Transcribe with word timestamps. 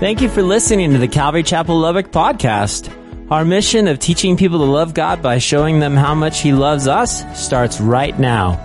Thank 0.00 0.20
you 0.20 0.28
for 0.28 0.44
listening 0.44 0.92
to 0.92 0.98
the 0.98 1.08
Calvary 1.08 1.42
Chapel 1.42 1.76
Lubbock 1.76 2.12
podcast. 2.12 2.88
Our 3.32 3.44
mission 3.44 3.88
of 3.88 3.98
teaching 3.98 4.36
people 4.36 4.58
to 4.60 4.64
love 4.64 4.94
God 4.94 5.20
by 5.22 5.38
showing 5.38 5.80
them 5.80 5.96
how 5.96 6.14
much 6.14 6.40
He 6.40 6.52
loves 6.52 6.86
us 6.86 7.24
starts 7.36 7.80
right 7.80 8.16
now. 8.16 8.64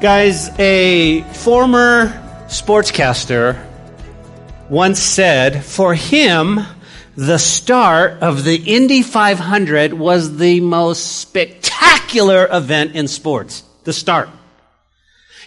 Guys, 0.00 0.48
a 0.58 1.22
former 1.32 2.08
sportscaster 2.48 3.64
once 4.68 4.98
said, 4.98 5.64
for 5.64 5.94
him, 5.94 6.58
the 7.14 7.38
start 7.38 8.20
of 8.20 8.42
the 8.42 8.56
Indy 8.56 9.02
500 9.02 9.92
was 9.92 10.38
the 10.38 10.58
most 10.58 11.18
spectacular 11.20 12.48
event 12.50 12.96
in 12.96 13.06
sports. 13.06 13.62
The 13.84 13.92
start. 13.92 14.28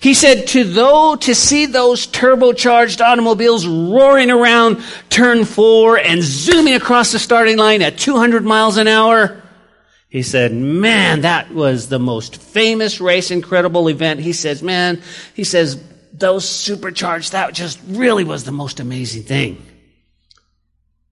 He 0.03 0.13
said 0.13 0.47
to 0.47 0.65
though 0.65 1.15
to 1.15 1.33
see 1.33 1.65
those 1.65 2.07
turbocharged 2.07 2.99
automobiles 2.99 3.65
roaring 3.65 4.31
around 4.31 4.83
turn 5.09 5.45
four 5.45 5.97
and 5.97 6.21
zooming 6.21 6.73
across 6.73 7.13
the 7.13 7.19
starting 7.19 7.57
line 7.57 7.81
at 7.81 7.97
200 7.97 8.43
miles 8.43 8.75
an 8.75 8.89
hour, 8.89 9.41
he 10.09 10.21
said, 10.21 10.51
man, 10.51 11.21
that 11.21 11.53
was 11.53 11.87
the 11.87 11.99
most 11.99 12.35
famous 12.35 12.99
race, 12.99 13.31
incredible 13.31 13.87
event. 13.87 14.19
He 14.19 14.33
says, 14.33 14.61
man, 14.61 15.01
he 15.35 15.45
says, 15.45 15.81
those 16.11 16.47
supercharged, 16.49 17.31
that 17.31 17.53
just 17.53 17.79
really 17.87 18.25
was 18.25 18.43
the 18.43 18.51
most 18.51 18.81
amazing 18.81 19.23
thing. 19.23 19.65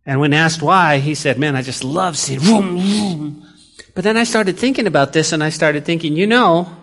And 0.05 0.19
when 0.19 0.33
asked 0.33 0.61
why, 0.61 0.97
he 0.97 1.15
said, 1.15 1.39
man, 1.39 1.55
I 1.55 1.61
just 1.61 1.85
love 1.85 2.17
seeing 2.17 2.41
vroom, 2.41 2.77
vroom. 2.77 3.47
But 3.95 4.03
then 4.03 4.17
I 4.17 4.25
started 4.25 4.57
thinking 4.57 4.85
about 4.85 5.13
this 5.13 5.31
and 5.31 5.41
I 5.41 5.49
started 5.49 5.85
thinking, 5.85 6.17
you 6.17 6.27
know, 6.27 6.75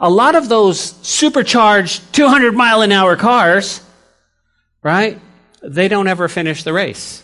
a 0.00 0.08
lot 0.08 0.34
of 0.34 0.48
those 0.48 0.80
supercharged 0.80 2.12
200 2.14 2.54
mile 2.54 2.80
an 2.80 2.90
hour 2.90 3.16
cars, 3.16 3.82
right? 4.82 5.20
They 5.62 5.88
don't 5.88 6.08
ever 6.08 6.26
finish 6.26 6.64
the 6.64 6.72
race. 6.72 7.22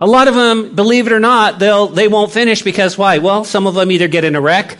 A 0.00 0.06
lot 0.06 0.28
of 0.28 0.34
them, 0.34 0.74
believe 0.74 1.06
it 1.06 1.12
or 1.12 1.20
not, 1.20 1.58
they'll, 1.58 1.86
they 1.86 2.08
won't 2.08 2.32
finish 2.32 2.62
because 2.62 2.98
why? 2.98 3.18
Well, 3.18 3.44
some 3.44 3.66
of 3.66 3.74
them 3.74 3.90
either 3.90 4.08
get 4.08 4.24
in 4.24 4.36
a 4.36 4.40
wreck 4.40 4.78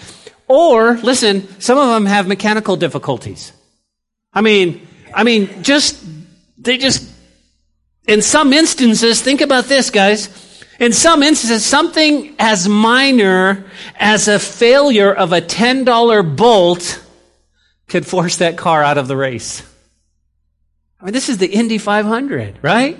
or, 0.48 0.96
listen, 0.98 1.60
some 1.60 1.78
of 1.78 1.88
them 1.88 2.06
have 2.06 2.26
mechanical 2.26 2.76
difficulties. 2.76 3.52
I 4.32 4.40
mean, 4.40 4.86
I 5.14 5.24
mean, 5.24 5.62
just, 5.62 6.04
they 6.56 6.78
just, 6.78 7.08
in 8.06 8.22
some 8.22 8.52
instances, 8.52 9.20
think 9.20 9.40
about 9.40 9.64
this, 9.64 9.90
guys. 9.90 10.28
In 10.78 10.92
some 10.92 11.22
instances, 11.22 11.64
something 11.64 12.34
as 12.38 12.68
minor 12.68 13.64
as 13.96 14.28
a 14.28 14.38
failure 14.38 15.12
of 15.12 15.32
a 15.32 15.40
$10 15.40 16.36
bolt 16.36 17.04
could 17.88 18.06
force 18.06 18.36
that 18.36 18.56
car 18.56 18.82
out 18.82 18.98
of 18.98 19.08
the 19.08 19.16
race. 19.16 19.62
I 21.00 21.06
mean, 21.06 21.14
this 21.14 21.28
is 21.28 21.38
the 21.38 21.48
Indy 21.48 21.78
500, 21.78 22.58
right? 22.62 22.98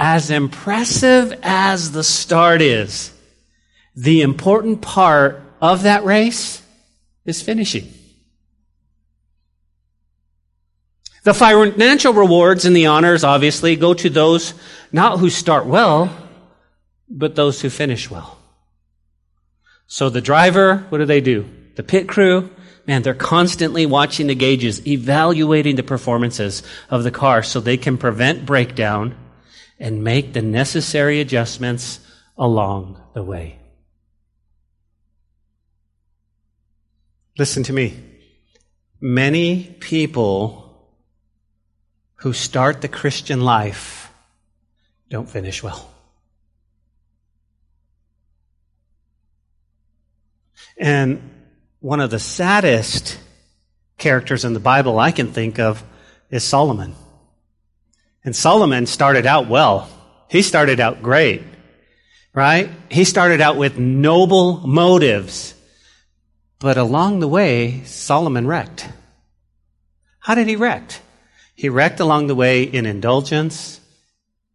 as 0.00 0.30
impressive 0.30 1.38
as 1.42 1.92
the 1.92 2.02
start 2.02 2.62
is, 2.62 3.12
the 3.94 4.22
important 4.22 4.80
part 4.80 5.42
of 5.60 5.82
that 5.82 6.04
race 6.04 6.62
is 7.26 7.42
finishing. 7.42 7.92
The 11.22 11.34
financial 11.34 12.14
rewards 12.14 12.64
and 12.64 12.74
the 12.74 12.86
honors 12.86 13.24
obviously 13.24 13.76
go 13.76 13.92
to 13.92 14.08
those 14.08 14.54
not 14.90 15.18
who 15.18 15.28
start 15.28 15.66
well, 15.66 16.10
but 17.10 17.34
those 17.34 17.60
who 17.60 17.68
finish 17.68 18.08
well. 18.10 18.38
So 19.86 20.08
the 20.08 20.20
driver, 20.20 20.86
what 20.88 20.98
do 20.98 21.04
they 21.04 21.20
do? 21.20 21.50
The 21.74 21.82
pit 21.82 22.08
crew, 22.08 22.48
man, 22.86 23.02
they're 23.02 23.14
constantly 23.14 23.86
watching 23.86 24.28
the 24.28 24.34
gauges, 24.36 24.86
evaluating 24.86 25.74
the 25.74 25.82
performances 25.82 26.62
of 26.88 27.02
the 27.02 27.10
car 27.10 27.42
so 27.42 27.58
they 27.58 27.76
can 27.76 27.98
prevent 27.98 28.46
breakdown 28.46 29.16
and 29.80 30.04
make 30.04 30.32
the 30.32 30.42
necessary 30.42 31.20
adjustments 31.20 31.98
along 32.38 33.02
the 33.14 33.22
way. 33.22 33.58
Listen 37.36 37.62
to 37.64 37.72
me. 37.72 37.98
Many 39.00 39.64
people 39.80 40.88
who 42.16 42.32
start 42.32 42.82
the 42.82 42.88
Christian 42.88 43.40
life 43.40 44.12
don't 45.08 45.28
finish 45.28 45.62
well. 45.62 45.90
And 50.80 51.30
one 51.80 52.00
of 52.00 52.10
the 52.10 52.18
saddest 52.18 53.18
characters 53.98 54.46
in 54.46 54.54
the 54.54 54.60
Bible 54.60 54.98
I 54.98 55.12
can 55.12 55.30
think 55.30 55.60
of 55.60 55.84
is 56.30 56.42
Solomon. 56.42 56.94
And 58.24 58.34
Solomon 58.34 58.86
started 58.86 59.26
out 59.26 59.46
well. 59.46 59.88
He 60.28 60.40
started 60.40 60.80
out 60.80 61.02
great, 61.02 61.42
right? 62.34 62.70
He 62.90 63.04
started 63.04 63.42
out 63.42 63.58
with 63.58 63.78
noble 63.78 64.66
motives. 64.66 65.54
But 66.58 66.78
along 66.78 67.20
the 67.20 67.28
way, 67.28 67.82
Solomon 67.84 68.46
wrecked. 68.46 68.88
How 70.18 70.34
did 70.34 70.48
he 70.48 70.56
wreck? 70.56 70.92
He 71.54 71.68
wrecked 71.68 72.00
along 72.00 72.26
the 72.26 72.34
way 72.34 72.62
in 72.62 72.86
indulgence 72.86 73.80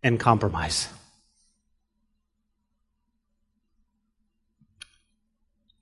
and 0.01 0.19
compromise. 0.19 0.87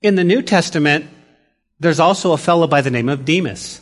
In 0.04 0.16
the 0.16 0.22
New 0.22 0.42
Testament, 0.42 1.06
there's 1.80 1.98
also 1.98 2.32
a 2.32 2.36
fellow 2.36 2.66
by 2.66 2.82
the 2.82 2.90
name 2.90 3.08
of 3.08 3.24
Demas. 3.24 3.80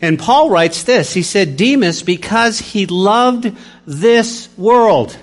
And 0.00 0.18
Paul 0.18 0.48
writes 0.48 0.84
this. 0.84 1.12
He 1.12 1.22
said, 1.22 1.58
Demas, 1.58 2.02
because 2.02 2.58
he 2.58 2.86
loved 2.86 3.54
this 3.84 4.48
world, 4.56 5.14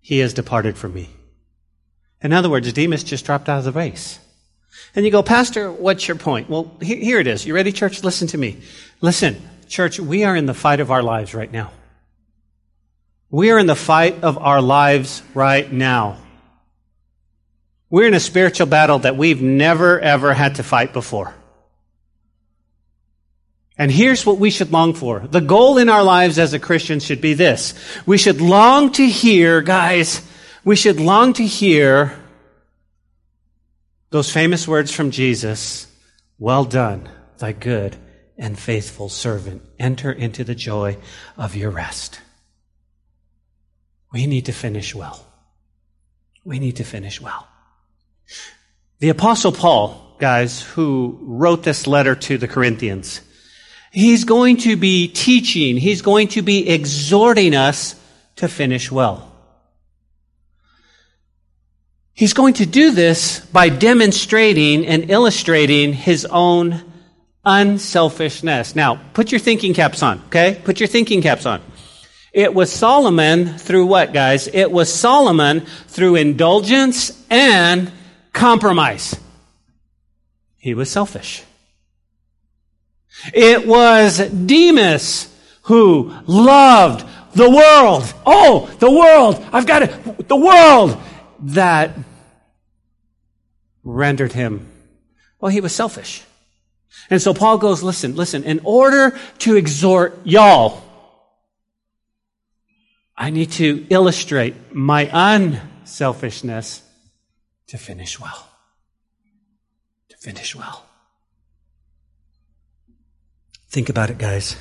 he 0.00 0.18
has 0.18 0.34
departed 0.34 0.76
from 0.76 0.92
me. 0.92 1.08
In 2.20 2.32
other 2.32 2.50
words, 2.50 2.72
Demas 2.72 3.04
just 3.04 3.24
dropped 3.24 3.48
out 3.48 3.58
of 3.60 3.64
the 3.64 3.70
race. 3.70 4.18
And 4.96 5.04
you 5.04 5.12
go, 5.12 5.22
Pastor, 5.22 5.70
what's 5.70 6.08
your 6.08 6.16
point? 6.16 6.50
Well, 6.50 6.76
here 6.82 7.20
it 7.20 7.28
is. 7.28 7.46
You 7.46 7.54
ready, 7.54 7.70
church? 7.70 8.02
Listen 8.02 8.26
to 8.28 8.38
me. 8.38 8.60
Listen, 9.00 9.40
church, 9.68 10.00
we 10.00 10.24
are 10.24 10.34
in 10.34 10.46
the 10.46 10.52
fight 10.52 10.80
of 10.80 10.90
our 10.90 11.02
lives 11.02 11.32
right 11.32 11.52
now. 11.52 11.70
We 13.30 13.52
are 13.52 13.58
in 13.60 13.66
the 13.66 13.76
fight 13.76 14.24
of 14.24 14.36
our 14.36 14.60
lives 14.60 15.22
right 15.32 15.72
now. 15.72 16.18
We're 17.90 18.06
in 18.06 18.14
a 18.14 18.20
spiritual 18.20 18.66
battle 18.66 19.00
that 19.00 19.16
we've 19.16 19.42
never, 19.42 19.98
ever 19.98 20.32
had 20.32 20.54
to 20.56 20.62
fight 20.62 20.92
before. 20.92 21.34
And 23.76 23.90
here's 23.90 24.24
what 24.24 24.38
we 24.38 24.50
should 24.50 24.70
long 24.70 24.94
for. 24.94 25.20
The 25.20 25.40
goal 25.40 25.78
in 25.78 25.88
our 25.88 26.04
lives 26.04 26.38
as 26.38 26.52
a 26.52 26.58
Christian 26.58 27.00
should 27.00 27.20
be 27.20 27.34
this. 27.34 27.74
We 28.06 28.18
should 28.18 28.40
long 28.40 28.92
to 28.92 29.06
hear, 29.06 29.60
guys, 29.62 30.20
we 30.64 30.76
should 30.76 31.00
long 31.00 31.32
to 31.32 31.46
hear 31.46 32.16
those 34.10 34.30
famous 34.30 34.68
words 34.68 34.92
from 34.92 35.10
Jesus. 35.10 35.86
Well 36.38 36.64
done, 36.64 37.08
thy 37.38 37.52
good 37.52 37.96
and 38.36 38.58
faithful 38.58 39.08
servant. 39.08 39.62
Enter 39.78 40.12
into 40.12 40.44
the 40.44 40.54
joy 40.54 40.98
of 41.36 41.56
your 41.56 41.70
rest. 41.70 42.20
We 44.12 44.26
need 44.26 44.46
to 44.46 44.52
finish 44.52 44.94
well. 44.94 45.24
We 46.44 46.58
need 46.58 46.76
to 46.76 46.84
finish 46.84 47.20
well. 47.20 47.49
The 48.98 49.08
apostle 49.08 49.52
Paul, 49.52 50.16
guys, 50.18 50.62
who 50.62 51.18
wrote 51.22 51.62
this 51.62 51.86
letter 51.86 52.14
to 52.14 52.38
the 52.38 52.48
Corinthians, 52.48 53.20
He's 53.90 54.24
going 54.24 54.58
to 54.58 54.76
be 54.76 55.08
teaching, 55.08 55.76
he's 55.76 56.02
going 56.02 56.28
to 56.28 56.42
be 56.42 56.68
exhorting 56.68 57.54
us 57.54 57.96
to 58.36 58.46
finish 58.46 58.90
well. 58.90 59.26
He's 62.12 62.32
going 62.32 62.54
to 62.54 62.66
do 62.66 62.92
this 62.92 63.40
by 63.40 63.68
demonstrating 63.68 64.86
and 64.86 65.10
illustrating 65.10 65.92
his 65.92 66.24
own 66.26 66.84
unselfishness. 67.44 68.76
Now, 68.76 69.00
put 69.14 69.32
your 69.32 69.38
thinking 69.40 69.74
caps 69.74 70.02
on, 70.02 70.22
okay? 70.26 70.60
Put 70.62 70.78
your 70.78 70.86
thinking 70.86 71.22
caps 71.22 71.46
on. 71.46 71.60
It 72.32 72.54
was 72.54 72.70
Solomon 72.70 73.58
through 73.58 73.86
what, 73.86 74.12
guys? 74.12 74.46
It 74.46 74.70
was 74.70 74.92
Solomon 74.92 75.62
through 75.88 76.16
indulgence 76.16 77.10
and 77.28 77.90
compromise. 78.32 79.18
He 80.56 80.74
was 80.74 80.90
selfish. 80.90 81.42
It 83.32 83.66
was 83.66 84.18
Demas 84.18 85.34
who 85.62 86.14
loved 86.26 87.06
the 87.34 87.48
world. 87.48 88.12
Oh, 88.26 88.70
the 88.78 88.90
world. 88.90 89.44
I've 89.52 89.66
got 89.66 89.82
it. 89.82 90.28
The 90.28 90.36
world 90.36 91.00
that 91.40 91.96
rendered 93.82 94.32
him. 94.32 94.70
Well, 95.40 95.50
he 95.50 95.60
was 95.60 95.74
selfish. 95.74 96.22
And 97.08 97.20
so 97.20 97.32
Paul 97.34 97.58
goes, 97.58 97.82
listen, 97.82 98.14
listen, 98.16 98.44
in 98.44 98.60
order 98.64 99.18
to 99.38 99.56
exhort 99.56 100.18
y'all, 100.24 100.82
I 103.16 103.30
need 103.30 103.52
to 103.52 103.86
illustrate 103.90 104.74
my 104.74 105.08
unselfishness 105.12 106.82
to 107.70 107.78
finish 107.78 108.18
well. 108.18 108.48
To 110.08 110.16
finish 110.16 110.56
well. 110.56 110.84
Think 113.68 113.88
about 113.88 114.10
it, 114.10 114.18
guys. 114.18 114.56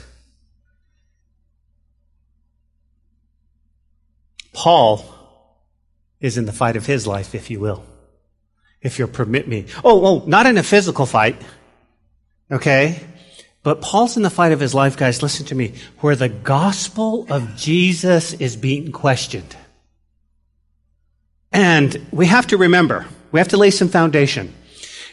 Paul 4.53 5.03
is 6.19 6.37
in 6.37 6.45
the 6.45 6.53
fight 6.53 6.75
of 6.75 6.85
his 6.85 7.07
life, 7.07 7.33
if 7.33 7.49
you 7.49 7.59
will. 7.59 7.83
If 8.79 8.99
you'll 8.99 9.07
permit 9.07 9.47
me. 9.47 9.65
Oh, 9.83 10.05
oh, 10.05 10.23
not 10.27 10.45
in 10.45 10.59
a 10.59 10.63
physical 10.63 11.07
fight. 11.07 11.41
Okay? 12.51 12.99
But 13.63 13.81
Paul's 13.81 14.17
in 14.17 14.23
the 14.23 14.29
fight 14.29 14.51
of 14.51 14.59
his 14.59 14.75
life, 14.75 14.97
guys, 14.97 15.23
listen 15.23 15.47
to 15.47 15.55
me, 15.55 15.73
where 16.01 16.15
the 16.15 16.29
gospel 16.29 17.25
of 17.31 17.55
Jesus 17.55 18.33
is 18.33 18.55
being 18.55 18.91
questioned. 18.91 19.55
And 21.51 22.07
we 22.11 22.27
have 22.27 22.47
to 22.47 22.57
remember, 22.57 23.05
we 23.31 23.39
have 23.39 23.49
to 23.49 23.57
lay 23.57 23.71
some 23.71 23.89
foundation. 23.89 24.53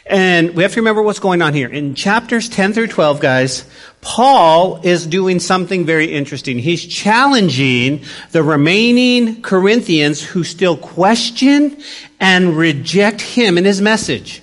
And 0.09 0.55
we 0.55 0.63
have 0.63 0.73
to 0.73 0.79
remember 0.79 1.01
what's 1.01 1.19
going 1.19 1.41
on 1.41 1.53
here. 1.53 1.67
In 1.67 1.93
chapters 1.93 2.47
10 2.47 2.71
through 2.71 2.87
12, 2.87 3.19
guys, 3.19 3.65
Paul 3.99 4.79
is 4.83 5.05
doing 5.05 5.39
something 5.39 5.85
very 5.85 6.13
interesting. 6.13 6.59
He's 6.59 6.85
challenging 6.85 8.03
the 8.31 8.41
remaining 8.41 9.41
Corinthians 9.41 10.21
who 10.23 10.45
still 10.45 10.77
question 10.77 11.77
and 12.21 12.55
reject 12.55 13.19
him 13.19 13.57
and 13.57 13.65
his 13.65 13.81
message. 13.81 14.41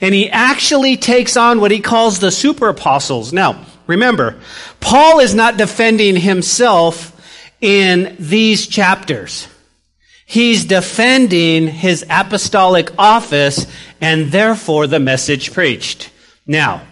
And 0.00 0.14
he 0.14 0.30
actually 0.30 0.96
takes 0.96 1.36
on 1.36 1.60
what 1.60 1.70
he 1.70 1.80
calls 1.80 2.18
the 2.18 2.30
super 2.30 2.68
apostles. 2.68 3.34
Now, 3.34 3.66
remember, 3.86 4.40
Paul 4.80 5.20
is 5.20 5.34
not 5.34 5.58
defending 5.58 6.16
himself 6.16 7.12
in 7.60 8.16
these 8.18 8.66
chapters. 8.66 9.46
He's 10.26 10.64
defending 10.64 11.68
his 11.68 12.04
apostolic 12.10 12.90
office 12.98 13.66
and 14.00 14.30
therefore 14.30 14.86
the 14.86 15.00
message 15.00 15.52
preached. 15.52 16.10
Now, 16.46 16.82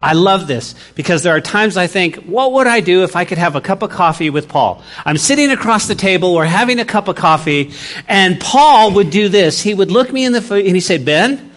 I 0.00 0.12
love 0.12 0.46
this 0.46 0.74
because 0.94 1.22
there 1.22 1.34
are 1.34 1.40
times 1.40 1.76
I 1.76 1.88
think, 1.88 2.16
what 2.24 2.52
would 2.52 2.66
I 2.66 2.80
do 2.80 3.02
if 3.02 3.16
I 3.16 3.24
could 3.24 3.38
have 3.38 3.56
a 3.56 3.60
cup 3.60 3.82
of 3.82 3.90
coffee 3.90 4.30
with 4.30 4.48
Paul? 4.48 4.82
I'm 5.04 5.18
sitting 5.18 5.50
across 5.50 5.88
the 5.88 5.94
table, 5.94 6.34
we're 6.34 6.44
having 6.44 6.78
a 6.78 6.84
cup 6.84 7.08
of 7.08 7.16
coffee, 7.16 7.72
and 8.06 8.40
Paul 8.40 8.92
would 8.92 9.10
do 9.10 9.28
this. 9.28 9.60
He 9.60 9.74
would 9.74 9.90
look 9.90 10.12
me 10.12 10.24
in 10.24 10.32
the 10.32 10.40
face 10.40 10.66
and 10.66 10.76
he'd 10.76 10.80
say, 10.80 10.98
Ben, 10.98 11.52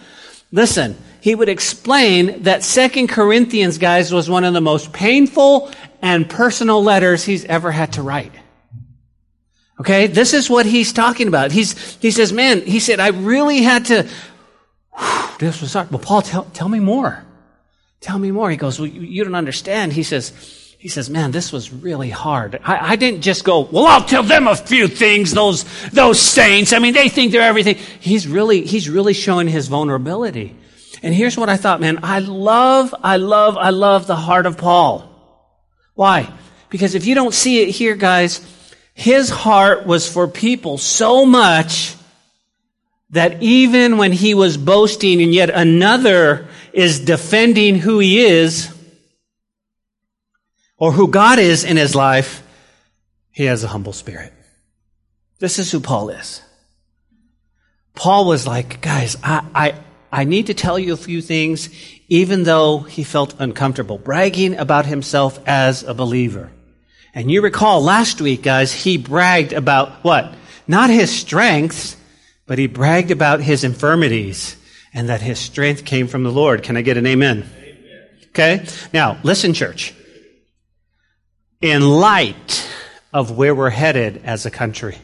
Listen, 0.52 0.96
he 1.20 1.34
would 1.34 1.48
explain 1.48 2.42
that 2.42 2.64
Second 2.64 3.08
Corinthians, 3.08 3.78
guys, 3.78 4.12
was 4.12 4.28
one 4.28 4.44
of 4.44 4.52
the 4.52 4.60
most 4.60 4.92
painful 4.92 5.70
and 6.02 6.28
personal 6.28 6.82
letters 6.82 7.24
he's 7.24 7.44
ever 7.44 7.70
had 7.70 7.92
to 7.92 8.02
write. 8.02 8.32
Okay, 9.80 10.08
this 10.08 10.34
is 10.34 10.50
what 10.50 10.66
he's 10.66 10.92
talking 10.92 11.26
about. 11.26 11.52
He's, 11.52 11.96
he 11.96 12.10
says, 12.10 12.34
man, 12.34 12.60
he 12.60 12.80
said, 12.80 13.00
I 13.00 13.08
really 13.08 13.62
had 13.62 13.86
to, 13.86 14.06
this 15.38 15.62
was 15.62 15.72
hard. 15.72 15.90
Well, 15.90 16.00
Paul, 16.00 16.20
tell, 16.20 16.44
tell 16.44 16.68
me 16.68 16.80
more. 16.80 17.24
Tell 18.00 18.18
me 18.18 18.30
more. 18.30 18.50
He 18.50 18.58
goes, 18.58 18.78
well, 18.78 18.88
you 18.88 19.24
don't 19.24 19.34
understand. 19.34 19.94
He 19.94 20.02
says, 20.02 20.34
he 20.78 20.88
says, 20.88 21.08
man, 21.08 21.30
this 21.30 21.50
was 21.50 21.72
really 21.72 22.10
hard. 22.10 22.60
I, 22.62 22.92
I, 22.92 22.96
didn't 22.96 23.22
just 23.22 23.42
go, 23.42 23.60
well, 23.60 23.86
I'll 23.86 24.04
tell 24.04 24.22
them 24.22 24.48
a 24.48 24.56
few 24.56 24.86
things, 24.86 25.32
those, 25.32 25.64
those 25.90 26.20
saints. 26.20 26.74
I 26.74 26.78
mean, 26.78 26.92
they 26.92 27.08
think 27.08 27.32
they're 27.32 27.40
everything. 27.40 27.76
He's 28.00 28.28
really, 28.28 28.66
he's 28.66 28.88
really 28.90 29.14
showing 29.14 29.48
his 29.48 29.68
vulnerability. 29.68 30.56
And 31.02 31.14
here's 31.14 31.38
what 31.38 31.48
I 31.48 31.56
thought, 31.56 31.80
man. 31.80 32.00
I 32.02 32.18
love, 32.18 32.94
I 33.02 33.16
love, 33.16 33.56
I 33.56 33.70
love 33.70 34.06
the 34.06 34.16
heart 34.16 34.44
of 34.44 34.58
Paul. 34.58 35.10
Why? 35.94 36.30
Because 36.68 36.94
if 36.94 37.06
you 37.06 37.14
don't 37.14 37.32
see 37.32 37.62
it 37.62 37.70
here, 37.70 37.94
guys, 37.94 38.40
his 38.94 39.30
heart 39.30 39.86
was 39.86 40.10
for 40.10 40.28
people 40.28 40.78
so 40.78 41.24
much 41.24 41.94
that 43.10 43.42
even 43.42 43.96
when 43.96 44.12
he 44.12 44.34
was 44.34 44.56
boasting 44.56 45.20
and 45.20 45.34
yet 45.34 45.50
another 45.50 46.46
is 46.72 47.00
defending 47.00 47.76
who 47.76 47.98
he 47.98 48.20
is, 48.20 48.72
or 50.80 50.92
who 50.92 51.08
God 51.08 51.38
is 51.38 51.62
in 51.62 51.76
his 51.76 51.94
life, 51.94 52.42
he 53.30 53.44
has 53.44 53.62
a 53.62 53.68
humble 53.68 53.92
spirit. 53.92 54.32
This 55.38 55.58
is 55.58 55.70
who 55.70 55.78
Paul 55.78 56.08
is. 56.08 56.42
Paul 57.94 58.24
was 58.26 58.46
like, 58.46 58.80
guys, 58.80 59.16
I, 59.22 59.46
I, 59.54 59.74
I 60.10 60.24
need 60.24 60.46
to 60.46 60.54
tell 60.54 60.78
you 60.78 60.94
a 60.94 60.96
few 60.96 61.20
things, 61.20 61.68
even 62.08 62.44
though 62.44 62.78
he 62.78 63.04
felt 63.04 63.34
uncomfortable, 63.38 63.98
bragging 63.98 64.56
about 64.56 64.86
himself 64.86 65.38
as 65.46 65.82
a 65.82 65.92
believer. 65.92 66.50
And 67.14 67.30
you 67.30 67.42
recall 67.42 67.82
last 67.82 68.20
week, 68.20 68.42
guys, 68.42 68.72
he 68.72 68.96
bragged 68.96 69.52
about 69.52 70.04
what? 70.04 70.34
Not 70.68 70.90
his 70.90 71.10
strengths, 71.10 71.96
but 72.46 72.58
he 72.58 72.66
bragged 72.66 73.10
about 73.10 73.40
his 73.40 73.64
infirmities 73.64 74.56
and 74.94 75.08
that 75.08 75.20
his 75.20 75.38
strength 75.38 75.84
came 75.84 76.06
from 76.06 76.22
the 76.22 76.32
Lord. 76.32 76.62
Can 76.62 76.76
I 76.76 76.82
get 76.82 76.96
an 76.96 77.06
amen? 77.06 77.48
amen. 77.58 78.08
Okay? 78.28 78.66
Now, 78.92 79.18
listen, 79.22 79.54
church 79.54 79.94
in 81.60 81.82
light 81.82 82.68
of 83.12 83.36
where 83.36 83.54
we're 83.54 83.70
headed 83.70 84.22
as 84.24 84.46
a 84.46 84.50
country. 84.50 84.96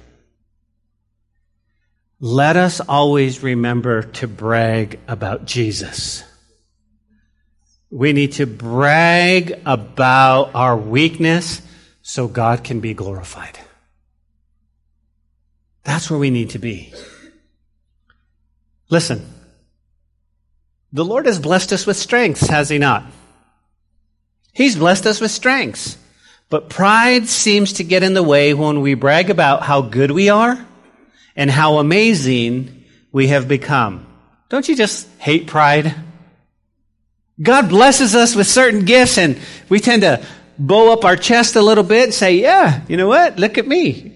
Let 2.18 2.56
us 2.56 2.80
always 2.80 3.42
remember 3.42 4.02
to 4.02 4.26
brag 4.26 4.98
about 5.06 5.44
Jesus. 5.44 6.24
We 7.90 8.12
need 8.12 8.32
to 8.32 8.46
brag 8.46 9.60
about 9.66 10.54
our 10.54 10.76
weakness 10.76 11.60
so 12.08 12.28
God 12.28 12.62
can 12.62 12.78
be 12.78 12.94
glorified. 12.94 13.58
That's 15.82 16.08
where 16.08 16.20
we 16.20 16.30
need 16.30 16.50
to 16.50 16.60
be. 16.60 16.94
Listen, 18.88 19.28
the 20.92 21.04
Lord 21.04 21.26
has 21.26 21.40
blessed 21.40 21.72
us 21.72 21.84
with 21.84 21.96
strengths, 21.96 22.46
has 22.46 22.68
He 22.68 22.78
not? 22.78 23.02
He's 24.52 24.76
blessed 24.76 25.04
us 25.06 25.20
with 25.20 25.32
strengths. 25.32 25.98
But 26.48 26.70
pride 26.70 27.26
seems 27.26 27.72
to 27.74 27.84
get 27.84 28.04
in 28.04 28.14
the 28.14 28.22
way 28.22 28.54
when 28.54 28.82
we 28.82 28.94
brag 28.94 29.28
about 29.28 29.64
how 29.64 29.82
good 29.82 30.12
we 30.12 30.28
are 30.28 30.64
and 31.34 31.50
how 31.50 31.78
amazing 31.78 32.84
we 33.10 33.26
have 33.26 33.48
become. 33.48 34.06
Don't 34.48 34.68
you 34.68 34.76
just 34.76 35.08
hate 35.18 35.48
pride? 35.48 35.92
God 37.42 37.68
blesses 37.68 38.14
us 38.14 38.36
with 38.36 38.46
certain 38.46 38.84
gifts 38.84 39.18
and 39.18 39.40
we 39.68 39.80
tend 39.80 40.02
to 40.02 40.24
bow 40.58 40.92
up 40.92 41.04
our 41.04 41.16
chest 41.16 41.56
a 41.56 41.62
little 41.62 41.84
bit 41.84 42.04
and 42.04 42.14
say, 42.14 42.36
yeah, 42.36 42.82
you 42.88 42.96
know 42.96 43.08
what? 43.08 43.38
Look 43.38 43.58
at 43.58 43.66
me. 43.66 44.12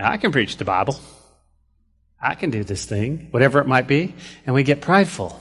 I 0.00 0.16
can 0.16 0.32
preach 0.32 0.56
the 0.56 0.64
Bible. 0.64 0.98
I 2.20 2.34
can 2.34 2.50
do 2.50 2.64
this 2.64 2.84
thing, 2.84 3.28
whatever 3.30 3.60
it 3.60 3.66
might 3.66 3.86
be. 3.86 4.14
And 4.46 4.54
we 4.54 4.62
get 4.62 4.80
prideful. 4.80 5.40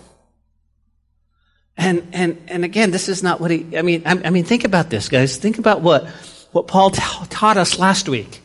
And, 1.77 2.07
and, 2.13 2.41
and 2.47 2.65
again, 2.65 2.91
this 2.91 3.07
is 3.07 3.23
not 3.23 3.39
what 3.39 3.51
he, 3.51 3.77
I 3.77 3.81
mean, 3.81 4.03
I, 4.05 4.11
I 4.25 4.29
mean, 4.31 4.43
think 4.43 4.65
about 4.65 4.89
this, 4.89 5.07
guys. 5.07 5.37
Think 5.37 5.59
about 5.59 5.81
what, 5.81 6.07
what 6.51 6.67
Paul 6.67 6.89
taught 6.91 7.57
us 7.57 7.79
last 7.79 8.09
week. 8.09 8.41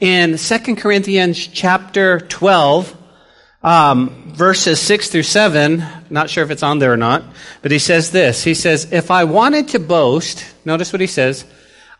In 0.00 0.36
2 0.36 0.76
Corinthians 0.76 1.46
chapter 1.46 2.20
12, 2.20 2.96
um, 3.62 4.32
verses 4.32 4.80
6 4.80 5.10
through 5.10 5.24
7, 5.24 5.84
not 6.10 6.30
sure 6.30 6.44
if 6.44 6.50
it's 6.50 6.62
on 6.62 6.78
there 6.78 6.92
or 6.92 6.96
not, 6.96 7.24
but 7.62 7.70
he 7.70 7.78
says 7.78 8.10
this. 8.10 8.44
He 8.44 8.54
says, 8.54 8.92
If 8.92 9.10
I 9.10 9.24
wanted 9.24 9.68
to 9.68 9.78
boast, 9.78 10.44
notice 10.64 10.92
what 10.92 11.00
he 11.00 11.06
says, 11.06 11.44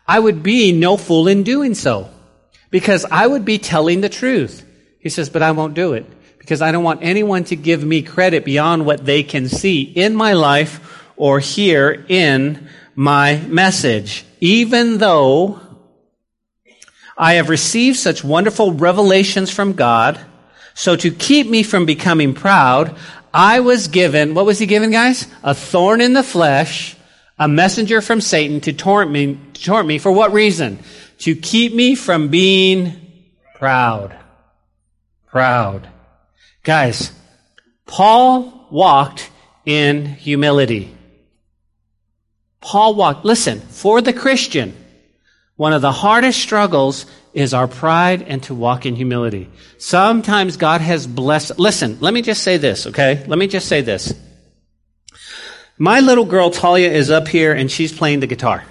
I 0.07 0.19
would 0.19 0.41
be 0.41 0.71
no 0.71 0.97
fool 0.97 1.27
in 1.27 1.43
doing 1.43 1.75
so, 1.75 2.09
because 2.71 3.05
I 3.05 3.27
would 3.27 3.45
be 3.45 3.57
telling 3.57 4.01
the 4.01 4.09
truth. 4.09 4.65
He 4.99 5.09
says, 5.09 5.29
But 5.29 5.43
I 5.43 5.51
won't 5.51 5.73
do 5.73 5.93
it 5.93 6.05
because 6.49 6.63
I 6.63 6.71
don't 6.71 6.83
want 6.83 7.03
anyone 7.03 7.43
to 7.45 7.55
give 7.55 7.83
me 7.83 8.01
credit 8.01 8.43
beyond 8.43 8.83
what 8.83 9.05
they 9.05 9.21
can 9.21 9.47
see 9.47 9.83
in 9.83 10.15
my 10.15 10.33
life 10.33 11.05
or 11.15 11.39
hear 11.39 12.05
in 12.09 12.67
my 12.95 13.37
message. 13.37 14.25
Even 14.39 14.97
though 14.97 15.59
I 17.15 17.33
have 17.33 17.49
received 17.49 17.97
such 17.97 18.23
wonderful 18.23 18.73
revelations 18.73 19.51
from 19.51 19.73
God, 19.73 20.19
so 20.73 20.95
to 20.95 21.11
keep 21.11 21.47
me 21.47 21.63
from 21.63 21.85
becoming 21.85 22.33
proud, 22.33 22.95
I 23.33 23.59
was 23.59 23.87
given, 23.87 24.33
what 24.33 24.45
was 24.45 24.59
he 24.59 24.65
given, 24.65 24.91
guys? 24.91 25.27
A 25.43 25.53
thorn 25.53 26.01
in 26.01 26.13
the 26.13 26.23
flesh, 26.23 26.95
a 27.37 27.47
messenger 27.47 28.01
from 28.01 28.21
Satan 28.21 28.61
to 28.61 28.73
torment 28.73 29.11
me, 29.11 29.39
to 29.53 29.63
torment 29.63 29.87
me 29.87 29.97
for 29.97 30.11
what 30.11 30.33
reason? 30.33 30.79
To 31.19 31.35
keep 31.35 31.73
me 31.73 31.95
from 31.95 32.29
being 32.29 32.93
proud. 33.55 34.15
Proud. 35.27 35.87
Guys, 36.63 37.11
Paul 37.85 38.67
walked 38.71 39.29
in 39.65 40.05
humility. 40.05 40.95
Paul 42.61 42.95
walked, 42.95 43.25
listen, 43.25 43.59
for 43.59 44.01
the 44.01 44.13
Christian, 44.13 44.75
one 45.55 45.73
of 45.73 45.81
the 45.81 45.91
hardest 45.91 46.39
struggles 46.39 47.05
is 47.33 47.53
our 47.53 47.67
pride 47.67 48.23
and 48.23 48.41
to 48.43 48.55
walk 48.55 48.85
in 48.85 48.95
humility. 48.95 49.49
Sometimes 49.77 50.57
God 50.57 50.81
has 50.81 51.05
blessed, 51.07 51.59
listen, 51.59 51.97
let 51.99 52.13
me 52.13 52.21
just 52.21 52.43
say 52.43 52.57
this, 52.57 52.87
okay? 52.87 53.23
Let 53.27 53.37
me 53.37 53.47
just 53.47 53.67
say 53.67 53.81
this. 53.81 54.13
My 55.77 56.01
little 56.01 56.25
girl 56.25 56.49
Talia 56.49 56.91
is 56.91 57.09
up 57.09 57.27
here 57.27 57.53
and 57.53 57.71
she's 57.71 57.93
playing 57.93 58.19
the 58.19 58.27
guitar. 58.27 58.63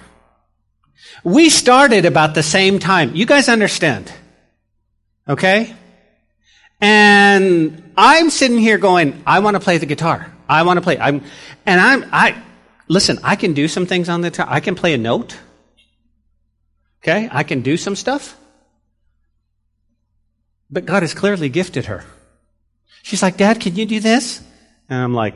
We 1.23 1.49
started 1.49 2.05
about 2.05 2.35
the 2.35 2.43
same 2.43 2.79
time. 2.79 3.15
You 3.15 3.25
guys 3.25 3.49
understand? 3.49 4.11
Okay? 5.27 5.73
And 6.79 7.91
I'm 7.97 8.29
sitting 8.29 8.57
here 8.57 8.77
going, 8.77 9.21
I 9.25 9.39
want 9.39 9.55
to 9.55 9.59
play 9.59 9.77
the 9.79 9.85
guitar. 9.85 10.31
I 10.47 10.63
want 10.63 10.77
to 10.77 10.81
play. 10.81 10.97
I'm, 10.97 11.23
and 11.65 11.81
I'm, 11.81 12.05
I, 12.11 12.41
listen, 12.87 13.19
I 13.23 13.35
can 13.35 13.53
do 13.53 13.67
some 13.67 13.85
things 13.85 14.07
on 14.07 14.21
the 14.21 14.29
guitar. 14.29 14.47
I 14.49 14.59
can 14.59 14.75
play 14.75 14.93
a 14.93 14.97
note. 14.97 15.37
Okay? 17.03 17.27
I 17.31 17.43
can 17.43 17.61
do 17.61 17.75
some 17.75 17.95
stuff. 17.95 18.37
But 20.69 20.85
God 20.85 21.03
has 21.03 21.13
clearly 21.13 21.49
gifted 21.49 21.85
her. 21.85 22.05
She's 23.03 23.21
like, 23.21 23.37
Dad, 23.37 23.59
can 23.59 23.75
you 23.75 23.85
do 23.85 23.99
this? 23.99 24.43
And 24.89 25.01
I'm 25.01 25.13
like, 25.13 25.33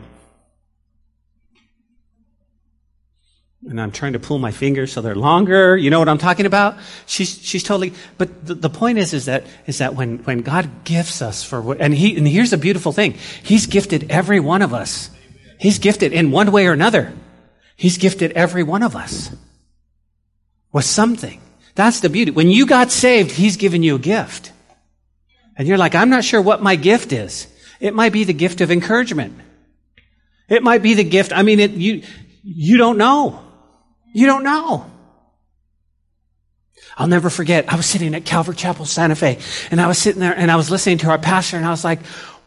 and 3.68 3.80
I'm 3.80 3.92
trying 3.92 4.14
to 4.14 4.20
pull 4.20 4.40
my 4.40 4.52
fingers 4.52 4.92
so 4.92 5.02
they're 5.02 5.16
longer. 5.16 5.78
You 5.78 5.90
know 5.90 6.00
what 6.00 6.10
I'm 6.10 6.18
talking 6.18 6.46
about? 6.46 6.76
She's, 7.06 7.42
she's 7.42 7.64
totally, 7.64 7.94
but 8.18 8.46
the, 8.46 8.56
the 8.56 8.70
point 8.70 8.98
is, 8.98 9.14
is 9.14 9.26
that, 9.26 9.46
is 9.66 9.78
that 9.78 9.96
when, 9.96 10.20
when 10.20 10.42
God 10.42 10.84
gifts 10.84 11.22
us 11.22 11.44
for 11.44 11.62
what, 11.62 11.80
and 11.80 11.94
he, 11.94 12.18
and 12.18 12.28
here's 12.28 12.52
the 12.52 12.58
beautiful 12.58 12.92
thing. 12.92 13.14
He's 13.42 13.66
gifted 13.66 14.12
every 14.12 14.40
one 14.40 14.62
of 14.62 14.74
us. 14.74 15.10
He's 15.60 15.80
gifted 15.80 16.12
in 16.12 16.32
one 16.32 16.52
way 16.52 16.68
or 16.68 16.74
another. 16.74 17.14
He's 17.76 17.98
gifted 17.98 18.34
every 18.34 18.64
one 18.64 18.84
of 18.84 18.96
us 18.96 19.34
with 20.72 20.86
something. 20.86 21.40
That's 21.76 22.02
the 22.02 22.10
beauty. 22.10 22.32
When 22.32 22.50
you 22.50 22.66
got 22.66 22.92
saved, 22.92 23.32
He's 23.32 23.58
given 23.58 23.82
you 23.82 23.96
a 23.96 24.00
gift. 24.00 24.52
And 25.56 25.68
you're 25.68 25.78
like, 25.78 25.96
I'm 25.96 26.10
not 26.10 26.24
sure 26.24 26.42
what 26.42 26.62
my 26.62 26.76
gift 26.76 27.14
is. 27.14 27.48
It 27.80 27.94
might 27.94 28.14
be 28.14 28.24
the 28.24 28.34
gift 28.34 28.62
of 28.62 28.72
encouragement. 28.72 29.40
It 30.50 30.64
might 30.64 30.82
be 30.82 30.94
the 30.94 31.04
gift. 31.04 31.32
I 31.34 31.44
mean, 31.44 31.60
it, 31.60 31.72
you, 31.72 32.04
you 32.44 32.78
don't 32.78 32.98
know. 32.98 33.44
You 34.14 34.26
don't 34.26 34.44
know. 34.44 34.90
I'll 36.98 37.08
never 37.08 37.30
forget. 37.30 37.72
I 37.72 37.76
was 37.76 37.86
sitting 37.86 38.14
at 38.14 38.26
Calvary 38.26 38.56
Chapel, 38.56 38.86
Santa 38.86 39.16
Fe, 39.16 39.40
and 39.72 39.82
I 39.82 39.88
was 39.88 39.98
sitting 39.98 40.20
there 40.20 40.36
and 40.38 40.52
I 40.52 40.56
was 40.56 40.70
listening 40.70 41.00
to 41.00 41.10
our 41.10 41.18
pastor 41.18 41.58
and 41.58 41.66
I 41.66 41.72
was 41.72 41.84
like, 41.84 42.00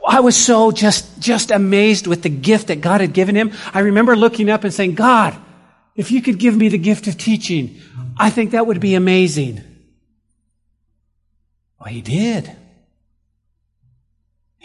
I 0.07 0.21
was 0.21 0.37
so 0.37 0.71
just, 0.71 1.21
just 1.21 1.51
amazed 1.51 2.07
with 2.07 2.23
the 2.23 2.29
gift 2.29 2.69
that 2.69 2.81
God 2.81 3.01
had 3.01 3.13
given 3.13 3.35
him. 3.35 3.53
I 3.75 3.81
remember 3.81 4.15
looking 4.15 4.49
up 4.49 4.63
and 4.63 4.73
saying, 4.73 4.95
God, 4.95 5.37
if 5.97 6.13
you 6.13 6.23
could 6.23 6.39
give 6.39 6.57
me 6.57 6.69
the 6.69 6.79
gift 6.79 7.09
of 7.09 7.19
teaching, 7.19 7.81
I 8.17 8.31
think 8.31 8.53
that 8.53 8.67
would 8.67 8.81
be 8.81 8.95
amazing. 8.95 9.63
Well, 11.81 11.89
he 11.89 12.03
did. 12.03 12.55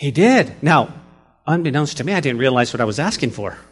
He 0.02 0.10
did. 0.10 0.64
Now, 0.64 0.92
unbeknownst 1.46 1.98
to 1.98 2.04
me, 2.04 2.14
I 2.14 2.22
didn't 2.22 2.40
realize 2.40 2.74
what 2.74 2.82
I 2.82 2.86
was 2.86 2.98
asking 2.98 3.32
for. 3.32 3.56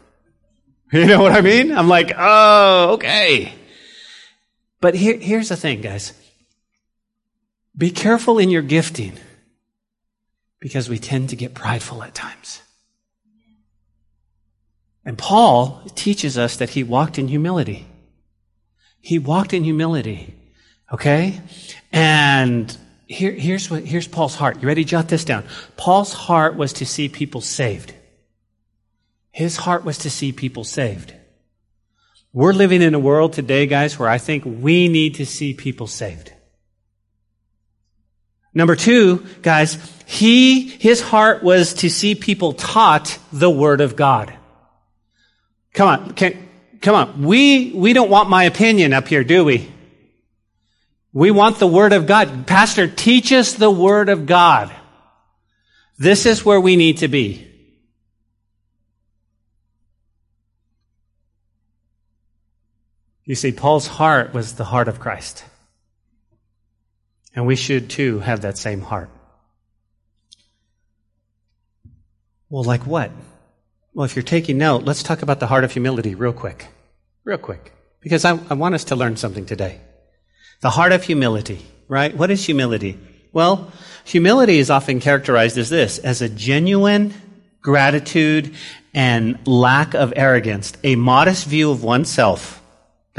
You 0.92 1.06
know 1.06 1.22
what 1.22 1.34
I 1.34 1.42
mean? 1.42 1.72
I'm 1.72 1.88
like, 1.88 2.12
oh, 2.18 2.94
okay. 2.94 3.54
But 4.82 4.96
here, 4.96 5.18
here's 5.18 5.50
the 5.50 5.56
thing, 5.56 5.82
guys. 5.82 6.14
Be 7.78 7.92
careful 7.92 8.40
in 8.40 8.50
your 8.50 8.64
gifting 8.64 9.14
because 10.60 10.90
we 10.90 10.98
tend 10.98 11.30
to 11.30 11.36
get 11.36 11.54
prideful 11.54 12.02
at 12.02 12.16
times. 12.16 12.64
And 15.06 15.16
Paul 15.16 15.84
teaches 15.94 16.40
us 16.40 16.58
that 16.58 16.72
he 16.72 16.84
walked 16.84 17.20
in 17.20 17.28
humility. 17.28 17.86
He 19.00 19.20
walked 19.20 19.54
in 19.54 19.64
humility. 19.64 20.34
Okay? 20.92 21.40
And 21.92 22.76
here, 23.10 23.32
here's 23.32 23.72
what, 23.72 23.84
here's 23.84 24.08
Paul's 24.08 24.36
heart. 24.36 24.62
You 24.62 24.68
ready 24.68 24.84
jot 24.84 25.08
this 25.08 25.26
down? 25.26 25.44
Paul's 25.76 26.14
heart 26.14 26.56
was 26.56 26.74
to 26.74 26.86
see 26.86 27.10
people 27.10 27.42
saved. 27.42 27.94
His 29.32 29.58
heart 29.58 29.84
was 29.84 29.98
to 30.00 30.12
see 30.12 30.32
people 30.32 30.64
saved. 30.64 31.14
We're 32.32 32.54
living 32.54 32.84
in 32.84 32.94
a 32.94 33.00
world 33.00 33.34
today, 33.34 33.66
guys, 33.66 33.98
where 33.98 34.08
I 34.08 34.20
think 34.20 34.44
we 34.46 34.88
need 34.88 35.16
to 35.16 35.26
see 35.26 35.56
people 35.56 35.88
saved. 35.88 36.32
Number 38.54 38.76
two, 38.76 39.26
guys, 39.42 39.78
he, 40.06 40.68
his 40.68 41.02
heart 41.02 41.42
was 41.42 41.74
to 41.76 41.90
see 41.90 42.14
people 42.14 42.54
taught 42.54 43.18
the 43.34 43.50
Word 43.50 43.82
of 43.82 43.96
God. 43.96 44.32
Come 45.74 45.88
on, 45.88 46.14
can, 46.14 46.48
come 46.82 46.94
on. 46.94 47.24
We, 47.24 47.72
we 47.72 47.94
don't 47.94 48.10
want 48.12 48.30
my 48.30 48.44
opinion 48.44 48.94
up 48.94 49.08
here, 49.08 49.24
do 49.24 49.44
we? 49.46 49.72
We 51.12 51.32
want 51.32 51.58
the 51.60 51.68
Word 51.68 51.94
of 51.94 52.06
God. 52.06 52.46
Pastor, 52.46 52.88
teach 52.88 53.32
us 53.32 53.54
the 53.54 53.72
Word 53.72 54.10
of 54.10 54.26
God. 54.26 54.74
This 55.98 56.26
is 56.26 56.46
where 56.46 56.60
we 56.60 56.76
need 56.76 57.00
to 57.00 57.08
be. 57.08 57.46
You 63.26 63.36
see, 63.36 63.52
Paul's 63.52 63.86
heart 63.86 64.34
was 64.34 64.56
the 64.56 64.64
heart 64.64 64.88
of 64.88 65.00
Christ. 65.00 65.44
And 67.36 67.46
we 67.46 67.56
should 67.56 67.90
too 67.90 68.20
have 68.20 68.42
that 68.42 68.58
same 68.58 68.82
heart. 68.82 69.10
Well, 72.50 72.64
like 72.64 72.88
what? 72.88 73.12
Well, 73.94 74.06
if 74.06 74.16
you're 74.16 74.24
taking 74.24 74.58
note, 74.58 74.84
let's 74.84 75.04
talk 75.04 75.22
about 75.22 75.40
the 75.40 75.48
heart 75.48 75.64
of 75.64 75.72
humility 75.72 76.16
real 76.16 76.34
quick. 76.34 76.68
Real 77.24 77.38
quick. 77.38 77.74
Because 78.00 78.26
I, 78.26 78.40
I 78.50 78.54
want 78.54 78.76
us 78.76 78.86
to 78.86 78.96
learn 78.96 79.18
something 79.18 79.46
today. 79.46 79.82
The 80.62 80.70
heart 80.70 80.92
of 80.92 81.04
humility, 81.04 81.60
right? 81.88 82.16
What 82.16 82.32
is 82.32 82.46
humility? 82.46 82.98
Well, 83.32 83.72
humility 84.04 84.60
is 84.60 84.70
often 84.70 85.00
characterized 85.00 85.58
as 85.58 85.70
this, 85.70 86.00
as 86.00 86.22
a 86.22 86.30
genuine 86.30 87.14
gratitude 87.62 88.56
and 88.94 89.40
lack 89.48 89.94
of 89.94 90.14
arrogance, 90.16 90.74
a 90.84 90.96
modest 90.96 91.46
view 91.46 91.72
of 91.72 91.84
oneself 91.84 92.60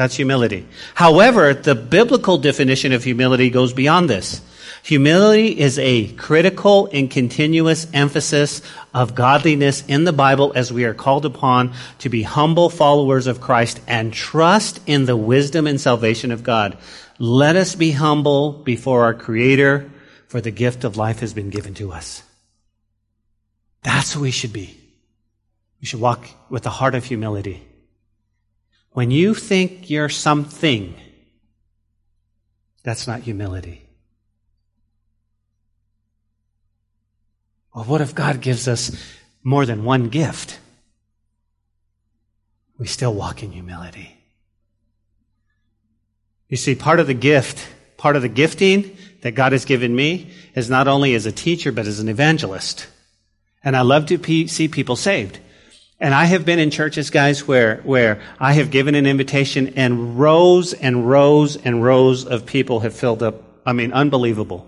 that's 0.01 0.17
humility. 0.17 0.67
However, 0.95 1.53
the 1.53 1.75
biblical 1.75 2.39
definition 2.39 2.93
of 2.93 3.05
humility 3.05 3.51
goes 3.51 3.75
beyond 3.75 4.09
this. 4.09 4.41
Humility 4.83 5.61
is 5.61 5.79
a 5.79 6.07
critical 6.15 6.89
and 6.91 7.11
continuous 7.11 7.87
emphasis 7.93 8.63
of 8.95 9.15
godliness 9.15 9.85
in 9.87 10.05
the 10.05 10.13
Bible 10.15 10.53
as 10.55 10.73
we 10.73 10.85
are 10.85 10.95
called 10.95 11.27
upon 11.27 11.75
to 11.99 12.09
be 12.09 12.23
humble 12.23 12.71
followers 12.71 13.27
of 13.27 13.43
Christ 13.43 13.79
and 13.87 14.11
trust 14.11 14.81
in 14.87 15.05
the 15.05 15.19
wisdom 15.19 15.67
and 15.67 15.79
salvation 15.79 16.31
of 16.31 16.43
God. 16.43 16.79
Let 17.23 17.55
us 17.55 17.75
be 17.75 17.93
humble 17.93 18.53
before 18.53 19.05
our 19.05 19.13
Creator, 19.13 19.91
for 20.27 20.41
the 20.41 20.51
gift 20.51 20.85
of 20.85 20.97
life 20.97 21.21
has 21.21 21.35
been 21.35 21.51
given 21.51 21.75
to 21.75 21.93
us. 21.93 22.23
That's 23.83 24.15
who 24.15 24.21
we 24.21 24.31
should 24.31 24.55
be. 24.55 24.81
We 25.83 25.87
should 25.87 26.01
walk 26.01 26.31
with 26.49 26.65
a 26.65 26.71
heart 26.71 26.95
of 26.95 27.05
humility. 27.05 27.63
When 28.93 29.11
you 29.11 29.35
think 29.35 29.91
you're 29.91 30.09
something, 30.09 30.95
that's 32.85 33.07
not 33.07 33.21
humility. 33.21 33.83
Well, 37.75 37.85
what 37.85 38.01
if 38.01 38.15
God 38.15 38.41
gives 38.41 38.67
us 38.67 38.97
more 39.45 39.67
than 39.67 39.85
one 39.85 40.09
gift? 40.09 40.59
We 42.79 42.87
still 42.87 43.13
walk 43.13 43.43
in 43.43 43.53
humility. 43.53 44.20
You 46.51 46.57
see, 46.57 46.75
part 46.75 47.01
of 47.01 47.07
the 47.07 47.15
gift, 47.15 47.67
part 47.97 48.17
of 48.17 48.23
the 48.23 48.29
gifting 48.29 48.97
that 49.23 49.33
God 49.33 49.53
has 49.53 49.65
given 49.65 49.95
me 49.95 50.33
is 50.55 50.69
not 50.69 50.89
only 50.89 51.15
as 51.15 51.25
a 51.25 51.33
teacher, 51.33 51.73
but 51.73 51.87
as 51.87 52.01
an 52.01 52.09
evangelist. 52.09 52.89
And 53.63 53.77
I 53.77 53.83
love 53.83 54.07
to 54.07 54.49
see 54.49 54.69
people 54.69 54.97
saved. 54.97 55.39
And 56.01 56.15
I 56.15 56.25
have 56.25 56.45
been 56.45 56.59
in 56.59 56.71
churches, 56.71 57.11
guys, 57.11 57.47
where, 57.47 57.77
where 57.83 58.23
I 58.39 58.55
have 58.55 58.71
given 58.71 58.95
an 58.95 59.07
invitation 59.07 59.75
and 59.77 60.19
rows 60.19 60.73
and 60.73 61.09
rows 61.09 61.57
and 61.57 61.85
rows 61.85 62.25
of 62.27 62.47
people 62.47 62.81
have 62.81 62.95
filled 62.95 63.23
up. 63.23 63.43
I 63.65 63.73
mean, 63.75 63.93
unbelievable. 63.93 64.67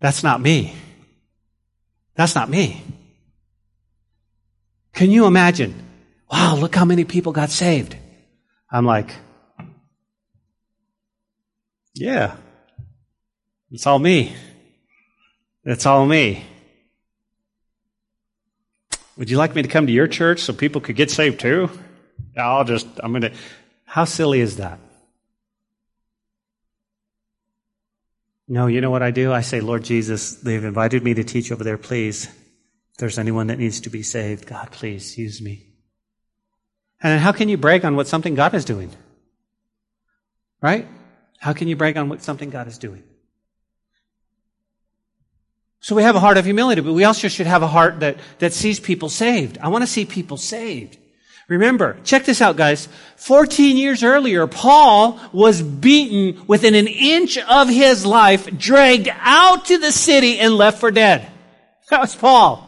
That's 0.00 0.22
not 0.22 0.40
me. 0.40 0.74
That's 2.14 2.34
not 2.34 2.48
me. 2.48 2.82
Can 4.94 5.10
you 5.10 5.26
imagine? 5.26 5.74
Wow, 6.30 6.56
look 6.56 6.74
how 6.74 6.84
many 6.84 7.04
people 7.04 7.32
got 7.32 7.50
saved. 7.50 7.96
I'm 8.70 8.86
like, 8.86 9.14
yeah, 11.94 12.36
it's 13.70 13.86
all 13.86 13.98
me. 13.98 14.34
It's 15.64 15.86
all 15.86 16.04
me. 16.04 16.44
Would 19.16 19.30
you 19.30 19.38
like 19.38 19.54
me 19.54 19.62
to 19.62 19.68
come 19.68 19.86
to 19.86 19.92
your 19.92 20.08
church 20.08 20.40
so 20.40 20.52
people 20.52 20.80
could 20.80 20.96
get 20.96 21.10
saved 21.10 21.40
too? 21.40 21.70
I'll 22.36 22.64
just, 22.64 22.86
I'm 23.02 23.12
going 23.12 23.22
to. 23.22 23.32
How 23.84 24.04
silly 24.04 24.40
is 24.40 24.56
that? 24.56 24.78
No, 28.46 28.66
you 28.66 28.80
know 28.80 28.90
what 28.90 29.02
I 29.02 29.10
do? 29.10 29.32
I 29.32 29.40
say, 29.40 29.60
Lord 29.60 29.84
Jesus, 29.84 30.36
they've 30.36 30.64
invited 30.64 31.02
me 31.02 31.14
to 31.14 31.24
teach 31.24 31.50
over 31.50 31.64
there. 31.64 31.78
Please, 31.78 32.26
if 32.26 32.98
there's 32.98 33.18
anyone 33.18 33.46
that 33.46 33.58
needs 33.58 33.80
to 33.82 33.90
be 33.90 34.02
saved, 34.02 34.46
God, 34.46 34.70
please 34.70 35.16
use 35.16 35.40
me. 35.40 35.66
And 37.02 37.20
how 37.20 37.32
can 37.32 37.48
you 37.48 37.56
brag 37.56 37.84
on 37.84 37.96
what 37.96 38.08
something 38.08 38.34
God 38.34 38.54
is 38.54 38.64
doing? 38.64 38.90
Right? 40.60 40.86
How 41.44 41.52
can 41.52 41.68
you 41.68 41.76
brag 41.76 41.98
on 41.98 42.08
what 42.08 42.22
something 42.22 42.48
God 42.48 42.68
is 42.68 42.78
doing? 42.78 43.02
So 45.80 45.94
we 45.94 46.02
have 46.02 46.16
a 46.16 46.20
heart 46.20 46.38
of 46.38 46.46
humility, 46.46 46.80
but 46.80 46.94
we 46.94 47.04
also 47.04 47.28
should 47.28 47.46
have 47.46 47.62
a 47.62 47.66
heart 47.66 48.00
that, 48.00 48.16
that 48.38 48.54
sees 48.54 48.80
people 48.80 49.10
saved. 49.10 49.58
I 49.58 49.68
want 49.68 49.82
to 49.82 49.86
see 49.86 50.06
people 50.06 50.38
saved. 50.38 50.96
Remember, 51.46 51.98
check 52.02 52.24
this 52.24 52.40
out, 52.40 52.56
guys. 52.56 52.88
14 53.16 53.76
years 53.76 54.02
earlier, 54.02 54.46
Paul 54.46 55.20
was 55.34 55.60
beaten 55.60 56.46
within 56.46 56.74
an 56.74 56.86
inch 56.86 57.36
of 57.36 57.68
his 57.68 58.06
life, 58.06 58.46
dragged 58.56 59.10
out 59.12 59.66
to 59.66 59.76
the 59.76 59.92
city 59.92 60.38
and 60.38 60.54
left 60.54 60.80
for 60.80 60.90
dead. 60.90 61.30
That 61.90 62.00
was 62.00 62.16
Paul. 62.16 62.66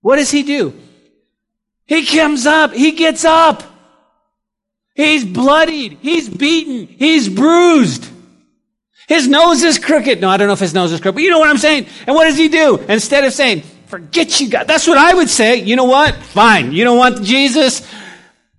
What 0.00 0.18
does 0.18 0.30
he 0.30 0.44
do? 0.44 0.80
He 1.86 2.06
comes 2.06 2.46
up. 2.46 2.72
He 2.72 2.92
gets 2.92 3.24
up. 3.24 3.75
He's 4.96 5.24
bloodied. 5.26 5.98
He's 6.00 6.26
beaten. 6.28 6.86
He's 6.86 7.28
bruised. 7.28 8.08
His 9.06 9.28
nose 9.28 9.62
is 9.62 9.78
crooked. 9.78 10.20
No, 10.20 10.30
I 10.30 10.38
don't 10.38 10.48
know 10.48 10.54
if 10.54 10.58
his 10.58 10.74
nose 10.74 10.90
is 10.90 11.00
crooked, 11.00 11.14
but 11.14 11.22
you 11.22 11.30
know 11.30 11.38
what 11.38 11.50
I'm 11.50 11.58
saying. 11.58 11.86
And 12.06 12.16
what 12.16 12.24
does 12.24 12.38
he 12.38 12.48
do? 12.48 12.78
Instead 12.88 13.24
of 13.24 13.32
saying, 13.32 13.62
forget 13.86 14.40
you 14.40 14.48
God, 14.48 14.66
that's 14.66 14.88
what 14.88 14.98
I 14.98 15.14
would 15.14 15.28
say. 15.28 15.56
You 15.56 15.76
know 15.76 15.84
what? 15.84 16.16
Fine. 16.16 16.72
You 16.72 16.82
don't 16.84 16.96
want 16.96 17.22
Jesus? 17.22 17.86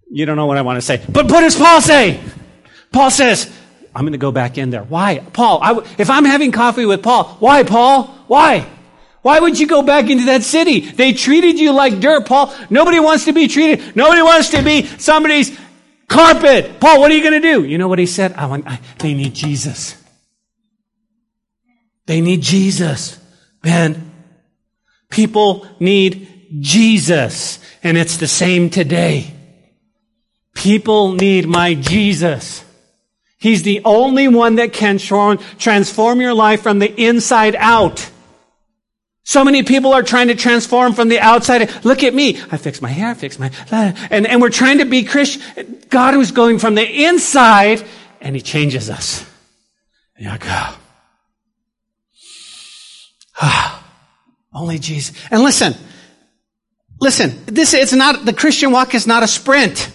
You 0.10 0.26
don't 0.26 0.38
know 0.38 0.46
what 0.46 0.58
I 0.58 0.62
want 0.62 0.78
to 0.78 0.82
say. 0.82 1.04
But 1.10 1.30
what 1.30 1.42
does 1.42 1.56
Paul 1.56 1.82
say? 1.82 2.22
Paul 2.92 3.10
says, 3.10 3.52
I'm 3.96 4.04
going 4.04 4.14
to 4.14 4.20
go 4.20 4.32
back 4.32 4.60
in 4.60 4.70
there. 4.70 4.84
Why? 4.84 5.18
Paul, 5.20 5.60
I 5.62 5.70
w- 5.74 5.88
if 5.98 6.12
I'm 6.12 6.24
having 6.24 6.52
coffee 6.52 6.86
with 6.86 7.02
Paul, 7.02 7.36
why, 7.40 7.64
Paul? 7.64 8.06
Why? 8.28 8.66
Why 9.24 9.40
would 9.40 9.60
you 9.60 9.68
go 9.68 9.82
back 9.82 10.10
into 10.10 10.26
that 10.26 10.44
city? 10.44 10.82
They 10.82 11.12
treated 11.14 11.60
you 11.60 11.72
like 11.72 12.00
dirt, 12.00 12.28
Paul. 12.28 12.54
Nobody 12.70 13.00
wants 13.00 13.26
to 13.26 13.34
be 13.34 13.48
treated. 13.48 13.96
Nobody 13.96 14.22
wants 14.22 14.50
to 14.52 14.62
be 14.62 14.86
somebody's 14.86 15.58
carpet. 16.08 16.80
Paul, 16.80 17.00
what 17.00 17.12
are 17.12 17.16
you 17.16 17.22
going 17.22 17.42
to 17.42 17.54
do? 17.54 17.64
You 17.64 17.78
know 17.78 17.88
what 17.88 18.00
he 18.00 18.06
said? 18.06 18.34
I 18.34 18.46
want, 18.46 18.68
I, 18.68 18.80
they 19.00 19.14
need 19.14 19.34
Jesus. 19.34 20.02
They 22.06 22.22
need 22.22 22.42
Jesus. 22.42 23.20
Ben, 23.62 24.12
people 25.10 25.68
need 25.80 26.48
Jesus. 26.60 27.60
And 27.84 27.98
it's 27.98 28.18
the 28.18 28.28
same 28.28 28.70
today. 28.70 29.34
People 30.54 31.12
need 31.14 31.48
my 31.48 31.76
Jesus. 31.76 32.64
He's 33.38 33.64
the 33.64 33.82
only 33.86 34.28
one 34.28 34.56
that 34.56 34.74
can 34.74 34.98
transform 34.98 36.22
your 36.22 36.34
life 36.34 36.64
from 36.64 36.80
the 36.80 36.92
inside 37.02 37.56
out. 37.56 38.10
So 39.28 39.44
many 39.44 39.62
people 39.64 39.92
are 39.92 40.04
trying 40.04 40.30
to 40.30 40.36
transform 40.36 40.94
from 40.94 41.10
the 41.10 41.20
outside. 41.20 41.84
Look 41.84 42.02
at 42.02 42.14
me. 42.14 42.40
I 42.50 42.56
fix 42.56 42.82
my 42.82 42.88
hair, 42.88 43.10
I 43.10 43.14
fix 43.14 43.38
my, 43.38 43.52
and, 44.10 44.26
and 44.26 44.42
we're 44.42 44.50
trying 44.50 44.78
to 44.78 44.86
be 44.86 45.04
Christian. 45.04 45.82
God 45.90 46.16
was 46.16 46.32
going 46.32 46.60
from 46.60 46.76
the 46.76 47.04
inside 47.06 47.84
and 48.22 48.38
he 48.38 48.42
changes 48.42 48.90
us. 48.90 49.30
Yeah, 50.18 50.38
go. 50.38 50.78
Ah, 53.42 53.86
only 54.54 54.80
Jesus. 54.80 55.14
And 55.30 55.42
listen, 55.42 55.76
listen, 57.02 57.38
this, 57.48 57.74
it's 57.74 57.92
not, 57.92 58.24
the 58.24 58.32
Christian 58.32 58.72
walk 58.72 58.96
is 58.96 59.08
not 59.08 59.24
a 59.24 59.28
sprint. 59.28 59.92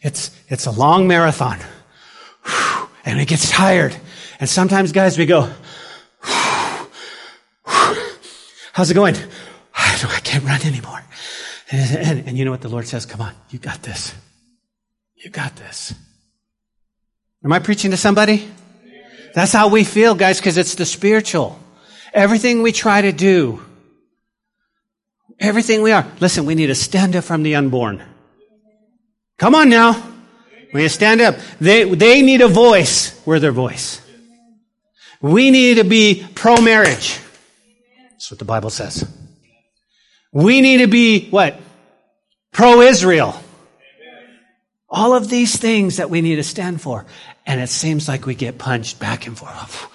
It's, 0.00 0.30
it's 0.48 0.64
a 0.64 0.70
long 0.70 1.06
marathon. 1.06 1.58
And 3.04 3.20
it 3.20 3.28
gets 3.28 3.50
tired. 3.50 3.94
And 4.40 4.48
sometimes, 4.48 4.92
guys, 4.92 5.18
we 5.18 5.26
go, 5.26 5.52
how's 8.80 8.90
it 8.90 8.94
going? 8.94 9.14
I 9.74 10.20
can't 10.24 10.42
run 10.42 10.62
anymore. 10.62 11.02
And, 11.70 11.98
and, 11.98 12.28
and, 12.28 12.38
you 12.38 12.46
know 12.46 12.50
what 12.50 12.62
the 12.62 12.70
Lord 12.70 12.88
says? 12.88 13.04
Come 13.04 13.20
on, 13.20 13.34
you 13.50 13.58
got 13.58 13.82
this. 13.82 14.14
You 15.16 15.28
got 15.28 15.54
this. 15.56 15.92
Am 17.44 17.52
I 17.52 17.58
preaching 17.58 17.90
to 17.90 17.98
somebody? 17.98 18.50
That's 19.34 19.52
how 19.52 19.68
we 19.68 19.84
feel, 19.84 20.14
guys, 20.14 20.38
because 20.38 20.56
it's 20.56 20.76
the 20.76 20.86
spiritual. 20.86 21.60
Everything 22.14 22.62
we 22.62 22.72
try 22.72 23.02
to 23.02 23.12
do, 23.12 23.62
everything 25.38 25.82
we 25.82 25.92
are. 25.92 26.06
Listen, 26.18 26.46
we 26.46 26.54
need 26.54 26.68
to 26.68 26.74
stand 26.74 27.14
up 27.16 27.24
from 27.24 27.42
the 27.42 27.56
unborn. 27.56 28.02
Come 29.36 29.54
on 29.54 29.68
now. 29.68 29.92
We 30.72 30.80
need 30.80 30.88
to 30.88 30.94
stand 30.94 31.20
up. 31.20 31.36
They, 31.60 31.84
they 31.84 32.22
need 32.22 32.40
a 32.40 32.48
voice. 32.48 33.20
We're 33.26 33.40
their 33.40 33.52
voice. 33.52 34.00
We 35.20 35.50
need 35.50 35.74
to 35.74 35.84
be 35.84 36.26
pro-marriage. 36.34 37.20
That's 38.20 38.32
what 38.32 38.38
the 38.38 38.44
Bible 38.44 38.68
says. 38.68 39.10
We 40.30 40.60
need 40.60 40.78
to 40.78 40.88
be 40.88 41.30
what? 41.30 41.58
Pro-Israel. 42.52 43.34
All 44.90 45.14
of 45.14 45.30
these 45.30 45.56
things 45.56 45.96
that 45.96 46.10
we 46.10 46.20
need 46.20 46.36
to 46.36 46.42
stand 46.42 46.82
for. 46.82 47.06
And 47.46 47.62
it 47.62 47.70
seems 47.70 48.08
like 48.08 48.26
we 48.26 48.34
get 48.34 48.58
punched 48.58 49.00
back 49.00 49.26
and 49.26 49.38
forth. 49.38 49.86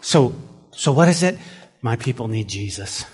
So, 0.00 0.34
so 0.72 0.90
what 0.90 1.06
is 1.06 1.22
it? 1.22 1.38
My 1.80 1.94
people 1.94 2.26
need 2.26 2.48
Jesus. 2.48 3.04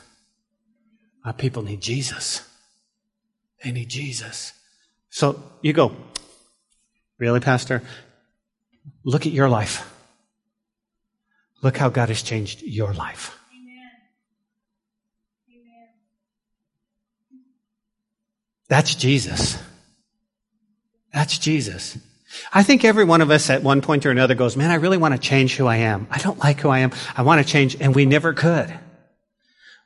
My 1.23 1.33
people 1.33 1.63
need 1.63 1.83
Jesus. 1.83 2.49
They 3.63 3.73
need 3.73 3.91
Jesus. 3.91 4.55
So 5.11 5.43
you 5.61 5.75
go, 5.75 5.95
really, 7.19 7.41
Pastor? 7.41 7.83
Look 9.05 9.27
at 9.27 9.33
your 9.33 9.51
life. 9.51 9.93
Look 11.63 11.77
how 11.77 11.91
God 11.91 12.09
has 12.09 12.23
changed 12.23 12.63
your 12.63 12.95
life. 12.95 13.36
That's 18.69 18.95
Jesus. 18.95 19.59
That's 21.13 21.39
Jesus. 21.39 21.99
I 22.53 22.63
think 22.63 22.85
every 22.85 23.05
one 23.05 23.21
of 23.21 23.31
us 23.31 23.49
at 23.51 23.63
one 23.63 23.81
point 23.81 24.05
or 24.05 24.11
another 24.11 24.35
goes, 24.35 24.57
man, 24.57 24.71
I 24.71 24.75
really 24.75 24.99
want 24.99 25.15
to 25.15 25.21
change 25.21 25.57
who 25.57 25.67
I 25.67 25.77
am. 25.77 26.07
I 26.11 26.19
don't 26.19 26.39
like 26.39 26.61
who 26.61 26.69
I 26.69 26.81
am. 26.81 26.93
I 27.17 27.23
want 27.23 27.45
to 27.45 27.51
change, 27.51 27.77
and 27.81 27.95
we 27.95 28.05
never 28.05 28.33
could. 28.35 28.73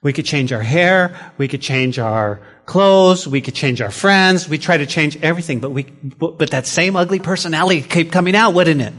We 0.02 0.12
could 0.12 0.24
change 0.24 0.52
our 0.52 0.62
hair. 0.62 1.32
We 1.36 1.46
could 1.46 1.60
change 1.60 1.98
our 1.98 2.40
clothes. 2.64 3.28
We 3.28 3.42
could 3.42 3.54
change 3.54 3.82
our 3.82 3.90
friends. 3.90 4.48
We 4.48 4.56
try 4.56 4.78
to 4.78 4.86
change 4.86 5.22
everything, 5.22 5.60
but 5.60 5.70
we, 5.70 5.82
but 5.82 6.50
that 6.50 6.66
same 6.66 6.96
ugly 6.96 7.18
personality 7.18 7.82
kept 7.82 8.10
coming 8.10 8.34
out, 8.34 8.54
wouldn't 8.54 8.80
it? 8.80 8.94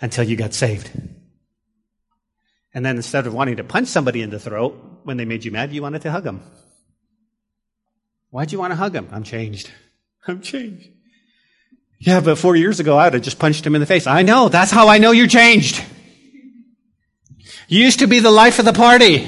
Until 0.00 0.24
you 0.24 0.36
got 0.36 0.52
saved. 0.52 0.90
And 2.74 2.84
then 2.84 2.96
instead 2.96 3.26
of 3.26 3.32
wanting 3.32 3.56
to 3.56 3.64
punch 3.64 3.88
somebody 3.88 4.20
in 4.20 4.28
the 4.28 4.38
throat 4.38 5.00
when 5.04 5.16
they 5.16 5.24
made 5.24 5.46
you 5.46 5.50
mad, 5.50 5.72
you 5.72 5.80
wanted 5.80 6.02
to 6.02 6.10
hug 6.10 6.24
them. 6.24 6.42
Why'd 8.36 8.52
you 8.52 8.58
want 8.58 8.72
to 8.72 8.76
hug 8.76 8.94
him? 8.94 9.08
I'm 9.12 9.22
changed. 9.22 9.70
I'm 10.28 10.42
changed. 10.42 10.90
Yeah, 11.98 12.20
but 12.20 12.36
four 12.36 12.54
years 12.54 12.80
ago, 12.80 12.98
I 12.98 13.04
would 13.04 13.14
have 13.14 13.22
just 13.22 13.38
punched 13.38 13.66
him 13.66 13.74
in 13.74 13.80
the 13.80 13.86
face. 13.86 14.06
I 14.06 14.20
know. 14.20 14.50
That's 14.50 14.70
how 14.70 14.88
I 14.88 14.98
know 14.98 15.12
you're 15.12 15.26
changed. 15.26 15.82
You 17.66 17.82
used 17.82 18.00
to 18.00 18.06
be 18.06 18.18
the 18.18 18.30
life 18.30 18.58
of 18.58 18.66
the 18.66 18.74
party. 18.74 19.26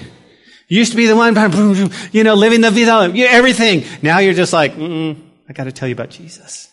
You 0.68 0.78
used 0.78 0.90
to 0.90 0.98
be 0.98 1.06
the 1.06 1.16
one, 1.16 1.34
you 2.12 2.22
know, 2.22 2.34
living 2.34 2.60
the 2.60 2.70
vida, 2.70 3.10
everything. 3.30 3.84
Now 4.02 4.18
you're 4.18 4.34
just 4.34 4.52
like, 4.52 4.72
I 4.74 5.52
got 5.54 5.64
to 5.64 5.72
tell 5.72 5.88
you 5.88 5.94
about 5.94 6.10
Jesus. 6.10 6.70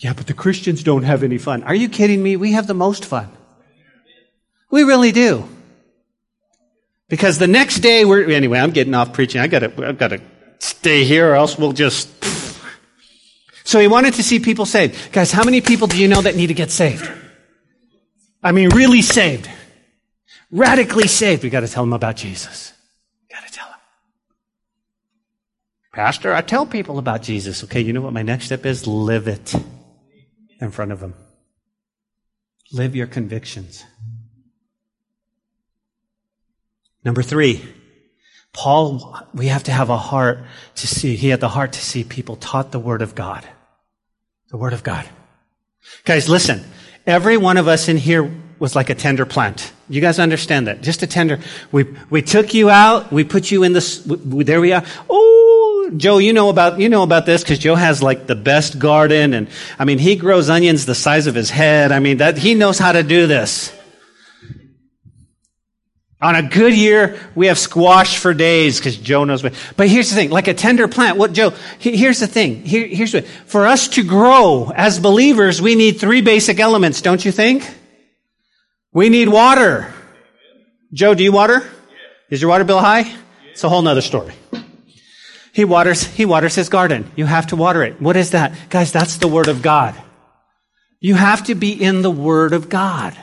Yeah, 0.00 0.14
but 0.14 0.26
the 0.26 0.34
Christians 0.34 0.82
don't 0.82 1.04
have 1.04 1.22
any 1.22 1.38
fun. 1.38 1.62
Are 1.62 1.76
you 1.76 1.88
kidding 1.88 2.20
me? 2.20 2.34
We 2.34 2.54
have 2.54 2.66
the 2.66 2.74
most 2.74 3.04
fun. 3.04 3.30
We 4.72 4.82
really 4.82 5.12
do. 5.12 5.48
Because 7.08 7.38
the 7.38 7.46
next 7.46 7.78
day 7.78 8.04
we're, 8.04 8.28
anyway, 8.32 8.58
I'm 8.58 8.72
getting 8.72 8.94
off 8.94 9.12
preaching. 9.12 9.40
I 9.40 9.46
gotta, 9.46 9.72
I've 9.86 9.96
gotta 9.96 10.20
stay 10.58 11.04
here 11.04 11.30
or 11.30 11.34
else 11.34 11.58
we'll 11.58 11.72
just, 11.72 12.08
so 13.64 13.80
he 13.80 13.88
wanted 13.88 14.14
to 14.14 14.22
see 14.22 14.38
people 14.38 14.66
saved. 14.66 15.12
Guys, 15.12 15.32
how 15.32 15.44
many 15.44 15.60
people 15.60 15.86
do 15.86 15.98
you 16.00 16.08
know 16.08 16.22
that 16.22 16.36
need 16.36 16.48
to 16.48 16.54
get 16.54 16.70
saved? 16.70 17.10
I 18.42 18.52
mean, 18.52 18.68
really 18.70 19.02
saved. 19.02 19.50
Radically 20.50 21.08
saved. 21.08 21.42
We 21.42 21.50
gotta 21.50 21.68
tell 21.68 21.82
them 21.82 21.92
about 21.92 22.16
Jesus. 22.16 22.72
Got 23.30 23.46
to 23.46 23.52
tell 23.52 23.66
them. 23.66 23.78
Pastor, 25.92 26.32
I 26.32 26.42
tell 26.42 26.66
people 26.66 26.98
about 26.98 27.22
Jesus. 27.22 27.64
Okay, 27.64 27.80
you 27.80 27.92
know 27.92 28.02
what 28.02 28.12
my 28.12 28.22
next 28.22 28.46
step 28.46 28.64
is? 28.64 28.86
Live 28.86 29.26
it 29.26 29.54
in 30.60 30.70
front 30.70 30.92
of 30.92 31.00
them. 31.00 31.14
Live 32.72 32.94
your 32.94 33.06
convictions. 33.06 33.84
Number 37.04 37.22
three, 37.22 37.62
Paul, 38.56 39.14
we 39.34 39.48
have 39.48 39.64
to 39.64 39.70
have 39.70 39.90
a 39.90 39.98
heart 39.98 40.38
to 40.76 40.86
see, 40.86 41.14
he 41.14 41.28
had 41.28 41.40
the 41.40 41.48
heart 41.48 41.72
to 41.74 41.80
see 41.80 42.04
people 42.04 42.36
taught 42.36 42.72
the 42.72 42.78
Word 42.78 43.02
of 43.02 43.14
God. 43.14 43.46
The 44.50 44.56
Word 44.56 44.72
of 44.72 44.82
God. 44.82 45.06
Guys, 46.04 46.26
listen. 46.26 46.64
Every 47.06 47.36
one 47.36 47.58
of 47.58 47.68
us 47.68 47.88
in 47.88 47.98
here 47.98 48.32
was 48.58 48.74
like 48.74 48.88
a 48.88 48.94
tender 48.94 49.26
plant. 49.26 49.70
You 49.90 50.00
guys 50.00 50.18
understand 50.18 50.68
that? 50.68 50.80
Just 50.80 51.02
a 51.02 51.06
tender. 51.06 51.38
We, 51.70 51.84
we 52.08 52.22
took 52.22 52.54
you 52.54 52.70
out. 52.70 53.12
We 53.12 53.24
put 53.24 53.50
you 53.50 53.62
in 53.62 53.74
this, 53.74 54.02
there 54.06 54.60
we 54.62 54.72
are. 54.72 54.82
Oh, 55.10 55.92
Joe, 55.94 56.16
you 56.16 56.32
know 56.32 56.48
about, 56.48 56.80
you 56.80 56.88
know 56.88 57.02
about 57.02 57.26
this 57.26 57.42
because 57.42 57.58
Joe 57.58 57.74
has 57.74 58.02
like 58.02 58.26
the 58.26 58.34
best 58.34 58.78
garden 58.78 59.34
and, 59.34 59.48
I 59.78 59.84
mean, 59.84 59.98
he 59.98 60.16
grows 60.16 60.48
onions 60.48 60.86
the 60.86 60.94
size 60.94 61.26
of 61.26 61.34
his 61.34 61.50
head. 61.50 61.92
I 61.92 62.00
mean, 62.00 62.16
that, 62.16 62.38
he 62.38 62.54
knows 62.54 62.78
how 62.78 62.92
to 62.92 63.02
do 63.02 63.26
this. 63.26 63.75
On 66.26 66.34
a 66.34 66.42
good 66.42 66.74
year, 66.74 67.20
we 67.36 67.46
have 67.46 67.56
squash 67.56 68.18
for 68.18 68.34
days 68.34 68.80
because 68.80 68.96
Joe 68.96 69.22
knows 69.22 69.44
what. 69.44 69.54
But 69.76 69.86
here's 69.86 70.10
the 70.10 70.16
thing, 70.16 70.30
like 70.30 70.48
a 70.48 70.54
tender 70.54 70.88
plant. 70.88 71.18
What, 71.18 71.32
Joe? 71.32 71.50
Here's 71.78 72.18
the 72.18 72.26
thing. 72.26 72.64
Here, 72.64 72.84
here's 72.84 73.14
what. 73.14 73.28
For 73.28 73.64
us 73.64 73.86
to 73.90 74.02
grow 74.02 74.72
as 74.74 74.98
believers, 74.98 75.62
we 75.62 75.76
need 75.76 76.00
three 76.00 76.22
basic 76.22 76.58
elements, 76.58 77.00
don't 77.00 77.24
you 77.24 77.30
think? 77.30 77.72
We 78.92 79.08
need 79.08 79.28
water. 79.28 79.94
Joe, 80.92 81.14
do 81.14 81.22
you 81.22 81.30
water? 81.30 81.62
Is 82.28 82.42
your 82.42 82.50
water 82.50 82.64
bill 82.64 82.80
high? 82.80 83.04
It's 83.52 83.62
a 83.62 83.68
whole 83.68 83.82
nother 83.82 84.00
story. 84.00 84.34
He 85.52 85.64
waters, 85.64 86.02
he 86.02 86.24
waters 86.24 86.56
his 86.56 86.68
garden. 86.68 87.08
You 87.14 87.26
have 87.26 87.46
to 87.48 87.56
water 87.56 87.84
it. 87.84 88.02
What 88.02 88.16
is 88.16 88.32
that? 88.32 88.52
Guys, 88.68 88.90
that's 88.90 89.18
the 89.18 89.28
Word 89.28 89.46
of 89.46 89.62
God. 89.62 89.94
You 90.98 91.14
have 91.14 91.44
to 91.44 91.54
be 91.54 91.70
in 91.70 92.02
the 92.02 92.10
Word 92.10 92.52
of 92.52 92.68
God. 92.68 93.16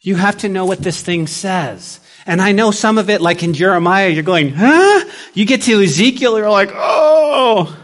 You 0.00 0.16
have 0.16 0.38
to 0.38 0.48
know 0.48 0.64
what 0.64 0.78
this 0.78 1.02
thing 1.02 1.26
says. 1.26 2.00
And 2.26 2.40
I 2.40 2.52
know 2.52 2.70
some 2.70 2.98
of 2.98 3.10
it, 3.10 3.20
like 3.20 3.42
in 3.42 3.52
Jeremiah, 3.52 4.08
you're 4.08 4.22
going, 4.22 4.52
huh? 4.54 5.04
You 5.34 5.44
get 5.44 5.62
to 5.62 5.82
Ezekiel, 5.82 6.38
you're 6.38 6.50
like, 6.50 6.70
oh. 6.72 7.76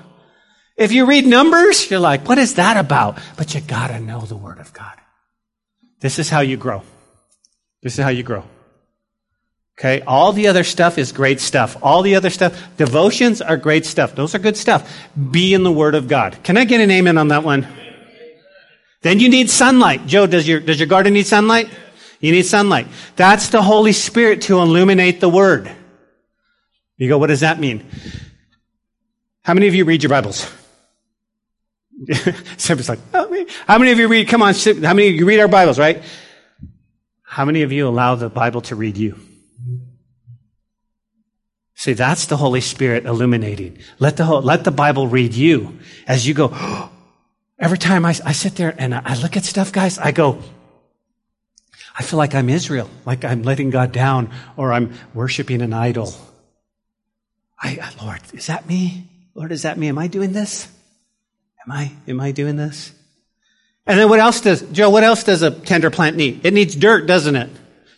If 0.76 0.92
you 0.92 1.04
read 1.04 1.26
Numbers, 1.26 1.90
you're 1.90 2.00
like, 2.00 2.26
what 2.26 2.38
is 2.38 2.54
that 2.54 2.78
about? 2.78 3.18
But 3.36 3.54
you 3.54 3.60
gotta 3.60 4.00
know 4.00 4.20
the 4.20 4.36
Word 4.36 4.58
of 4.58 4.72
God. 4.72 4.96
This 6.00 6.18
is 6.18 6.30
how 6.30 6.40
you 6.40 6.56
grow. 6.56 6.82
This 7.82 7.98
is 7.98 8.02
how 8.02 8.10
you 8.10 8.22
grow. 8.22 8.44
Okay? 9.78 10.02
All 10.02 10.32
the 10.32 10.48
other 10.48 10.64
stuff 10.64 10.98
is 10.98 11.12
great 11.12 11.40
stuff. 11.40 11.76
All 11.82 12.02
the 12.02 12.14
other 12.14 12.30
stuff, 12.30 12.76
devotions 12.76 13.42
are 13.42 13.56
great 13.56 13.84
stuff. 13.84 14.14
Those 14.14 14.34
are 14.34 14.38
good 14.38 14.56
stuff. 14.56 14.90
Be 15.30 15.52
in 15.52 15.62
the 15.62 15.72
Word 15.72 15.94
of 15.94 16.08
God. 16.08 16.42
Can 16.42 16.56
I 16.56 16.64
get 16.64 16.80
an 16.80 16.90
amen 16.90 17.18
on 17.18 17.28
that 17.28 17.44
one? 17.44 17.66
Then 19.02 19.20
you 19.20 19.28
need 19.30 19.48
sunlight. 19.48 20.06
Joe, 20.06 20.26
does 20.26 20.46
your, 20.46 20.60
does 20.60 20.78
your 20.78 20.86
garden 20.86 21.14
need 21.14 21.26
sunlight? 21.26 21.70
You 22.20 22.32
need 22.32 22.42
sunlight. 22.42 22.86
That's 23.16 23.48
the 23.48 23.62
Holy 23.62 23.92
Spirit 23.92 24.42
to 24.42 24.58
illuminate 24.60 25.20
the 25.20 25.28
Word. 25.28 25.70
You 26.96 27.08
go, 27.08 27.16
what 27.16 27.28
does 27.28 27.40
that 27.40 27.58
mean? 27.58 27.84
How 29.42 29.54
many 29.54 29.68
of 29.68 29.74
you 29.74 29.86
read 29.86 30.02
your 30.02 30.10
Bibles? 30.10 30.48
Somebody's 32.58 32.90
like, 32.90 32.98
oh, 33.14 33.46
how 33.66 33.78
many 33.78 33.90
of 33.90 33.98
you 33.98 34.06
read, 34.06 34.28
come 34.28 34.42
on, 34.42 34.54
how 34.54 34.94
many 34.94 35.08
of 35.08 35.14
you 35.14 35.24
read 35.24 35.40
our 35.40 35.48
Bibles, 35.48 35.78
right? 35.78 36.02
How 37.22 37.46
many 37.46 37.62
of 37.62 37.72
you 37.72 37.88
allow 37.88 38.16
the 38.16 38.28
Bible 38.28 38.60
to 38.62 38.76
read 38.76 38.98
you? 38.98 39.18
See, 41.74 41.94
that's 41.94 42.26
the 42.26 42.36
Holy 42.36 42.60
Spirit 42.60 43.06
illuminating. 43.06 43.78
Let 43.98 44.18
the, 44.18 44.26
let 44.26 44.64
the 44.64 44.70
Bible 44.70 45.08
read 45.08 45.32
you 45.32 45.78
as 46.06 46.28
you 46.28 46.34
go, 46.34 46.50
oh, 46.52 46.90
every 47.58 47.78
time 47.78 48.04
I, 48.04 48.10
I 48.26 48.32
sit 48.32 48.56
there 48.56 48.74
and 48.76 48.94
I 48.94 49.14
look 49.14 49.38
at 49.38 49.44
stuff, 49.44 49.72
guys, 49.72 49.98
I 49.98 50.12
go, 50.12 50.42
I 52.00 52.02
feel 52.02 52.16
like 52.16 52.34
I'm 52.34 52.48
Israel, 52.48 52.88
like 53.04 53.26
I'm 53.26 53.42
letting 53.42 53.68
God 53.68 53.92
down 53.92 54.30
or 54.56 54.72
I'm 54.72 54.94
worshiping 55.12 55.60
an 55.60 55.74
idol. 55.74 56.14
I, 57.60 57.78
Lord, 58.00 58.20
is 58.32 58.46
that 58.46 58.66
me? 58.66 59.06
Lord, 59.34 59.52
is 59.52 59.64
that 59.64 59.76
me? 59.76 59.88
Am 59.88 59.98
I 59.98 60.06
doing 60.06 60.32
this? 60.32 60.66
Am 61.62 61.70
I, 61.70 61.92
am 62.08 62.18
I 62.18 62.32
doing 62.32 62.56
this? 62.56 62.90
And 63.86 63.98
then 63.98 64.08
what 64.08 64.18
else 64.18 64.40
does, 64.40 64.62
Joe, 64.62 64.88
what 64.88 65.04
else 65.04 65.24
does 65.24 65.42
a 65.42 65.50
tender 65.50 65.90
plant 65.90 66.16
need? 66.16 66.46
It 66.46 66.54
needs 66.54 66.74
dirt, 66.74 67.06
doesn't 67.06 67.36
it? 67.36 67.50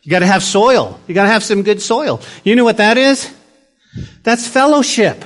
You 0.03 0.11
gotta 0.11 0.27
have 0.27 0.43
soil. 0.43 0.99
You 1.07 1.15
gotta 1.15 1.29
have 1.29 1.45
some 1.45 1.62
good 1.62 1.81
soil. 1.81 2.21
You 2.43 2.57
know 2.57 2.65
what 2.65 2.79
that 2.79 2.99
is? 2.99 3.33
That's 4.25 4.49
fellowship. 4.49 5.25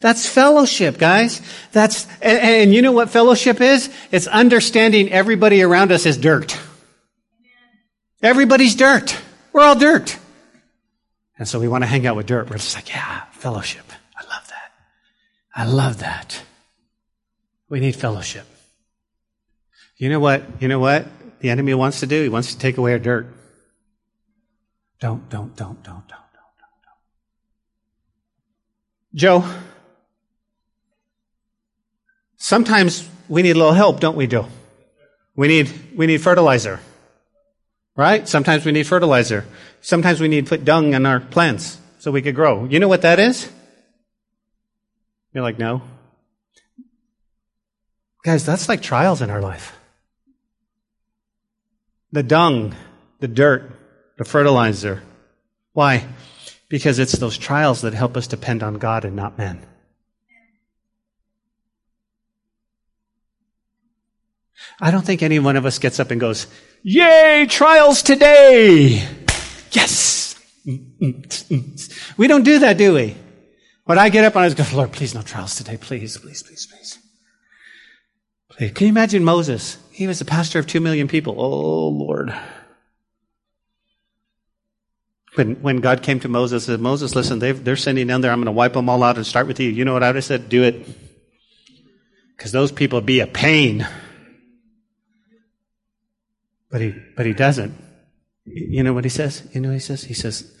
That's 0.00 0.26
fellowship, 0.26 0.96
guys. 0.96 1.42
That's, 1.72 2.06
and, 2.22 2.38
and, 2.38 2.74
you 2.74 2.80
know 2.80 2.92
what 2.92 3.10
fellowship 3.10 3.60
is? 3.60 3.90
It's 4.10 4.26
understanding 4.26 5.12
everybody 5.12 5.60
around 5.60 5.92
us 5.92 6.06
is 6.06 6.16
dirt. 6.16 6.58
Everybody's 8.22 8.74
dirt. 8.74 9.16
We're 9.52 9.62
all 9.62 9.76
dirt. 9.78 10.18
And 11.38 11.46
so 11.46 11.60
we 11.60 11.68
want 11.68 11.82
to 11.82 11.86
hang 11.86 12.06
out 12.06 12.16
with 12.16 12.26
dirt. 12.26 12.48
We're 12.48 12.56
just 12.56 12.74
like, 12.74 12.88
yeah, 12.88 13.24
fellowship. 13.32 13.84
I 14.16 14.22
love 14.24 14.48
that. 14.48 14.72
I 15.54 15.64
love 15.64 15.98
that. 15.98 16.42
We 17.68 17.80
need 17.80 17.96
fellowship. 17.96 18.46
You 19.96 20.08
know 20.08 20.20
what? 20.20 20.42
You 20.60 20.68
know 20.68 20.78
what 20.78 21.06
the 21.40 21.50
enemy 21.50 21.74
wants 21.74 22.00
to 22.00 22.06
do? 22.06 22.22
He 22.22 22.28
wants 22.28 22.52
to 22.52 22.58
take 22.58 22.78
away 22.78 22.92
our 22.92 22.98
dirt. 22.98 23.26
Don't, 25.00 25.28
don't, 25.28 25.54
don't, 25.56 25.82
don't, 25.82 26.06
don't, 26.08 26.08
don't, 26.08 26.08
don't, 26.08 26.82
don't. 26.82 26.98
Joe, 29.14 29.44
sometimes 32.36 33.08
we 33.28 33.42
need 33.42 33.56
a 33.56 33.58
little 33.58 33.74
help, 33.74 34.00
don't 34.00 34.16
we, 34.16 34.26
Joe? 34.26 34.48
We 35.34 35.48
need, 35.48 35.70
we 35.94 36.06
need 36.06 36.22
fertilizer. 36.22 36.80
Right? 37.96 38.28
Sometimes 38.28 38.64
we 38.66 38.72
need 38.72 38.86
fertilizer. 38.86 39.46
Sometimes 39.80 40.20
we 40.20 40.28
need 40.28 40.44
to 40.44 40.48
put 40.50 40.64
dung 40.64 40.92
in 40.92 41.06
our 41.06 41.18
plants 41.18 41.78
so 41.98 42.10
we 42.10 42.22
could 42.22 42.34
grow. 42.34 42.66
You 42.66 42.78
know 42.78 42.88
what 42.88 43.02
that 43.02 43.18
is? 43.18 43.50
You're 45.32 45.42
like, 45.42 45.58
no. 45.58 45.82
Guys, 48.22 48.44
that's 48.44 48.68
like 48.68 48.82
trials 48.82 49.22
in 49.22 49.30
our 49.30 49.40
life. 49.40 49.76
The 52.12 52.22
dung, 52.22 52.74
the 53.20 53.28
dirt, 53.28 53.70
the 54.18 54.24
fertilizer. 54.24 55.02
Why? 55.72 56.06
Because 56.68 56.98
it's 56.98 57.12
those 57.12 57.38
trials 57.38 57.82
that 57.82 57.94
help 57.94 58.16
us 58.16 58.26
depend 58.26 58.62
on 58.62 58.74
God 58.74 59.04
and 59.04 59.14
not 59.14 59.38
men. 59.38 59.64
I 64.80 64.90
don't 64.90 65.04
think 65.04 65.22
any 65.22 65.38
one 65.38 65.56
of 65.56 65.64
us 65.64 65.78
gets 65.78 66.00
up 66.00 66.10
and 66.10 66.20
goes, 66.20 66.46
Yay, 66.88 67.46
trials 67.50 68.00
today! 68.00 69.04
Yes! 69.72 70.40
We 72.16 72.28
don't 72.28 72.44
do 72.44 72.60
that, 72.60 72.78
do 72.78 72.94
we? 72.94 73.16
When 73.86 73.98
I 73.98 74.08
get 74.08 74.24
up 74.24 74.36
and 74.36 74.44
I 74.44 74.48
just 74.48 74.70
go, 74.70 74.76
Lord, 74.76 74.92
please 74.92 75.12
no 75.12 75.22
trials 75.22 75.56
today. 75.56 75.78
Please, 75.78 76.16
please, 76.16 76.44
please, 76.44 76.66
please. 76.66 76.98
please. 78.50 78.70
Can 78.70 78.86
you 78.86 78.90
imagine 78.92 79.24
Moses? 79.24 79.78
He 79.90 80.06
was 80.06 80.20
the 80.20 80.24
pastor 80.24 80.60
of 80.60 80.68
two 80.68 80.78
million 80.78 81.08
people. 81.08 81.34
Oh, 81.36 81.88
Lord. 81.88 82.32
When, 85.34 85.56
when 85.56 85.78
God 85.78 86.04
came 86.04 86.20
to 86.20 86.28
Moses, 86.28 86.66
said, 86.66 86.78
Moses, 86.78 87.16
listen, 87.16 87.40
they're 87.40 87.74
sending 87.74 88.06
down 88.06 88.20
there. 88.20 88.30
I'm 88.30 88.38
going 88.38 88.46
to 88.46 88.52
wipe 88.52 88.74
them 88.74 88.88
all 88.88 89.02
out 89.02 89.16
and 89.16 89.26
start 89.26 89.48
with 89.48 89.58
you. 89.58 89.70
You 89.70 89.84
know 89.84 89.92
what 89.92 90.04
I 90.04 90.10
would 90.10 90.14
have 90.14 90.24
said? 90.24 90.48
Do 90.48 90.62
it. 90.62 90.86
Because 92.36 92.52
those 92.52 92.70
people 92.70 93.00
be 93.00 93.18
a 93.18 93.26
pain. 93.26 93.88
But 96.70 96.80
he, 96.80 96.94
but 97.16 97.26
he 97.26 97.32
doesn't. 97.32 97.74
You 98.44 98.82
know 98.82 98.92
what 98.92 99.04
he 99.04 99.10
says? 99.10 99.46
You 99.52 99.60
know 99.60 99.68
what 99.68 99.74
he 99.74 99.80
says? 99.80 100.04
He 100.04 100.14
says, 100.14 100.52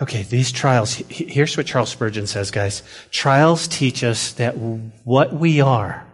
okay, 0.00 0.22
these 0.22 0.52
trials, 0.52 0.94
here's 0.94 1.56
what 1.56 1.66
Charles 1.66 1.90
Spurgeon 1.90 2.26
says, 2.26 2.50
guys. 2.50 2.82
Trials 3.10 3.68
teach 3.68 4.02
us 4.02 4.32
that 4.34 4.56
what 4.56 5.32
we 5.32 5.60
are, 5.60 6.06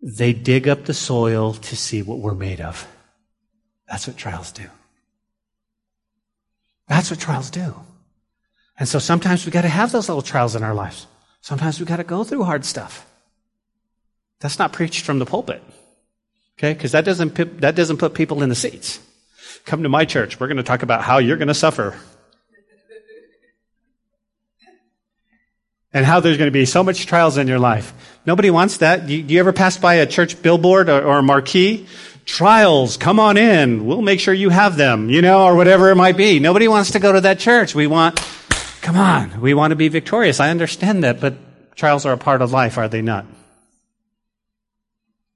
they 0.00 0.32
dig 0.32 0.68
up 0.68 0.84
the 0.84 0.94
soil 0.94 1.54
to 1.54 1.76
see 1.76 2.02
what 2.02 2.18
we're 2.18 2.34
made 2.34 2.60
of. 2.60 2.86
That's 3.88 4.06
what 4.06 4.16
trials 4.16 4.52
do. 4.52 4.64
That's 6.88 7.10
what 7.10 7.20
trials 7.20 7.50
do. 7.50 7.74
And 8.78 8.88
so 8.88 8.98
sometimes 8.98 9.46
we 9.46 9.52
got 9.52 9.62
to 9.62 9.68
have 9.68 9.92
those 9.92 10.08
little 10.08 10.22
trials 10.22 10.56
in 10.56 10.62
our 10.62 10.74
lives. 10.74 11.06
Sometimes 11.40 11.78
we 11.78 11.86
got 11.86 11.96
to 11.96 12.04
go 12.04 12.24
through 12.24 12.44
hard 12.44 12.64
stuff. 12.64 13.06
That's 14.40 14.58
not 14.58 14.72
preached 14.72 15.04
from 15.04 15.18
the 15.18 15.26
pulpit. 15.26 15.62
Okay? 16.58 16.72
Because 16.72 16.92
that 16.92 17.04
doesn't, 17.04 17.60
that 17.60 17.74
doesn't 17.74 17.98
put 17.98 18.14
people 18.14 18.42
in 18.42 18.48
the 18.48 18.54
seats. 18.54 19.00
Come 19.64 19.82
to 19.82 19.88
my 19.88 20.04
church. 20.04 20.38
We're 20.38 20.46
going 20.46 20.58
to 20.58 20.62
talk 20.62 20.82
about 20.82 21.02
how 21.02 21.18
you're 21.18 21.36
going 21.36 21.48
to 21.48 21.54
suffer. 21.54 21.96
And 25.92 26.04
how 26.04 26.20
there's 26.20 26.36
going 26.36 26.48
to 26.48 26.52
be 26.52 26.66
so 26.66 26.82
much 26.82 27.06
trials 27.06 27.38
in 27.38 27.46
your 27.46 27.60
life. 27.60 27.92
Nobody 28.26 28.50
wants 28.50 28.78
that. 28.78 29.06
Do 29.06 29.14
you, 29.14 29.22
you 29.22 29.38
ever 29.38 29.52
pass 29.52 29.76
by 29.76 29.94
a 29.94 30.06
church 30.06 30.42
billboard 30.42 30.88
or, 30.88 31.02
or 31.04 31.18
a 31.18 31.22
marquee? 31.22 31.86
Trials, 32.24 32.96
come 32.96 33.20
on 33.20 33.36
in. 33.36 33.86
We'll 33.86 34.02
make 34.02 34.18
sure 34.18 34.34
you 34.34 34.48
have 34.48 34.76
them, 34.76 35.08
you 35.08 35.22
know, 35.22 35.44
or 35.44 35.54
whatever 35.54 35.90
it 35.90 35.94
might 35.94 36.16
be. 36.16 36.40
Nobody 36.40 36.66
wants 36.66 36.92
to 36.92 36.98
go 36.98 37.12
to 37.12 37.20
that 37.20 37.38
church. 37.38 37.74
We 37.74 37.86
want, 37.86 38.20
come 38.80 38.96
on, 38.96 39.40
we 39.40 39.54
want 39.54 39.70
to 39.70 39.76
be 39.76 39.88
victorious. 39.88 40.40
I 40.40 40.50
understand 40.50 41.04
that, 41.04 41.20
but 41.20 41.34
trials 41.76 42.06
are 42.06 42.12
a 42.12 42.18
part 42.18 42.42
of 42.42 42.50
life, 42.50 42.76
are 42.76 42.88
they 42.88 43.02
not? 43.02 43.26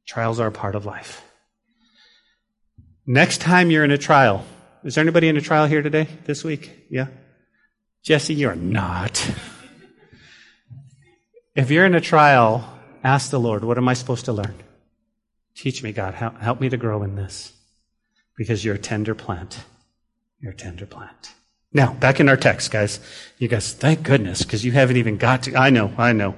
Trials 0.09 0.41
are 0.41 0.47
a 0.47 0.53
part 0.53 0.75
of 0.75 0.87
life. 0.87 1.23
Next 3.07 3.43
time 3.43 3.71
you're 3.71 3.85
in 3.85 3.91
a 3.91 3.99
trial, 3.99 4.43
is 4.83 4.95
there 4.95 5.03
anybody 5.03 5.29
in 5.29 5.37
a 5.37 5.43
trial 5.43 5.67
here 5.67 5.83
today, 5.83 6.09
this 6.25 6.43
week? 6.43 6.87
Yeah? 6.91 7.09
Jesse, 8.03 8.33
you're 8.33 8.55
not. 8.55 9.31
if 11.55 11.71
you're 11.71 11.85
in 11.85 11.95
a 11.95 12.01
trial, 12.01 12.67
ask 13.05 13.31
the 13.31 13.39
Lord, 13.39 13.65
what 13.65 13.77
am 13.77 13.87
I 13.87 13.93
supposed 13.93 14.25
to 14.25 14.33
learn? 14.33 14.55
Teach 15.55 15.83
me, 15.83 15.93
God. 15.93 16.15
Help 16.15 16.59
me 16.59 16.71
to 16.71 16.79
grow 16.79 17.03
in 17.03 17.15
this. 17.15 17.53
Because 18.35 18.65
you're 18.65 18.77
a 18.77 18.79
tender 18.79 19.15
plant. 19.15 19.59
You're 20.41 20.53
a 20.53 20.57
tender 20.57 20.87
plant. 20.87 21.35
Now, 21.71 21.93
back 21.93 22.19
in 22.19 22.31
our 22.31 22.37
text, 22.39 22.71
guys. 22.71 22.99
You 23.37 23.49
guys, 23.49 23.75
thank 23.75 24.05
goodness, 24.05 24.43
because 24.43 24.65
you 24.65 24.73
haven't 24.73 24.97
even 24.97 25.19
got 25.19 25.43
to. 25.43 25.57
I 25.57 25.69
know, 25.69 25.93
I 25.99 26.15
know. 26.15 26.35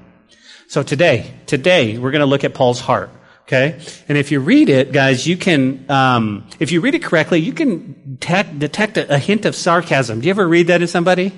So 0.67 0.83
today, 0.83 1.33
today, 1.47 1.99
we're 1.99 2.11
going 2.11 2.21
to 2.21 2.27
look 2.27 2.43
at 2.43 2.55
Paul's 2.55 2.81
heart. 2.81 3.11
Okay? 3.51 3.81
And 4.09 4.17
if 4.17 4.31
you 4.31 4.39
read 4.39 4.69
it, 4.69 4.93
guys, 4.93 5.27
you 5.27 5.37
can, 5.37 5.85
um, 5.91 6.47
if 6.61 6.71
you 6.71 6.81
read 6.81 6.95
it 6.95 7.03
correctly, 7.03 7.41
you 7.41 7.53
can 7.53 8.17
detect 8.21 8.97
a, 8.97 9.15
a, 9.15 9.19
hint 9.19 9.45
of 9.45 9.57
sarcasm. 9.57 10.21
Do 10.21 10.27
you 10.27 10.31
ever 10.31 10.47
read 10.47 10.69
that 10.69 10.83
in 10.83 10.87
somebody? 10.87 11.33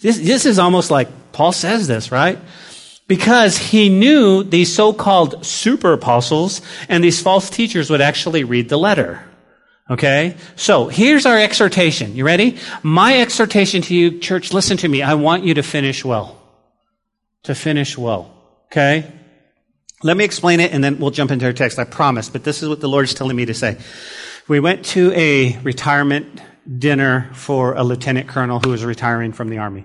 This, 0.00 0.16
this 0.16 0.46
is 0.46 0.58
almost 0.58 0.90
like 0.90 1.32
Paul 1.32 1.52
says 1.52 1.86
this, 1.86 2.10
right? 2.10 2.38
Because 3.08 3.58
he 3.58 3.90
knew 3.90 4.42
these 4.42 4.74
so-called 4.74 5.44
super 5.44 5.92
apostles 5.92 6.62
and 6.88 7.04
these 7.04 7.20
false 7.20 7.50
teachers 7.50 7.90
would 7.90 8.00
actually 8.00 8.42
read 8.42 8.70
the 8.70 8.78
letter. 8.78 9.22
Okay? 9.90 10.36
So, 10.56 10.88
here's 10.88 11.26
our 11.26 11.38
exhortation. 11.38 12.16
You 12.16 12.24
ready? 12.24 12.56
My 12.82 13.20
exhortation 13.20 13.82
to 13.82 13.94
you, 13.94 14.18
church, 14.18 14.54
listen 14.54 14.78
to 14.78 14.88
me. 14.88 15.02
I 15.02 15.12
want 15.12 15.44
you 15.44 15.52
to 15.52 15.62
finish 15.62 16.06
well. 16.06 16.40
To 17.42 17.54
finish 17.54 17.98
well. 17.98 18.34
Okay? 18.72 19.12
Let 20.02 20.16
me 20.16 20.24
explain 20.24 20.60
it 20.60 20.72
and 20.72 20.82
then 20.82 20.98
we'll 20.98 21.10
jump 21.10 21.30
into 21.30 21.44
our 21.44 21.52
text. 21.52 21.78
I 21.78 21.84
promise, 21.84 22.30
but 22.30 22.42
this 22.42 22.62
is 22.62 22.68
what 22.68 22.80
the 22.80 22.88
Lord's 22.88 23.12
telling 23.12 23.36
me 23.36 23.44
to 23.44 23.54
say. 23.54 23.76
We 24.48 24.58
went 24.58 24.84
to 24.86 25.12
a 25.12 25.58
retirement 25.58 26.40
dinner 26.78 27.30
for 27.34 27.74
a 27.74 27.82
lieutenant 27.82 28.26
colonel 28.26 28.60
who 28.60 28.70
was 28.70 28.84
retiring 28.84 29.32
from 29.32 29.50
the 29.50 29.58
army. 29.58 29.84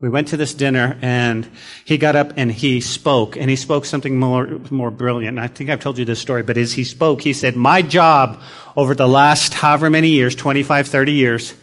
We 0.00 0.08
went 0.08 0.28
to 0.28 0.36
this 0.36 0.54
dinner 0.54 0.96
and 1.02 1.48
he 1.84 1.98
got 1.98 2.16
up 2.16 2.34
and 2.36 2.52
he 2.52 2.80
spoke 2.80 3.36
and 3.36 3.50
he 3.50 3.56
spoke 3.56 3.84
something 3.84 4.18
more, 4.18 4.46
more 4.70 4.90
brilliant. 4.90 5.38
I 5.38 5.48
think 5.48 5.70
I've 5.70 5.80
told 5.80 5.98
you 5.98 6.04
this 6.04 6.20
story, 6.20 6.42
but 6.42 6.56
as 6.56 6.74
he 6.74 6.84
spoke, 6.84 7.22
he 7.22 7.32
said, 7.32 7.56
my 7.56 7.82
job 7.82 8.40
over 8.76 8.94
the 8.94 9.08
last 9.08 9.54
however 9.54 9.90
many 9.90 10.10
years, 10.10 10.36
25, 10.36 10.86
30 10.86 11.12
years, 11.12 11.54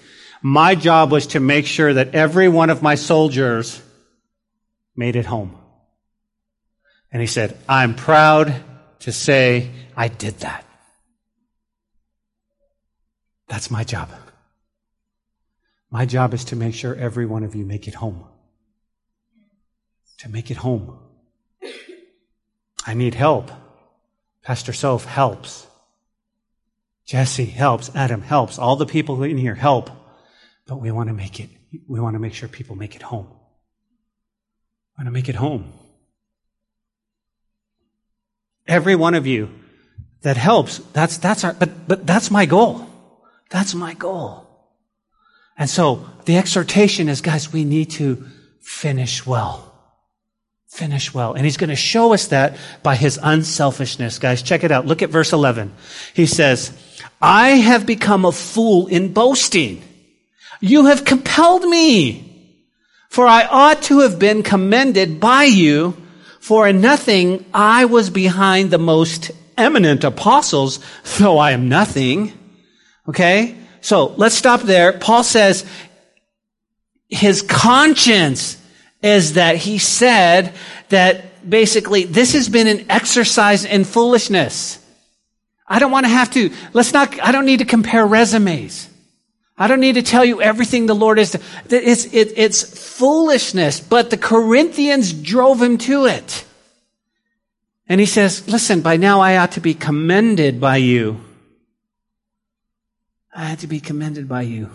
my 0.42 0.76
job 0.76 1.12
was 1.12 1.28
to 1.28 1.40
make 1.40 1.66
sure 1.66 1.94
that 1.94 2.14
every 2.14 2.50
one 2.50 2.70
of 2.70 2.82
my 2.82 2.96
soldiers 2.96 3.82
made 4.96 5.16
it 5.16 5.26
home. 5.26 5.58
And 7.16 7.22
he 7.22 7.28
said, 7.28 7.58
I'm 7.70 7.96
proud 7.96 8.54
to 9.00 9.14
say 9.14 9.72
I 9.96 10.10
did 10.10 10.38
that. 10.40 10.66
That's 13.48 13.72
my 13.72 13.86
job. 13.86 14.10
My 15.90 16.06
job 16.06 16.34
is 16.34 16.44
to 16.44 16.58
make 16.58 16.76
sure 16.76 16.94
every 16.94 17.26
one 17.26 17.46
of 17.46 17.56
you 17.56 17.64
make 17.64 17.88
it 17.88 17.94
home. 17.94 18.26
To 20.18 20.30
make 20.30 20.52
it 20.52 20.58
home. 20.58 21.00
I 22.86 22.96
need 22.96 23.14
help. 23.14 23.50
Pastor 24.42 24.74
Soph 24.74 25.06
helps. 25.06 25.66
Jesse 27.06 27.46
helps. 27.46 27.96
Adam 27.96 28.24
helps. 28.24 28.60
All 28.60 28.76
the 28.76 28.86
people 28.86 29.24
in 29.24 29.38
here 29.38 29.56
help. 29.56 29.90
But 30.68 30.82
we 30.82 30.92
want 30.92 31.08
to 31.08 31.14
make 31.14 31.40
it, 31.40 31.50
we 31.88 32.02
want 32.02 32.16
to 32.16 32.20
make 32.20 32.34
sure 32.34 32.50
people 32.50 32.76
make 32.76 32.98
it 32.98 33.04
home. 33.04 33.28
We 33.30 35.02
want 35.02 35.08
to 35.08 35.12
make 35.12 35.30
it 35.30 35.36
home. 35.36 35.72
Every 38.68 38.96
one 38.96 39.14
of 39.14 39.28
you 39.28 39.50
that 40.22 40.38
helps, 40.38 40.80
that's, 40.94 41.18
that's 41.18 41.44
our, 41.44 41.54
but, 41.54 41.88
but 41.88 42.08
that's 42.08 42.32
my 42.32 42.46
goal. 42.46 42.88
That's 43.50 43.76
my 43.76 43.94
goal. 43.94 44.46
And 45.58 45.70
so 45.70 46.10
the 46.26 46.38
exhortation 46.38 47.08
is, 47.08 47.22
guys, 47.22 47.54
we 47.54 47.64
need 47.64 47.92
to 47.92 48.26
finish 48.62 49.26
well. 49.26 49.72
Finish 50.68 51.14
well. 51.14 51.34
And 51.34 51.46
he's 51.46 51.58
going 51.58 51.70
to 51.70 51.76
show 51.76 52.14
us 52.14 52.28
that 52.28 52.58
by 52.84 52.96
his 52.96 53.20
unselfishness. 53.22 54.20
Guys, 54.20 54.42
check 54.42 54.64
it 54.64 54.72
out. 54.72 54.86
Look 54.86 55.02
at 55.02 55.10
verse 55.10 55.32
11. 55.32 55.72
He 56.14 56.26
says, 56.26 56.74
I 57.22 57.50
have 57.50 57.86
become 57.86 58.26
a 58.26 58.32
fool 58.32 58.88
in 58.88 59.14
boasting. 59.14 59.84
You 60.60 60.88
have 60.88 61.06
compelled 61.06 61.64
me. 61.64 62.32
For 63.10 63.26
I 63.28 63.46
ought 63.46 63.84
to 63.84 64.00
have 64.00 64.20
been 64.20 64.44
commended 64.44 65.22
by 65.22 65.46
you. 65.46 65.96
For 66.46 66.68
in 66.68 66.80
nothing 66.80 67.44
I 67.56 67.86
was 67.86 68.12
behind 68.12 68.70
the 68.70 68.78
most 68.78 69.32
eminent 69.58 70.04
apostles, 70.04 70.80
though 71.18 71.40
I 71.40 71.54
am 71.54 71.70
nothing. 71.70 72.34
Okay? 73.10 73.56
So 73.82 74.14
let's 74.18 74.36
stop 74.36 74.62
there. 74.62 74.94
Paul 74.94 75.24
says 75.24 75.66
his 77.10 77.42
conscience 77.42 78.62
is 79.02 79.34
that 79.34 79.56
he 79.56 79.80
said 79.80 80.54
that 80.90 81.50
basically 81.50 82.04
this 82.04 82.34
has 82.34 82.48
been 82.48 82.68
an 82.68 82.92
exercise 82.92 83.66
in 83.66 83.84
foolishness. 83.84 84.78
I 85.68 85.80
don't 85.80 85.92
want 85.92 86.06
to 86.06 86.12
have 86.12 86.30
to, 86.34 86.52
let's 86.74 86.94
not, 86.94 87.20
I 87.24 87.32
don't 87.32 87.48
need 87.48 87.58
to 87.58 87.66
compare 87.66 88.06
resumes. 88.06 88.88
I 89.58 89.68
don't 89.68 89.80
need 89.80 89.96
to 89.96 90.02
tell 90.02 90.26
you 90.26 90.42
everything 90.42 90.86
the 90.86 90.96
Lord 90.96 91.18
is. 91.18 91.36
It's, 91.70 92.06
it, 92.06 92.34
it's 92.36 92.64
foolishness, 92.98 93.80
but 93.80 94.10
the 94.10 94.18
Corinthians 94.18 95.14
drove 95.14 95.62
him 95.62 95.78
to 95.80 96.06
it. 96.08 96.46
And 97.88 98.00
he 98.00 98.06
says, 98.06 98.48
listen, 98.50 98.82
by 98.82 98.98
now 98.98 99.22
I 99.22 99.38
ought 99.38 99.54
to 99.54 99.62
be 99.62 99.74
commended 99.74 100.60
by 100.60 100.78
you. 100.78 101.22
I 103.34 103.46
had 103.46 103.60
to 103.60 103.68
be 103.68 103.80
commended 103.80 104.28
by 104.28 104.42
you. 104.42 104.72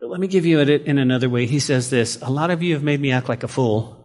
Let 0.00 0.20
me 0.20 0.26
give 0.26 0.44
you 0.44 0.60
it 0.60 0.68
in 0.68 0.98
another 0.98 1.30
way. 1.30 1.46
He 1.46 1.60
says 1.60 1.90
this 1.90 2.20
A 2.20 2.30
lot 2.30 2.50
of 2.50 2.62
you 2.62 2.74
have 2.74 2.82
made 2.82 3.00
me 3.00 3.10
act 3.12 3.28
like 3.28 3.42
a 3.42 3.48
fool, 3.48 4.04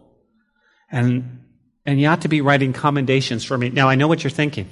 and, 0.90 1.44
and 1.84 2.00
you 2.00 2.08
ought 2.08 2.22
to 2.22 2.28
be 2.28 2.40
writing 2.40 2.72
commendations 2.72 3.44
for 3.44 3.58
me. 3.58 3.68
Now, 3.68 3.88
I 3.88 3.96
know 3.96 4.08
what 4.08 4.24
you're 4.24 4.30
thinking. 4.30 4.70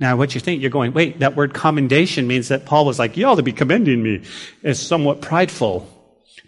Now, 0.00 0.16
what 0.16 0.34
you 0.34 0.40
think, 0.40 0.62
you're 0.62 0.70
going, 0.70 0.94
wait, 0.94 1.18
that 1.18 1.36
word 1.36 1.52
commendation 1.52 2.26
means 2.26 2.48
that 2.48 2.64
Paul 2.64 2.86
was 2.86 2.98
like, 2.98 3.18
you 3.18 3.26
ought 3.26 3.34
to 3.34 3.42
be 3.42 3.52
commending 3.52 4.02
me. 4.02 4.22
is 4.62 4.80
somewhat 4.80 5.20
prideful. 5.20 5.99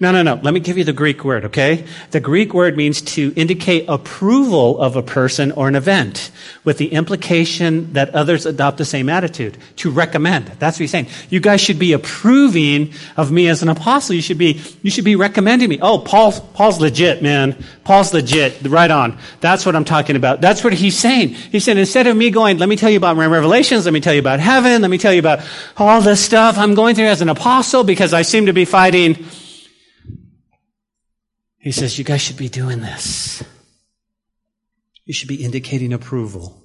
No, 0.03 0.11
no, 0.11 0.25
no. 0.25 0.35
Let 0.43 0.53
me 0.53 0.59
give 0.59 0.77
you 0.77 0.83
the 0.83 0.93
Greek 0.93 1.25
word, 1.25 1.45
okay? 1.45 1.85
The 2.11 2.19
Greek 2.19 2.53
word 2.53 2.77
means 2.77 3.03
to 3.03 3.33
indicate 3.37 3.85
approval 3.87 4.81
of 4.81 4.97
a 4.97 5.03
person 5.03 5.53
or 5.53 5.69
an 5.69 5.77
event 5.77 6.33
with 6.65 6.79
the 6.79 6.89
implication 6.89 7.93
that 7.93 8.13
others 8.13 8.45
adopt 8.45 8.79
the 8.79 8.85
same 8.85 9.09
attitude. 9.09 9.57
To 9.77 9.93
recommend. 9.93 10.47
That's 10.59 10.75
what 10.75 10.81
he's 10.81 10.91
saying. 10.91 11.07
You 11.31 11.39
guys 11.39 11.61
should 11.61 11.79
be 11.79 11.93
approving 11.93 12.95
of 13.17 13.31
me 13.31 13.47
as 13.47 13.63
an 13.63 13.69
apostle. 13.69 14.17
You 14.17 14.23
should 14.23 14.39
be, 14.39 14.61
you 14.83 14.91
should 14.91 15.05
be 15.05 15.15
recommending 15.15 15.69
me. 15.69 15.79
Oh, 15.81 16.01
Paul, 16.01 16.33
Paul's 16.33 16.81
legit, 16.81 17.23
man. 17.23 17.57
Paul's 17.85 18.13
legit. 18.13 18.61
Right 18.65 18.91
on. 18.91 19.17
That's 19.41 19.65
what 19.65 19.77
I'm 19.77 19.85
talking 19.85 20.17
about. 20.17 20.41
That's 20.41 20.65
what 20.65 20.73
he's 20.73 20.99
saying. 20.99 21.29
He 21.29 21.61
said, 21.61 21.77
instead 21.77 22.09
of 22.09 22.17
me 22.17 22.31
going, 22.31 22.59
let 22.59 22.69
me 22.69 22.75
tell 22.75 22.91
you 22.91 22.97
about 22.97 23.17
my 23.17 23.27
revelations, 23.27 23.85
let 23.85 23.95
me 23.95 24.01
tell 24.01 24.15
you 24.15 24.19
about 24.21 24.41
heaven, 24.41 24.83
let 24.83 24.91
me 24.91 24.99
tell 24.99 25.13
you 25.13 25.21
about 25.21 25.49
all 25.77 26.01
this 26.01 26.21
stuff 26.21 26.59
I'm 26.59 26.75
going 26.75 26.97
through 26.97 27.07
as 27.07 27.21
an 27.21 27.29
apostle 27.29 27.85
because 27.85 28.13
I 28.13 28.23
seem 28.23 28.47
to 28.47 28.53
be 28.53 28.65
fighting 28.65 29.25
he 31.63 31.71
says, 31.71 31.97
You 31.97 32.05
guys 32.05 32.21
should 32.21 32.37
be 32.37 32.49
doing 32.49 32.81
this. 32.81 33.43
You 35.05 35.15
should 35.15 35.29
be 35.29 35.45
indicating 35.45 35.93
approval. 35.93 36.61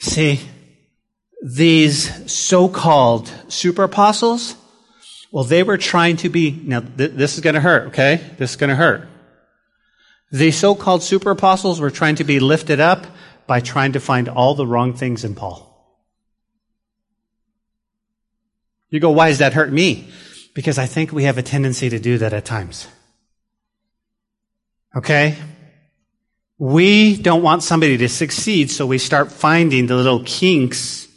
See, 0.00 0.40
these 1.40 2.30
so 2.30 2.68
called 2.68 3.32
super 3.48 3.84
apostles, 3.84 4.56
well, 5.30 5.44
they 5.44 5.62
were 5.62 5.78
trying 5.78 6.16
to 6.18 6.28
be, 6.28 6.50
now 6.50 6.80
th- 6.80 7.12
this 7.12 7.34
is 7.34 7.40
going 7.40 7.54
to 7.54 7.60
hurt, 7.60 7.88
okay? 7.88 8.20
This 8.36 8.50
is 8.50 8.56
going 8.56 8.70
to 8.70 8.76
hurt. 8.76 9.08
The 10.32 10.50
so 10.50 10.74
called 10.74 11.02
super 11.02 11.30
apostles 11.30 11.80
were 11.80 11.90
trying 11.90 12.16
to 12.16 12.24
be 12.24 12.40
lifted 12.40 12.80
up 12.80 13.06
by 13.46 13.60
trying 13.60 13.92
to 13.92 14.00
find 14.00 14.28
all 14.28 14.54
the 14.54 14.66
wrong 14.66 14.94
things 14.94 15.24
in 15.24 15.34
Paul. 15.34 15.70
You 18.90 19.00
go, 19.00 19.10
why 19.10 19.28
does 19.28 19.38
that 19.38 19.54
hurt 19.54 19.72
me? 19.72 20.08
Because 20.54 20.78
I 20.78 20.86
think 20.86 21.12
we 21.12 21.24
have 21.24 21.36
a 21.36 21.42
tendency 21.42 21.90
to 21.90 21.98
do 21.98 22.18
that 22.18 22.32
at 22.32 22.44
times. 22.44 22.86
Okay? 24.96 25.36
We 26.58 27.16
don't 27.16 27.42
want 27.42 27.64
somebody 27.64 27.96
to 27.98 28.08
succeed, 28.08 28.70
so 28.70 28.86
we 28.86 28.98
start 28.98 29.32
finding 29.32 29.86
the 29.86 29.96
little 29.96 30.22
kinks 30.24 31.08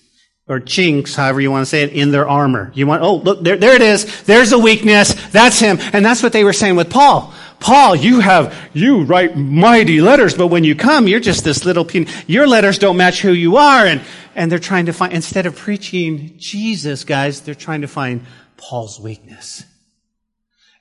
or 0.48 0.60
chinks, 0.60 1.14
however 1.14 1.42
you 1.42 1.52
want 1.52 1.64
to 1.64 1.70
say 1.70 1.84
it, 1.84 1.92
in 1.92 2.12
their 2.12 2.28
armor. 2.28 2.72
You 2.74 2.88
want, 2.88 3.04
oh, 3.04 3.18
look, 3.18 3.44
there, 3.44 3.58
there 3.58 3.76
it 3.76 3.82
is. 3.82 4.24
There's 4.24 4.54
a 4.54 4.58
weakness. 4.58 5.14
That's 5.30 5.60
him. 5.60 5.78
And 5.94 6.06
that's 6.06 6.24
what 6.24 6.32
they 6.32 6.46
were 6.46 6.54
saying 6.54 6.78
with 6.78 6.90
Paul. 6.90 7.34
Paul, 7.60 7.96
you 7.96 8.22
have, 8.22 8.56
you 8.72 9.04
write 9.04 9.36
mighty 9.36 10.00
letters, 10.00 10.36
but 10.36 10.48
when 10.48 10.64
you 10.64 10.74
come, 10.74 11.08
you're 11.08 11.20
just 11.20 11.44
this 11.44 11.66
little, 11.66 11.84
pin. 11.84 12.08
your 12.28 12.48
letters 12.48 12.80
don't 12.80 12.98
match 12.98 13.22
who 13.22 13.34
you 13.34 13.58
are. 13.58 13.86
And, 13.86 14.02
and 14.36 14.50
they're 14.50 14.58
trying 14.58 14.86
to 14.86 14.94
find, 14.94 15.12
instead 15.12 15.46
of 15.46 15.56
preaching 15.56 16.36
Jesus, 16.38 17.04
guys, 17.04 17.42
they're 17.42 17.56
trying 17.56 17.82
to 17.82 17.88
find 17.88 18.26
Paul's 18.58 19.00
weakness. 19.00 19.64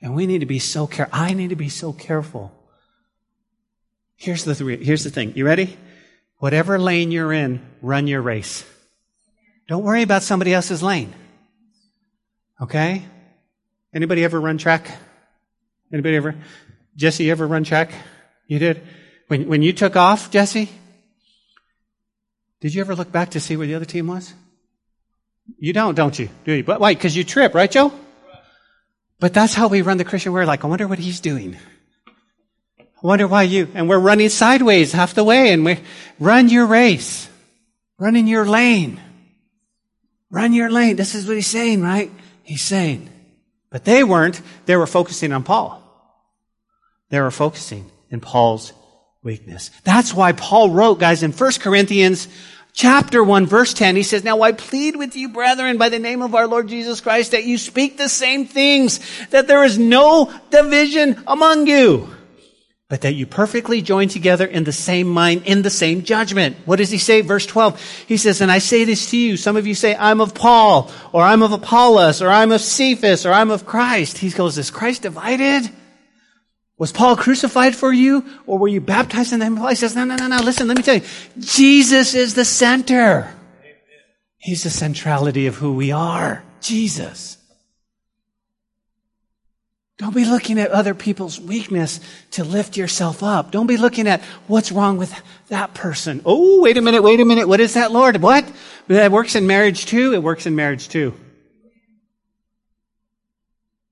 And 0.03 0.15
we 0.15 0.27
need 0.27 0.41
to 0.41 0.47
be 0.47 0.59
so 0.59 0.87
careful. 0.87 1.19
I 1.19 1.33
need 1.33 1.51
to 1.51 1.57
be 1.57 1.69
so 1.69 1.93
careful. 1.93 2.53
Here's 4.17 4.45
the, 4.45 4.55
th- 4.55 4.85
here's 4.85 5.05
the 5.05 5.11
thing. 5.11 5.35
You 5.37 5.47
ready? 5.47 5.77
Whatever 6.39 6.79
lane 6.79 7.11
you're 7.11 7.33
in, 7.33 7.65
run 7.81 8.07
your 8.07 8.23
race. 8.23 8.65
Don't 9.69 9.83
worry 9.83 10.03
about 10.03 10.23
somebody 10.23 10.53
else's 10.53 10.83
lane. 10.83 11.13
Okay? 12.61 13.05
Anybody 13.95 14.25
ever 14.25 14.41
run 14.41 14.59
track? 14.59 14.91
Anybody 15.93 16.17
ever? 16.17 16.35
Jesse, 16.97 17.25
you 17.25 17.33
ever 17.33 17.47
run 17.47 17.65
track? 17.65 17.91
You 18.47 18.59
did? 18.59 18.83
When, 19.29 19.49
when 19.49 19.63
you 19.63 19.73
took 19.73 19.97
off, 19.97 20.31
Jesse, 20.31 20.71
did 22.61 22.75
you 22.75 22.81
ever 22.81 22.95
look 22.95 23.11
back 23.11 23.31
to 23.31 23.41
see 23.41 23.57
where 23.57 23.67
the 23.67 23.75
other 23.75 23.85
team 23.85 24.07
was? 24.07 24.33
You 25.59 25.73
don't, 25.73 25.95
don't 25.95 26.19
you? 26.19 26.29
Do 26.45 26.53
you? 26.53 26.65
But 26.65 26.81
why? 26.81 26.95
Because 26.95 27.17
you 27.17 27.25
trip, 27.25 27.55
right, 27.55 27.71
Joe? 27.71 27.93
But 29.19 29.33
that's 29.33 29.55
how 29.55 29.69
we 29.69 29.83
run 29.83 29.97
the 29.97 30.05
Christian 30.05 30.33
We're 30.33 30.45
Like, 30.45 30.65
I 30.65 30.69
wonder 30.69 30.87
what 30.87 30.99
he's 30.99 31.21
doing. 31.21 31.57
I 32.79 33.07
wonder 33.07 33.27
why 33.27 33.43
you, 33.43 33.69
and 33.75 33.89
we're 33.89 33.99
running 33.99 34.29
sideways 34.29 34.93
half 34.93 35.15
the 35.15 35.25
way 35.25 35.53
and 35.53 35.65
we 35.65 35.79
run 36.19 36.49
your 36.49 36.67
race. 36.67 37.29
Run 37.99 38.17
in 38.17 38.27
your 38.27 38.47
lane. 38.47 39.01
Run 40.31 40.53
your 40.53 40.71
lane. 40.71 40.97
This 40.97 41.15
is 41.15 41.27
what 41.27 41.37
he's 41.37 41.47
saying, 41.47 41.83
right? 41.83 42.11
He's 42.43 42.63
saying. 42.63 43.09
But 43.71 43.85
they 43.85 44.03
weren't. 44.03 44.41
They 44.67 44.77
were 44.77 44.87
focusing 44.87 45.33
on 45.33 45.45
Paul. 45.45 45.83
They 47.11 47.21
were 47.21 47.31
focusing 47.31 47.91
in 48.11 48.21
Paul's 48.21 48.73
weakness. 49.23 49.71
That's 49.85 50.13
why 50.13 50.33
Paul 50.33 50.71
wrote, 50.71 50.99
guys, 50.99 51.23
in 51.23 51.33
1 51.33 51.53
Corinthians 51.61 52.29
chapter 52.77 53.25
1 53.25 53.47
verse 53.47 53.75
10, 53.75 53.97
he 53.97 54.05
says, 54.05 54.23
Now 54.23 54.43
I 54.43 54.53
plead 54.53 54.95
with 54.95 55.17
you, 55.17 55.31
brethren, 55.31 55.79
by 55.79 55.89
the 55.89 55.99
name 55.99 56.23
of 56.23 56.37
our 56.37 56.47
Lord 56.47 56.69
Jesus 56.69 57.01
Christ, 57.01 57.33
that 57.33 57.45
you 57.45 57.59
speak 57.59 57.97
the 57.97 58.09
same 58.09 58.47
things, 58.47 59.01
that 59.31 59.49
there 59.49 59.65
is 59.65 59.79
no 59.79 60.33
division 60.51 61.25
among 61.27 61.67
you. 61.67 62.09
but 62.89 63.01
that 63.01 63.15
you 63.15 63.27
perfectly 63.27 63.83
join 63.83 64.07
together 64.07 64.47
in 64.47 64.63
the 64.63 64.73
same 64.73 65.09
mind, 65.09 65.43
in 65.45 65.63
the 65.63 65.71
same 65.71 66.05
judgment. 66.05 66.57
What 66.67 66.77
does 66.77 66.91
he 66.91 66.99
say? 66.99 67.21
Verse 67.21 67.45
12. 67.45 67.81
He 68.07 68.17
says, 68.17 68.41
and 68.41 68.53
I 68.53 68.59
say 68.59 68.85
this 68.85 69.11
to 69.11 69.17
you. 69.17 69.37
Some 69.37 69.57
of 69.57 69.67
you 69.67 69.75
say, 69.75 69.97
I'm 69.97 70.21
of 70.21 70.35
Paul, 70.35 70.93
or 71.13 71.23
I'm 71.23 71.43
of 71.43 71.51
Apollos, 71.51 72.23
or 72.23 72.29
I'm 72.29 72.53
of 72.53 72.61
Cephas, 72.61 73.27
or 73.27 73.33
I'm 73.33 73.51
of 73.51 73.67
Christ. 73.67 74.19
He 74.19 74.31
goes, 74.31 74.57
is 74.57 74.71
Christ 74.71 75.03
divided? 75.03 75.69
Was 76.79 76.93
Paul 76.93 77.17
crucified 77.17 77.75
for 77.75 77.93
you, 77.93 78.25
or 78.47 78.59
were 78.59 78.69
you 78.69 78.83
baptized 78.83 79.33
in 79.33 79.39
the 79.39 79.47
name 79.47 79.59
of 79.59 79.69
He 79.71 79.77
says, 79.77 79.97
no, 79.97 80.05
no, 80.05 80.17
no, 80.17 80.27
no. 80.27 80.39
Listen, 80.39 80.69
let 80.69 80.77
me 80.77 80.83
tell 80.83 80.97
you. 80.97 81.03
Jesus 81.39 82.15
is 82.15 82.35
the 82.35 82.45
center. 82.45 83.33
He's 84.37 84.63
the 84.63 84.71
centrality 84.71 85.47
of 85.47 85.57
who 85.57 85.73
we 85.73 85.91
are. 85.91 86.45
Jesus. 86.61 87.39
Don't 89.99 90.15
be 90.15 90.27
looking 90.27 90.59
at 90.61 90.71
other 90.71 90.95
people's 90.95 91.41
weakness 91.41 92.01
to 92.33 92.45
lift 92.45 92.77
yourself 92.77 93.23
up. 93.23 93.51
Don't 93.51 93.67
be 93.67 93.79
looking 93.79 94.07
at 94.07 94.21
what's 94.47 94.71
wrong 94.71 94.99
with 94.99 95.15
that 95.49 95.73
person. 95.73 96.21
Oh, 96.27 96.61
wait 96.61 96.77
a 96.77 96.83
minute, 96.83 97.03
wait 97.03 97.19
a 97.19 97.25
minute. 97.25 97.49
What 97.49 97.61
is 97.61 97.75
that, 97.75 97.93
Lord? 97.93 98.21
What? 98.21 98.47
That 98.89 99.11
works 99.11 99.35
in 99.35 99.47
marriage 99.47 99.87
too? 99.87 100.13
It 100.13 100.23
works 100.23 100.45
in 100.45 100.55
marriage 100.55 100.91
too. 100.91 101.15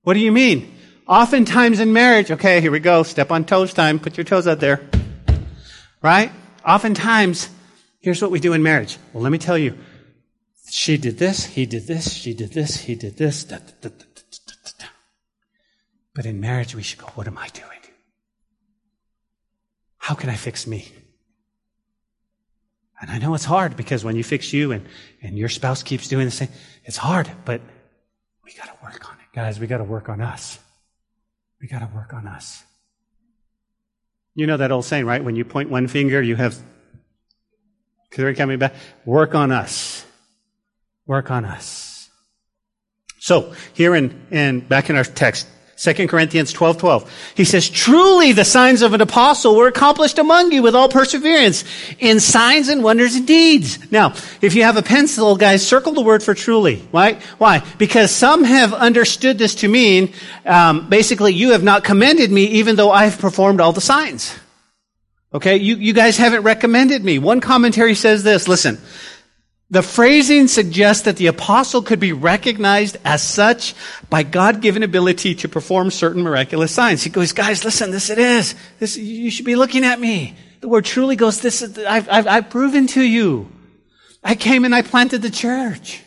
What 0.03 0.13
do 0.13 0.19
you 0.19 0.31
mean? 0.31 0.74
Oftentimes 1.07 1.79
in 1.79 1.93
marriage, 1.93 2.31
okay, 2.31 2.61
here 2.61 2.71
we 2.71 2.79
go. 2.79 3.03
Step 3.03 3.31
on 3.31 3.45
toes 3.45 3.73
time. 3.73 3.99
Put 3.99 4.17
your 4.17 4.23
toes 4.23 4.47
out 4.47 4.59
there. 4.59 4.81
Right? 6.01 6.31
Oftentimes, 6.65 7.49
here's 7.99 8.21
what 8.21 8.31
we 8.31 8.39
do 8.39 8.53
in 8.53 8.63
marriage. 8.63 8.97
Well, 9.13 9.21
let 9.21 9.31
me 9.31 9.37
tell 9.37 9.57
you. 9.57 9.77
She 10.67 10.97
did 10.97 11.19
this, 11.19 11.45
he 11.45 11.67
did 11.67 11.85
this, 11.85 12.11
she 12.11 12.33
did 12.33 12.51
this, 12.53 12.77
he 12.77 12.95
did 12.95 13.17
this. 13.17 13.43
Da, 13.43 13.59
da, 13.81 13.89
da, 13.89 14.05
but 16.15 16.25
in 16.25 16.39
marriage, 16.39 16.73
we 16.73 16.81
should 16.81 16.99
go, 16.99 17.07
what 17.15 17.27
am 17.27 17.37
I 17.37 17.49
doing? 17.49 17.69
How 19.97 20.15
can 20.15 20.29
I 20.29 20.35
fix 20.35 20.65
me? 20.65 20.87
And 23.01 23.11
I 23.11 23.19
know 23.19 23.35
it's 23.35 23.45
hard 23.45 23.75
because 23.75 24.03
when 24.03 24.15
you 24.15 24.23
fix 24.23 24.53
you 24.53 24.71
and, 24.71 24.85
and 25.21 25.37
your 25.37 25.49
spouse 25.49 25.83
keeps 25.83 26.07
doing 26.07 26.25
the 26.25 26.31
same, 26.31 26.49
it's 26.85 26.97
hard, 26.97 27.29
but 27.43 27.61
we 28.43 28.53
got 28.53 28.65
to 28.65 28.83
work 28.83 29.07
on 29.09 29.15
it. 29.15 29.35
Guys, 29.35 29.59
we 29.59 29.67
got 29.67 29.79
to 29.79 29.83
work 29.83 30.07
on 30.07 30.21
us. 30.21 30.57
We 31.65 31.69
got 31.69 31.79
to 31.79 31.89
work 31.95 32.13
on 32.13 32.27
us. 32.27 32.63
You 34.35 34.45
know 34.45 34.57
that 34.57 34.71
old 34.71 34.85
saying, 34.85 35.07
right? 35.07 35.23
When 35.23 35.35
you 35.35 35.43
point 35.43 35.71
one 35.71 35.87
finger, 35.87 36.21
you 36.21 36.35
have 36.35 36.55
three 38.13 38.35
coming 38.35 38.59
back. 38.59 38.75
Work 39.03 39.33
on 39.33 39.51
us. 39.51 40.05
Work 41.07 41.31
on 41.31 41.43
us. 41.43 42.07
So, 43.17 43.55
here 43.73 43.95
in, 43.95 44.27
in, 44.29 44.59
back 44.59 44.91
in 44.91 44.95
our 44.95 45.03
text, 45.03 45.47
2 45.77 46.07
Corinthians 46.07 46.53
12, 46.53 46.77
12. 46.77 47.33
He 47.35 47.43
says, 47.43 47.69
truly 47.69 48.31
the 48.31 48.45
signs 48.45 48.81
of 48.81 48.93
an 48.93 49.01
apostle 49.01 49.57
were 49.57 49.67
accomplished 49.67 50.17
among 50.17 50.53
you 50.53 50.63
with 50.63 50.73
all 50.73 50.87
perseverance 50.87 51.65
in 51.99 52.21
signs 52.21 52.69
and 52.69 52.81
wonders 52.81 53.15
and 53.15 53.27
deeds. 53.27 53.91
Now, 53.91 54.13
if 54.41 54.55
you 54.55 54.63
have 54.63 54.77
a 54.77 54.81
pencil, 54.81 55.35
guys, 55.35 55.67
circle 55.67 55.91
the 55.91 56.01
word 56.01 56.23
for 56.23 56.33
truly. 56.33 56.77
Why? 56.91 57.19
Why? 57.39 57.61
Because 57.77 58.11
some 58.11 58.45
have 58.45 58.73
understood 58.73 59.37
this 59.37 59.55
to 59.55 59.67
mean, 59.67 60.13
um, 60.45 60.87
basically, 60.87 61.33
you 61.33 61.51
have 61.51 61.63
not 61.63 61.83
commended 61.83 62.31
me 62.31 62.45
even 62.45 62.77
though 62.77 62.91
I've 62.91 63.19
performed 63.19 63.59
all 63.59 63.73
the 63.73 63.81
signs. 63.81 64.33
Okay? 65.33 65.57
You, 65.57 65.75
you 65.75 65.91
guys 65.91 66.15
haven't 66.15 66.43
recommended 66.43 67.03
me. 67.03 67.19
One 67.19 67.41
commentary 67.41 67.95
says 67.95 68.23
this, 68.23 68.47
listen, 68.47 68.79
the 69.69 69.81
phrasing 69.81 70.47
suggests 70.47 71.03
that 71.03 71.17
the 71.17 71.27
apostle 71.27 71.81
could 71.81 71.99
be 71.99 72.13
recognized 72.13 72.97
as 73.03 73.23
such 73.23 73.73
by 74.09 74.21
God-given 74.21 74.83
ability 74.83 75.35
to 75.35 75.49
perform 75.49 75.89
certain 75.89 76.21
miraculous 76.21 76.71
signs. 76.71 77.03
He 77.03 77.09
goes, 77.09 77.31
guys, 77.31 77.65
listen, 77.65 77.89
this 77.91 78.09
it 78.09 78.19
is. 78.19 78.53
This, 78.79 78.95
you 78.95 79.31
should 79.31 79.45
be 79.45 79.55
looking 79.55 79.83
at 79.83 79.99
me. 79.99 80.35
The 80.61 80.67
word 80.67 80.85
truly 80.85 81.15
goes, 81.15 81.41
this 81.41 81.61
is, 81.61 81.77
I've, 81.79 82.07
I've, 82.09 82.27
I've 82.27 82.49
proven 82.49 82.87
to 82.87 83.01
you. 83.01 83.51
I 84.23 84.35
came 84.35 84.65
and 84.65 84.73
I 84.73 84.81
planted 84.81 85.21
the 85.21 85.29
church. 85.31 86.01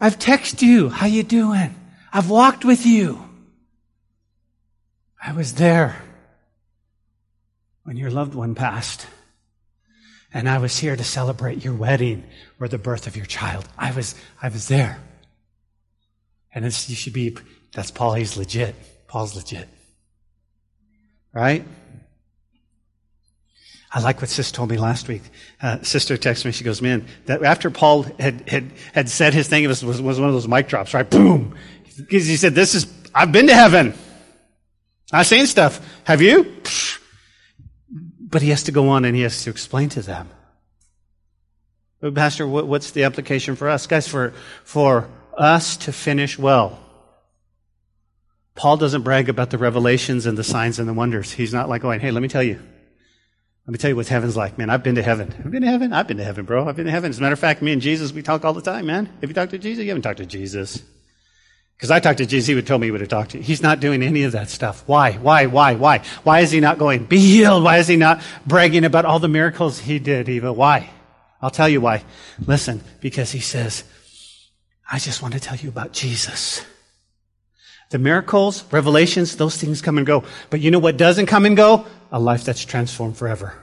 I've 0.00 0.18
texted 0.18 0.62
you. 0.62 0.88
How 0.88 1.06
you 1.06 1.22
doing? 1.22 1.74
I've 2.12 2.30
walked 2.30 2.64
with 2.64 2.84
you. 2.86 3.26
I 5.22 5.32
was 5.32 5.54
there 5.54 6.02
when 7.84 7.96
your 7.96 8.10
loved 8.10 8.34
one 8.34 8.54
passed. 8.54 9.06
And 10.34 10.48
I 10.48 10.58
was 10.58 10.76
here 10.76 10.96
to 10.96 11.04
celebrate 11.04 11.64
your 11.64 11.74
wedding 11.74 12.24
or 12.60 12.66
the 12.66 12.76
birth 12.76 13.06
of 13.06 13.16
your 13.16 13.24
child. 13.24 13.68
I 13.78 13.92
was, 13.92 14.16
I 14.42 14.48
was 14.48 14.66
there. 14.66 14.98
And 16.52 16.64
it's, 16.64 16.90
you 16.90 16.96
should 16.96 17.12
be, 17.12 17.36
that's 17.72 17.92
Paul, 17.92 18.14
he's 18.14 18.36
legit. 18.36 18.74
Paul's 19.06 19.36
legit. 19.36 19.68
Right? 21.32 21.64
I 23.92 24.00
like 24.00 24.20
what 24.20 24.28
Sis 24.28 24.50
told 24.50 24.70
me 24.70 24.76
last 24.76 25.06
week. 25.06 25.22
Uh, 25.62 25.80
sister 25.82 26.16
texted 26.16 26.46
me. 26.46 26.50
She 26.50 26.64
goes, 26.64 26.82
"Man, 26.82 27.06
that 27.26 27.44
after 27.44 27.70
Paul 27.70 28.02
had 28.18 28.48
had, 28.48 28.72
had 28.92 29.08
said 29.08 29.34
his 29.34 29.46
thing, 29.46 29.62
it 29.62 29.68
was, 29.68 29.84
was, 29.84 30.02
was 30.02 30.18
one 30.18 30.28
of 30.28 30.34
those 30.34 30.48
mic 30.48 30.66
drops, 30.66 30.94
right? 30.94 31.08
Boom. 31.08 31.54
Because 31.96 32.26
he 32.26 32.34
said, 32.36 32.56
"This 32.56 32.74
is 32.74 32.92
I've 33.14 33.30
been 33.30 33.46
to 33.46 33.54
heaven. 33.54 33.94
I've 35.12 35.28
seen 35.28 35.46
stuff. 35.46 35.80
Have 36.02 36.20
you?" 36.20 36.42
Psh, 36.42 36.98
but 38.34 38.42
he 38.42 38.50
has 38.50 38.64
to 38.64 38.72
go 38.72 38.88
on 38.88 39.04
and 39.04 39.14
he 39.14 39.22
has 39.22 39.44
to 39.44 39.50
explain 39.50 39.88
to 39.88 40.02
them. 40.02 40.28
But 42.00 42.16
Pastor, 42.16 42.48
what's 42.48 42.90
the 42.90 43.04
application 43.04 43.54
for 43.54 43.68
us? 43.68 43.86
Guys, 43.86 44.08
for, 44.08 44.34
for 44.64 45.08
us 45.38 45.76
to 45.76 45.92
finish 45.92 46.36
well. 46.36 46.80
Paul 48.56 48.76
doesn't 48.76 49.02
brag 49.02 49.28
about 49.28 49.50
the 49.50 49.58
revelations 49.58 50.26
and 50.26 50.36
the 50.36 50.42
signs 50.42 50.80
and 50.80 50.88
the 50.88 50.92
wonders. 50.92 51.30
He's 51.30 51.54
not 51.54 51.68
like 51.68 51.82
going, 51.82 52.00
hey, 52.00 52.10
let 52.10 52.24
me 52.24 52.28
tell 52.28 52.42
you. 52.42 52.58
Let 53.66 53.72
me 53.72 53.78
tell 53.78 53.90
you 53.90 53.94
what 53.94 54.08
heaven's 54.08 54.36
like, 54.36 54.58
man. 54.58 54.68
I've 54.68 54.82
been 54.82 54.96
to 54.96 55.02
heaven. 55.02 55.30
Have 55.30 55.44
you 55.44 55.52
been 55.52 55.62
to 55.62 55.68
heaven? 55.68 55.92
I've 55.92 56.08
been 56.08 56.16
to 56.16 56.24
heaven, 56.24 56.44
bro. 56.44 56.66
I've 56.66 56.74
been 56.74 56.86
to 56.86 56.90
heaven. 56.90 57.10
As 57.10 57.18
a 57.18 57.22
matter 57.22 57.34
of 57.34 57.38
fact, 57.38 57.62
me 57.62 57.72
and 57.72 57.80
Jesus, 57.80 58.12
we 58.12 58.22
talk 58.22 58.44
all 58.44 58.52
the 58.52 58.62
time, 58.62 58.86
man. 58.86 59.06
Have 59.20 59.30
you 59.30 59.34
talked 59.34 59.52
to 59.52 59.58
Jesus? 59.58 59.84
You 59.84 59.90
haven't 59.90 60.02
talked 60.02 60.18
to 60.18 60.26
Jesus. 60.26 60.82
Because 61.76 61.90
I 61.90 62.00
talked 62.00 62.18
to 62.18 62.26
Jesus, 62.26 62.46
he 62.46 62.54
would 62.54 62.66
tell 62.66 62.78
me 62.78 62.86
he 62.86 62.90
would 62.90 63.00
have 63.00 63.10
talked 63.10 63.32
to 63.32 63.38
you. 63.38 63.44
He's 63.44 63.62
not 63.62 63.80
doing 63.80 64.02
any 64.02 64.22
of 64.22 64.32
that 64.32 64.48
stuff. 64.48 64.84
Why? 64.86 65.12
Why? 65.14 65.46
Why? 65.46 65.74
Why? 65.74 65.98
Why 66.22 66.40
is 66.40 66.50
he 66.50 66.60
not 66.60 66.78
going, 66.78 67.04
be 67.04 67.18
healed? 67.18 67.64
Why 67.64 67.78
is 67.78 67.88
he 67.88 67.96
not 67.96 68.22
bragging 68.46 68.84
about 68.84 69.04
all 69.04 69.18
the 69.18 69.28
miracles 69.28 69.78
he 69.78 69.98
did, 69.98 70.28
Eva? 70.28 70.52
Why? 70.52 70.90
I'll 71.42 71.50
tell 71.50 71.68
you 71.68 71.80
why. 71.80 72.04
Listen, 72.46 72.82
because 73.00 73.32
he 73.32 73.40
says, 73.40 73.84
I 74.90 74.98
just 74.98 75.20
want 75.20 75.34
to 75.34 75.40
tell 75.40 75.56
you 75.56 75.68
about 75.68 75.92
Jesus. 75.92 76.64
The 77.90 77.98
miracles, 77.98 78.64
revelations, 78.72 79.36
those 79.36 79.56
things 79.56 79.82
come 79.82 79.98
and 79.98 80.06
go. 80.06 80.24
But 80.50 80.60
you 80.60 80.70
know 80.70 80.78
what 80.78 80.96
doesn't 80.96 81.26
come 81.26 81.44
and 81.44 81.56
go? 81.56 81.86
A 82.10 82.18
life 82.18 82.44
that's 82.44 82.64
transformed 82.64 83.16
forever. 83.16 83.54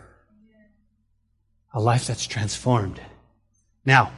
A 1.73 1.79
life 1.79 2.05
that's 2.05 2.27
transformed. 2.27 3.01
Now, 3.85 4.11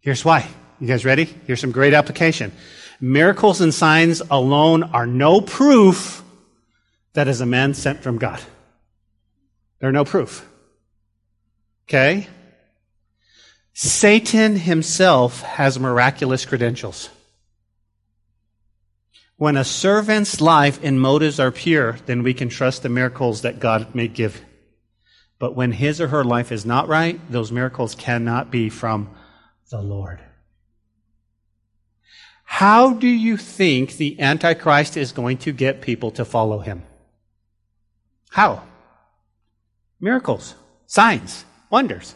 here's 0.00 0.24
why. 0.24 0.48
You 0.80 0.86
guys 0.86 1.04
ready? 1.04 1.24
Here's 1.46 1.60
some 1.60 1.72
great 1.72 1.94
application. 1.94 2.52
Miracles 3.00 3.60
and 3.60 3.74
signs 3.74 4.22
alone 4.30 4.82
are 4.82 5.06
no 5.06 5.40
proof 5.40 6.22
that 7.12 7.28
is 7.28 7.40
a 7.40 7.46
man 7.46 7.74
sent 7.74 8.02
from 8.02 8.18
God. 8.18 8.40
They're 9.78 9.92
no 9.92 10.04
proof. 10.04 10.46
Okay? 11.88 12.28
Satan 13.72 14.56
himself 14.56 15.42
has 15.42 15.78
miraculous 15.78 16.46
credentials. 16.46 17.10
When 19.36 19.58
a 19.58 19.64
servant's 19.64 20.40
life 20.40 20.80
and 20.82 20.98
motives 20.98 21.38
are 21.38 21.52
pure, 21.52 21.98
then 22.06 22.22
we 22.22 22.32
can 22.32 22.48
trust 22.48 22.82
the 22.82 22.88
miracles 22.88 23.42
that 23.42 23.60
God 23.60 23.94
may 23.94 24.08
give. 24.08 24.42
But 25.38 25.54
when 25.54 25.72
his 25.72 26.00
or 26.00 26.08
her 26.08 26.24
life 26.24 26.50
is 26.50 26.64
not 26.64 26.88
right, 26.88 27.20
those 27.30 27.52
miracles 27.52 27.94
cannot 27.94 28.50
be 28.50 28.70
from 28.70 29.14
the 29.70 29.82
Lord. 29.82 30.20
How 32.48 32.94
do 32.94 33.08
you 33.08 33.36
think 33.36 33.96
the 33.96 34.18
Antichrist 34.20 34.96
is 34.96 35.12
going 35.12 35.38
to 35.38 35.52
get 35.52 35.82
people 35.82 36.12
to 36.12 36.24
follow 36.24 36.60
him? 36.60 36.84
How? 38.30 38.62
Miracles, 40.00 40.54
signs, 40.86 41.44
wonders. 41.70 42.14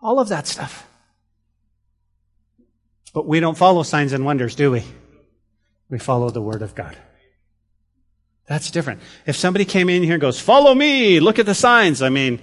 All 0.00 0.20
of 0.20 0.28
that 0.28 0.46
stuff. 0.46 0.86
But 3.14 3.26
we 3.26 3.40
don't 3.40 3.56
follow 3.56 3.82
signs 3.82 4.12
and 4.12 4.24
wonders, 4.24 4.54
do 4.54 4.70
we? 4.70 4.84
We 5.88 5.98
follow 5.98 6.30
the 6.30 6.42
Word 6.42 6.62
of 6.62 6.74
God. 6.74 6.96
That's 8.46 8.70
different. 8.70 9.00
If 9.26 9.36
somebody 9.36 9.64
came 9.64 9.88
in 9.88 10.02
here 10.02 10.14
and 10.14 10.20
goes, 10.20 10.38
follow 10.38 10.74
me, 10.74 11.18
look 11.18 11.38
at 11.38 11.46
the 11.46 11.54
signs, 11.54 12.02
I 12.02 12.10
mean, 12.10 12.40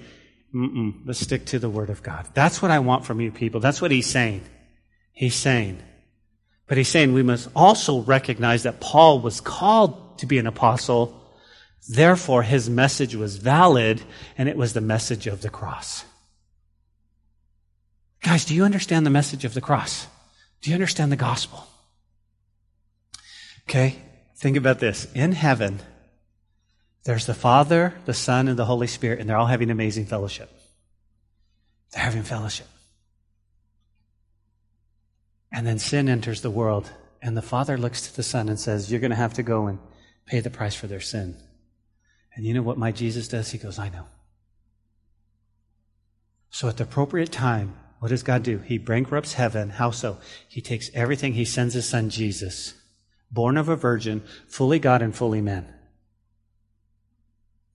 let's 1.06 1.20
stick 1.20 1.46
to 1.48 1.60
the 1.60 1.70
Word 1.70 1.90
of 1.90 2.02
God. 2.02 2.28
That's 2.34 2.62
what 2.62 2.72
I 2.72 2.80
want 2.80 3.06
from 3.06 3.22
you 3.22 3.32
people. 3.32 3.60
That's 3.60 3.82
what 3.82 3.92
he's 3.92 4.08
saying. 4.08 4.42
He's 5.12 5.36
saying, 5.36 5.84
but 6.70 6.78
he's 6.78 6.88
saying 6.88 7.14
we 7.14 7.24
must 7.24 7.50
also 7.56 8.02
recognize 8.02 8.64
that 8.64 8.80
Paul 8.80 9.20
was 9.22 9.42
called 9.42 10.20
to 10.20 10.28
be 10.28 10.38
an 10.38 10.46
apostle. 10.46 11.20
Therefore, 11.90 12.44
his 12.44 12.70
message 12.70 13.16
was 13.16 13.38
valid, 13.38 14.04
and 14.38 14.48
it 14.48 14.56
was 14.56 14.74
the 14.74 14.80
message 14.80 15.26
of 15.26 15.42
the 15.42 15.50
cross. 15.50 16.06
Guys, 18.22 18.46
do 18.46 18.54
you 18.54 18.66
understand 18.66 19.04
the 19.04 19.10
message 19.10 19.46
of 19.46 19.56
the 19.56 19.62
cross? 19.62 20.06
Do 20.62 20.70
you 20.70 20.76
understand 20.76 21.12
the 21.12 21.16
gospel? 21.16 21.66
Okay, 23.68 23.96
think 24.38 24.56
about 24.56 24.78
this. 24.78 25.08
In 25.16 25.32
heaven, 25.32 25.80
There's 27.04 27.26
the 27.26 27.34
Father, 27.34 27.96
the 28.06 28.14
Son, 28.14 28.48
and 28.48 28.60
the 28.60 28.66
Holy 28.66 28.86
Spirit, 28.86 29.20
and 29.20 29.28
they're 29.28 29.38
all 29.38 29.48
having 29.48 29.72
amazing 29.72 30.06
fellowship. 30.06 30.52
They're 31.92 32.04
having 32.04 32.22
fellowship. 32.22 32.68
And 35.52 35.66
then 35.66 35.80
sin 35.80 36.10
enters 36.10 36.42
the 36.42 36.52
world, 36.52 36.92
and 37.22 37.36
the 37.36 37.42
Father 37.42 37.78
looks 37.78 38.08
to 38.08 38.16
the 38.16 38.24
Son 38.24 38.50
and 38.50 38.60
says, 38.60 38.92
You're 38.92 39.02
going 39.02 39.12
to 39.12 39.18
have 39.18 39.34
to 39.36 39.44
go 39.44 39.68
and 39.68 39.80
pay 40.26 40.40
the 40.40 40.50
price 40.50 40.76
for 40.76 40.88
their 40.88 41.00
sin. 41.00 41.36
And 42.36 42.46
you 42.46 42.54
know 42.54 42.62
what 42.62 42.78
my 42.78 42.92
Jesus 42.92 43.28
does? 43.28 43.52
He 43.52 43.58
goes, 43.58 43.80
I 43.80 43.90
know. 43.90 44.06
So 46.50 46.68
at 46.68 46.78
the 46.78 46.84
appropriate 46.84 47.32
time, 47.32 47.76
what 48.00 48.10
does 48.10 48.24
God 48.24 48.44
do? 48.44 48.60
He 48.60 48.78
bankrupts 48.78 49.34
heaven. 49.34 49.72
How 49.72 49.92
so? 49.92 50.20
He 50.48 50.62
takes 50.62 50.90
everything, 50.94 51.34
he 51.34 51.46
sends 51.46 51.74
his 51.74 51.88
son 51.88 52.10
Jesus, 52.10 52.74
born 53.32 53.58
of 53.58 53.70
a 53.70 53.76
virgin, 53.76 54.24
fully 54.48 54.80
God 54.80 55.02
and 55.02 55.16
fully 55.16 55.42
man. 55.42 55.74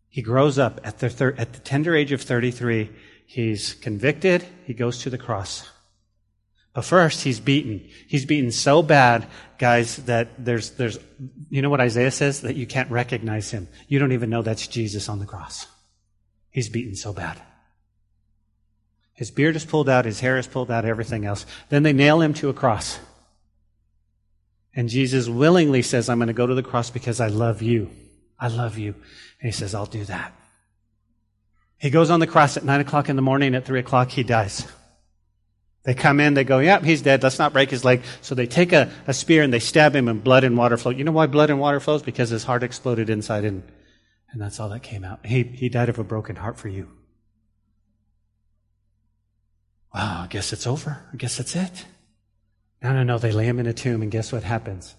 He 0.08 0.22
grows 0.22 0.58
up 0.58 0.80
at 0.84 1.00
the, 1.00 1.10
thir- 1.10 1.34
at 1.36 1.52
the 1.52 1.58
tender 1.58 1.94
age 1.94 2.12
of 2.12 2.22
33. 2.22 2.90
He's 3.26 3.74
convicted. 3.74 4.46
He 4.64 4.72
goes 4.72 5.00
to 5.00 5.10
the 5.10 5.18
cross. 5.18 5.68
But 6.74 6.84
first, 6.84 7.22
he's 7.22 7.38
beaten. 7.38 7.88
He's 8.08 8.26
beaten 8.26 8.50
so 8.50 8.82
bad, 8.82 9.28
guys, 9.58 9.96
that 10.04 10.44
there's, 10.44 10.70
there's, 10.72 10.98
you 11.48 11.62
know 11.62 11.70
what 11.70 11.80
Isaiah 11.80 12.10
says? 12.10 12.40
That 12.40 12.56
you 12.56 12.66
can't 12.66 12.90
recognize 12.90 13.50
him. 13.50 13.68
You 13.86 14.00
don't 14.00 14.12
even 14.12 14.28
know 14.28 14.42
that's 14.42 14.66
Jesus 14.66 15.08
on 15.08 15.20
the 15.20 15.26
cross. 15.26 15.66
He's 16.50 16.68
beaten 16.68 16.96
so 16.96 17.12
bad. 17.12 17.40
His 19.14 19.30
beard 19.30 19.54
is 19.54 19.64
pulled 19.64 19.88
out, 19.88 20.04
his 20.04 20.18
hair 20.18 20.36
is 20.36 20.48
pulled 20.48 20.72
out, 20.72 20.84
everything 20.84 21.24
else. 21.24 21.46
Then 21.68 21.84
they 21.84 21.92
nail 21.92 22.20
him 22.20 22.34
to 22.34 22.48
a 22.48 22.54
cross. 22.54 22.98
And 24.74 24.88
Jesus 24.88 25.28
willingly 25.28 25.82
says, 25.82 26.08
I'm 26.08 26.18
going 26.18 26.26
to 26.26 26.32
go 26.32 26.48
to 26.48 26.54
the 26.56 26.62
cross 26.64 26.90
because 26.90 27.20
I 27.20 27.28
love 27.28 27.62
you. 27.62 27.90
I 28.40 28.48
love 28.48 28.76
you. 28.76 28.94
And 29.40 29.46
he 29.46 29.52
says, 29.52 29.72
I'll 29.76 29.86
do 29.86 30.04
that. 30.06 30.34
He 31.78 31.90
goes 31.90 32.10
on 32.10 32.18
the 32.18 32.26
cross 32.26 32.56
at 32.56 32.64
nine 32.64 32.80
o'clock 32.80 33.08
in 33.08 33.14
the 33.14 33.22
morning. 33.22 33.54
At 33.54 33.64
three 33.64 33.78
o'clock, 33.78 34.10
he 34.10 34.24
dies. 34.24 34.66
They 35.84 35.94
come 35.94 36.18
in, 36.18 36.32
they 36.32 36.44
go, 36.44 36.60
yep, 36.60 36.82
he's 36.82 37.02
dead. 37.02 37.22
Let's 37.22 37.38
not 37.38 37.52
break 37.52 37.70
his 37.70 37.84
leg. 37.84 38.02
So 38.22 38.34
they 38.34 38.46
take 38.46 38.72
a, 38.72 38.90
a 39.06 39.12
spear 39.12 39.42
and 39.42 39.52
they 39.52 39.58
stab 39.58 39.94
him 39.94 40.08
and 40.08 40.24
blood 40.24 40.42
and 40.42 40.56
water 40.56 40.78
flow. 40.78 40.92
You 40.92 41.04
know 41.04 41.12
why 41.12 41.26
blood 41.26 41.50
and 41.50 41.60
water 41.60 41.78
flows? 41.78 42.02
Because 42.02 42.30
his 42.30 42.44
heart 42.44 42.62
exploded 42.62 43.10
inside 43.10 43.44
and, 43.44 43.62
and 44.32 44.40
that's 44.40 44.58
all 44.58 44.70
that 44.70 44.82
came 44.82 45.04
out. 45.04 45.26
He, 45.26 45.42
he 45.42 45.68
died 45.68 45.90
of 45.90 45.98
a 45.98 46.04
broken 46.04 46.36
heart 46.36 46.58
for 46.58 46.68
you. 46.68 46.88
Wow, 49.94 50.22
I 50.24 50.26
guess 50.26 50.52
it's 50.52 50.66
over. 50.66 51.04
I 51.12 51.16
guess 51.16 51.36
that's 51.36 51.54
it. 51.54 51.84
No, 52.82 52.92
no, 52.92 53.02
no. 53.04 53.18
They 53.18 53.30
lay 53.30 53.46
him 53.46 53.60
in 53.60 53.66
a 53.66 53.72
tomb, 53.72 54.02
and 54.02 54.10
guess 54.10 54.32
what 54.32 54.42
happens? 54.42 54.96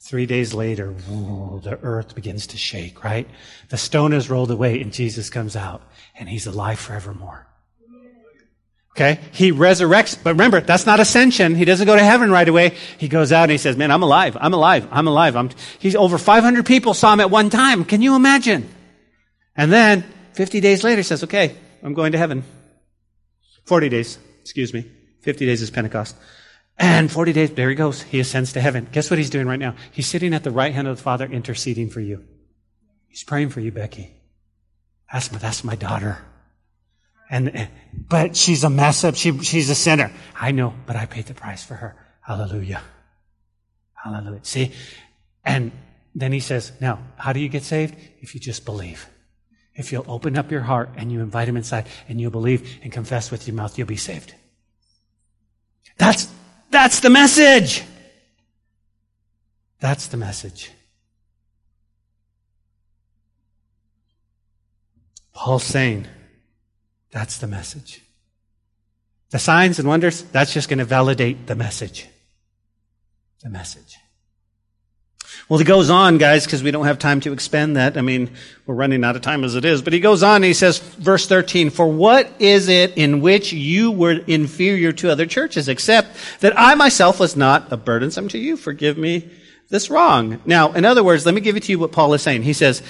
Three 0.00 0.24
days 0.24 0.54
later, 0.54 0.92
whoa, 0.92 1.60
the 1.62 1.78
earth 1.82 2.14
begins 2.14 2.46
to 2.48 2.56
shake, 2.56 3.04
right? 3.04 3.28
The 3.68 3.76
stone 3.76 4.14
is 4.14 4.30
rolled 4.30 4.50
away, 4.50 4.80
and 4.80 4.94
Jesus 4.94 5.28
comes 5.28 5.56
out, 5.56 5.82
and 6.18 6.26
he's 6.26 6.46
alive 6.46 6.78
forevermore. 6.78 7.49
Okay? 8.96 9.20
He 9.32 9.52
resurrects, 9.52 10.18
but 10.22 10.30
remember, 10.30 10.60
that's 10.60 10.84
not 10.86 11.00
ascension. 11.00 11.54
He 11.54 11.64
doesn't 11.64 11.86
go 11.86 11.94
to 11.94 12.02
heaven 12.02 12.30
right 12.30 12.48
away. 12.48 12.74
He 12.98 13.08
goes 13.08 13.32
out 13.32 13.44
and 13.44 13.52
he 13.52 13.58
says, 13.58 13.76
man, 13.76 13.90
I'm 13.90 14.02
alive. 14.02 14.36
I'm 14.40 14.52
alive. 14.52 14.88
I'm 14.90 15.06
alive. 15.06 15.36
I'm, 15.36 15.50
he's 15.78 15.94
over 15.94 16.18
500 16.18 16.66
people 16.66 16.94
saw 16.94 17.12
him 17.12 17.20
at 17.20 17.30
one 17.30 17.50
time. 17.50 17.84
Can 17.84 18.02
you 18.02 18.16
imagine? 18.16 18.68
And 19.56 19.72
then 19.72 20.04
50 20.32 20.60
days 20.60 20.82
later, 20.82 21.02
says, 21.02 21.24
okay, 21.24 21.56
I'm 21.82 21.94
going 21.94 22.12
to 22.12 22.18
heaven. 22.18 22.44
40 23.64 23.88
days 23.88 24.18
excuse 24.40 24.74
me. 24.74 24.84
50 25.20 25.46
days 25.46 25.62
is 25.62 25.70
Pentecost. 25.70 26.16
And 26.78 27.12
40 27.12 27.32
days, 27.32 27.50
there 27.52 27.68
he 27.68 27.74
goes. 27.74 28.02
He 28.02 28.20
ascends 28.20 28.54
to 28.54 28.60
heaven. 28.60 28.88
Guess 28.90 29.10
what 29.10 29.18
he's 29.18 29.30
doing 29.30 29.46
right 29.46 29.58
now? 29.58 29.74
He's 29.92 30.06
sitting 30.06 30.32
at 30.34 30.44
the 30.44 30.50
right 30.50 30.74
hand 30.74 30.88
of 30.88 30.96
the 30.96 31.02
Father 31.02 31.26
interceding 31.26 31.90
for 31.90 32.00
you. 32.00 32.24
He's 33.08 33.22
praying 33.22 33.50
for 33.50 33.60
you, 33.60 33.70
Becky. 33.70 34.10
That's 35.12 35.30
my, 35.30 35.38
that's 35.38 35.62
my 35.62 35.76
daughter. 35.76 36.18
And, 37.30 37.68
but 38.08 38.36
she's 38.36 38.64
a 38.64 38.70
mess 38.70 39.04
up. 39.04 39.14
She, 39.14 39.38
she's 39.38 39.70
a 39.70 39.74
sinner. 39.74 40.10
I 40.34 40.50
know, 40.50 40.74
but 40.86 40.96
I 40.96 41.06
paid 41.06 41.26
the 41.26 41.34
price 41.34 41.64
for 41.64 41.74
her. 41.74 41.96
Hallelujah. 42.22 42.82
Hallelujah. 43.94 44.40
See? 44.42 44.72
And 45.44 45.70
then 46.14 46.32
he 46.32 46.40
says, 46.40 46.72
now, 46.80 46.98
how 47.16 47.32
do 47.32 47.38
you 47.38 47.48
get 47.48 47.62
saved? 47.62 47.94
If 48.20 48.34
you 48.34 48.40
just 48.40 48.64
believe. 48.64 49.08
If 49.74 49.92
you'll 49.92 50.10
open 50.10 50.36
up 50.36 50.50
your 50.50 50.62
heart 50.62 50.90
and 50.96 51.12
you 51.12 51.20
invite 51.20 51.48
him 51.48 51.56
inside 51.56 51.86
and 52.08 52.20
you 52.20 52.30
believe 52.30 52.78
and 52.82 52.92
confess 52.92 53.30
with 53.30 53.46
your 53.46 53.54
mouth, 53.54 53.78
you'll 53.78 53.86
be 53.86 53.96
saved. 53.96 54.34
That's, 55.96 56.28
that's 56.70 57.00
the 57.00 57.10
message. 57.10 57.84
That's 59.78 60.08
the 60.08 60.16
message. 60.16 60.72
Paul's 65.32 65.64
saying, 65.64 66.06
that's 67.10 67.38
the 67.38 67.46
message. 67.46 68.02
The 69.30 69.38
signs 69.38 69.78
and 69.78 69.86
wonders, 69.86 70.22
that's 70.22 70.52
just 70.52 70.68
going 70.68 70.78
to 70.78 70.84
validate 70.84 71.46
the 71.46 71.54
message. 71.54 72.08
The 73.42 73.50
message. 73.50 73.96
Well, 75.48 75.58
he 75.58 75.64
goes 75.64 75.90
on, 75.90 76.18
guys, 76.18 76.44
because 76.44 76.62
we 76.62 76.70
don't 76.70 76.86
have 76.86 76.98
time 76.98 77.20
to 77.22 77.32
expend 77.32 77.76
that. 77.76 77.96
I 77.96 78.02
mean, 78.02 78.30
we're 78.66 78.74
running 78.74 79.02
out 79.02 79.16
of 79.16 79.22
time 79.22 79.42
as 79.42 79.56
it 79.56 79.64
is. 79.64 79.82
But 79.82 79.92
he 79.92 80.00
goes 80.00 80.22
on 80.22 80.42
he 80.42 80.54
says, 80.54 80.78
verse 80.78 81.26
13, 81.26 81.70
For 81.70 81.90
what 81.90 82.30
is 82.38 82.68
it 82.68 82.96
in 82.96 83.20
which 83.20 83.52
you 83.52 83.90
were 83.90 84.12
inferior 84.12 84.92
to 84.92 85.10
other 85.10 85.26
churches, 85.26 85.68
except 85.68 86.16
that 86.40 86.52
I 86.56 86.74
myself 86.74 87.18
was 87.18 87.36
not 87.36 87.72
a 87.72 87.76
burdensome 87.76 88.28
to 88.28 88.38
you? 88.38 88.56
Forgive 88.56 88.96
me 88.96 89.28
this 89.70 89.90
wrong. 89.90 90.40
Now, 90.44 90.72
in 90.72 90.84
other 90.84 91.02
words, 91.02 91.26
let 91.26 91.34
me 91.34 91.40
give 91.40 91.56
it 91.56 91.64
to 91.64 91.72
you 91.72 91.78
what 91.78 91.92
Paul 91.92 92.14
is 92.14 92.22
saying. 92.22 92.42
He 92.42 92.52
says, 92.52 92.82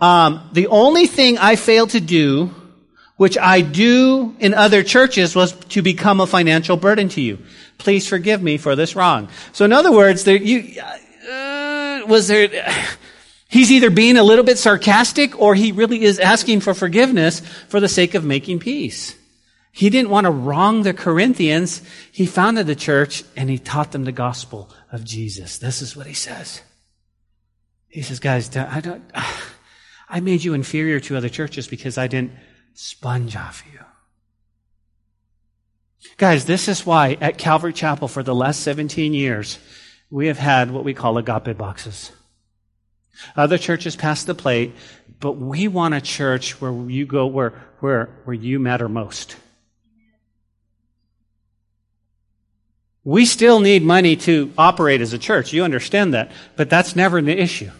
um, 0.00 0.48
the 0.52 0.68
only 0.68 1.06
thing 1.06 1.38
I 1.38 1.56
failed 1.56 1.90
to 1.90 2.00
do, 2.00 2.52
which 3.18 3.36
I 3.36 3.60
do 3.60 4.34
in 4.38 4.54
other 4.54 4.82
churches, 4.82 5.36
was 5.36 5.52
to 5.52 5.82
become 5.82 6.20
a 6.20 6.26
financial 6.26 6.76
burden 6.76 7.08
to 7.10 7.20
you. 7.20 7.38
Please 7.76 8.08
forgive 8.08 8.42
me 8.42 8.56
for 8.56 8.74
this 8.76 8.96
wrong. 8.96 9.28
So 9.52 9.64
in 9.64 9.72
other 9.72 9.92
words, 9.92 10.24
there, 10.24 10.36
you, 10.36 10.80
uh, 10.80 12.02
was 12.06 12.28
there, 12.28 12.48
he's 13.48 13.70
either 13.70 13.90
being 13.90 14.16
a 14.16 14.22
little 14.22 14.44
bit 14.44 14.56
sarcastic 14.56 15.38
or 15.38 15.54
he 15.54 15.72
really 15.72 16.02
is 16.04 16.20
asking 16.20 16.60
for 16.60 16.74
forgiveness 16.74 17.40
for 17.68 17.80
the 17.80 17.88
sake 17.88 18.14
of 18.14 18.24
making 18.24 18.60
peace. 18.60 19.16
He 19.72 19.90
didn't 19.90 20.10
want 20.10 20.26
to 20.26 20.30
wrong 20.30 20.84
the 20.84 20.94
Corinthians. 20.94 21.82
He 22.12 22.24
founded 22.24 22.68
the 22.68 22.76
church 22.76 23.24
and 23.36 23.50
he 23.50 23.58
taught 23.58 23.90
them 23.90 24.04
the 24.04 24.12
gospel 24.12 24.70
of 24.92 25.04
Jesus. 25.04 25.58
This 25.58 25.82
is 25.82 25.96
what 25.96 26.06
he 26.06 26.14
says. 26.14 26.62
He 27.88 28.02
says, 28.02 28.20
guys, 28.20 28.56
I 28.56 28.80
don't, 28.80 29.02
I 30.08 30.20
made 30.20 30.44
you 30.44 30.54
inferior 30.54 31.00
to 31.00 31.16
other 31.16 31.28
churches 31.28 31.66
because 31.66 31.98
I 31.98 32.06
didn't 32.06 32.32
sponge 32.80 33.34
off 33.34 33.64
you. 33.72 33.80
Guys, 36.16 36.44
this 36.44 36.68
is 36.68 36.86
why 36.86 37.18
at 37.20 37.36
Calvary 37.36 37.72
Chapel 37.72 38.06
for 38.06 38.22
the 38.22 38.34
last 38.34 38.60
17 38.60 39.14
years, 39.14 39.58
we 40.10 40.28
have 40.28 40.38
had 40.38 40.70
what 40.70 40.84
we 40.84 40.94
call 40.94 41.18
agape 41.18 41.58
boxes. 41.58 42.12
Other 43.34 43.58
churches 43.58 43.96
pass 43.96 44.22
the 44.22 44.34
plate, 44.34 44.76
but 45.18 45.32
we 45.32 45.66
want 45.66 45.94
a 45.94 46.00
church 46.00 46.60
where 46.60 46.72
you 46.88 47.04
go 47.04 47.26
where, 47.26 47.50
where, 47.80 48.10
where 48.22 48.34
you 48.34 48.60
matter 48.60 48.88
most. 48.88 49.34
We 53.02 53.26
still 53.26 53.58
need 53.58 53.82
money 53.82 54.14
to 54.14 54.52
operate 54.56 55.00
as 55.00 55.12
a 55.12 55.18
church. 55.18 55.52
You 55.52 55.64
understand 55.64 56.14
that. 56.14 56.30
But 56.54 56.70
that's 56.70 56.94
never 56.94 57.20
the 57.20 57.36
issue. 57.36 57.70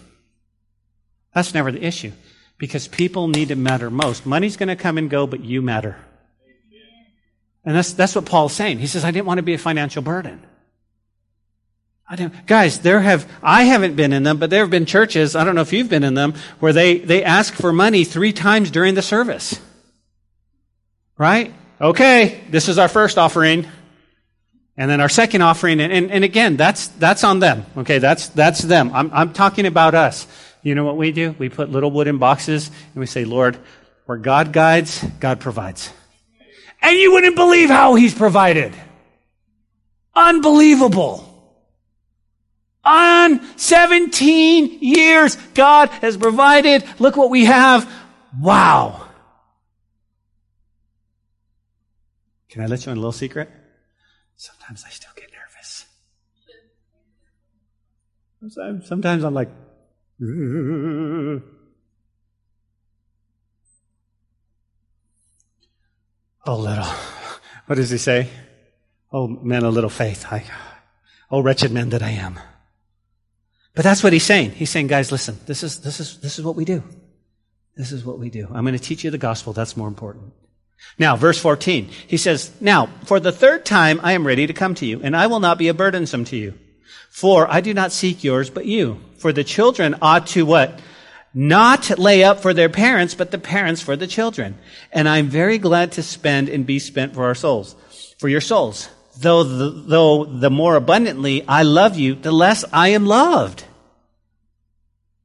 That's 1.35 1.55
never 1.55 1.71
the 1.71 1.85
issue. 1.85 2.11
Because 2.59 2.89
people 2.89 3.29
need 3.29 3.49
to 3.49 3.57
matter 3.57 3.89
most. 3.89 4.27
Money's 4.27 4.57
going 4.57 4.69
to 4.69 4.77
come 4.77 4.99
and 4.99 5.09
go, 5.09 5.27
but 5.27 5.45
you 5.45 5.63
matter. 5.63 5.97
And 7.65 7.77
that's, 7.77 7.93
that's 7.93 8.15
what 8.15 8.25
Paul's 8.25 8.53
saying. 8.53 8.79
He 8.79 8.87
says, 8.87 9.05
I 9.05 9.11
didn't 9.11 9.27
want 9.27 9.39
to 9.39 9.43
be 9.43 9.55
a 9.55 9.59
financial 9.59 10.03
burden. 10.03 10.45
I 12.09 12.17
don't, 12.17 12.47
guys, 12.47 12.79
there 12.79 13.01
have, 13.01 13.31
I 13.43 13.65
haven't 13.65 13.95
been 13.95 14.15
in 14.15 14.23
them, 14.23 14.39
but 14.39 14.49
there 14.49 14.61
have 14.61 14.71
been 14.71 14.87
churches, 14.87 15.37
I 15.37 15.45
don't 15.45 15.55
know 15.55 15.61
if 15.61 15.75
you've 15.75 15.91
been 15.91 16.05
in 16.05 16.15
them, 16.15 16.35
where 16.59 16.73
they, 16.73 16.99
they 16.99 17.23
ask 17.23 17.53
for 17.53 17.71
money 17.73 18.05
three 18.05 18.33
times 18.33 18.71
during 18.71 18.95
the 18.95 19.03
service. 19.03 19.61
Right? 21.19 21.53
Okay, 21.81 22.41
this 22.49 22.69
is 22.69 22.79
our 22.79 22.89
first 22.89 23.19
offering. 23.19 23.67
And 24.79 24.91
then 24.91 25.01
our 25.03 25.09
second 25.11 25.43
offering, 25.43 25.81
and, 25.81 25.93
and, 25.93 26.11
and 26.11 26.25
again, 26.25 26.57
that's, 26.57 26.87
that's 26.87 27.25
on 27.25 27.41
them. 27.41 27.67
Okay, 27.77 27.99
that's, 27.99 28.29
that's 28.29 28.63
them. 28.63 28.91
I'm, 28.95 29.11
I'm 29.13 29.33
talking 29.35 29.67
about 29.67 29.95
us. 29.95 30.27
You 30.63 30.75
know 30.75 30.85
what 30.85 30.97
we 30.97 31.13
do? 31.13 31.35
We 31.39 31.49
put 31.49 31.71
little 31.71 31.91
wooden 31.91 32.19
boxes 32.19 32.69
and 32.69 32.97
we 32.97 33.07
say, 33.07 33.25
Lord, 33.25 33.59
where 34.07 34.19
God 34.19 34.53
guides, 34.53 35.05
God 35.21 35.41
provides. 35.41 35.93
And 36.81 36.97
you 36.97 37.13
wouldn't 37.13 37.37
believe 37.37 37.69
how 37.69 37.95
He's 37.95 38.15
provided. 38.15 38.75
Unbelievable. 40.15 41.25
On 42.85 43.41
17 43.57 44.79
years, 44.81 45.37
God 45.55 45.89
has 45.91 46.17
provided. 46.17 46.85
Look 46.99 47.17
what 47.17 47.31
we 47.31 47.45
have. 47.45 47.91
Wow. 48.41 49.09
Can 52.49 52.63
I 52.63 52.67
let 52.67 52.87
you 52.87 52.93
in 52.93 52.99
a 52.99 53.01
little 53.01 53.13
secret? 53.13 53.51
Sometimes 54.37 54.85
I 54.87 54.91
still 54.91 55.11
get 55.17 55.31
nervous. 55.33 55.85
Sometimes, 58.87 59.25
I'm 59.25 59.35
like, 59.35 59.51
Oh, 66.47 66.57
little. 66.57 66.85
What 67.67 67.77
does 67.77 67.91
he 67.91 67.99
say? 67.99 68.29
Oh, 69.13 69.29
men 69.29 69.65
of 69.65 69.75
little 69.75 69.91
faith. 69.91 70.27
I, 70.31 70.45
oh, 71.31 71.41
wretched 71.41 71.71
man 71.71 71.91
that 71.91 72.03
I 72.03 72.11
am. 72.11 72.41
But 73.75 73.85
that's 73.85 74.03
what 74.03 74.13
he's 74.13 74.25
saying. 74.25 74.53
He's 74.53 74.71
saying, 74.71 74.87
guys, 74.87 75.13
listen, 75.13 75.39
this 75.47 75.63
is, 75.63 75.81
this 75.81 76.01
is, 76.01 76.19
this 76.21 76.39
is 76.39 76.45
what 76.45 76.57
we 76.57 76.65
do. 76.65 76.83
This 77.77 77.93
is 77.93 78.05
what 78.05 78.19
we 78.19 78.31
do. 78.31 78.49
I'm 78.53 78.65
going 78.65 78.77
to 78.77 78.83
teach 78.83 79.05
you 79.05 79.11
the 79.11 79.19
gospel. 79.19 79.53
That's 79.53 79.77
more 79.77 79.87
important. 79.87 80.33
Now, 80.99 81.17
verse 81.17 81.39
14, 81.39 81.89
he 82.07 82.17
says, 82.17 82.51
Now, 82.61 82.87
for 83.05 83.21
the 83.21 83.31
third 83.31 83.65
time 83.65 84.01
I 84.03 84.13
am 84.13 84.27
ready 84.27 84.47
to 84.47 84.53
come 84.53 84.75
to 84.77 84.87
you, 84.87 85.01
and 85.03 85.15
I 85.15 85.27
will 85.27 85.41
not 85.41 85.59
be 85.59 85.69
a 85.69 85.75
burdensome 85.75 86.25
to 86.27 86.37
you. 86.37 86.59
For 87.19 87.53
I 87.53 87.61
do 87.61 87.75
not 87.75 87.91
seek 87.91 88.23
yours, 88.23 88.49
but 88.49 88.65
you. 88.65 89.01
For 89.17 89.33
the 89.33 89.43
children 89.43 89.97
ought 90.01 90.29
to 90.29 90.47
what? 90.47 90.79
Not 91.35 91.99
lay 91.99 92.23
up 92.23 92.39
for 92.39 92.55
their 92.55 92.69
parents, 92.69 93.17
but 93.17 93.33
the 93.33 93.41
parents 93.41 93.83
for 93.83 93.97
the 93.97 94.07
children. 94.07 94.57
And 94.93 95.09
I'm 95.09 95.27
very 95.27 95.59
glad 95.59 95.91
to 95.93 96.03
spend 96.05 96.49
and 96.49 96.65
be 96.65 96.79
spent 96.79 97.15
for 97.15 97.25
our 97.25 97.35
souls, 97.35 97.75
for 98.21 98.29
your 98.29 98.41
souls. 98.41 98.89
Though 99.17 99.43
the, 99.43 99.69
though 99.69 100.27
the 100.27 100.49
more 100.49 100.77
abundantly 100.77 101.45
I 101.49 101.65
love 101.65 101.99
you, 101.99 102.15
the 102.15 102.31
less 102.31 102.65
I 102.73 102.91
am 102.91 103.05
loved. 103.05 103.65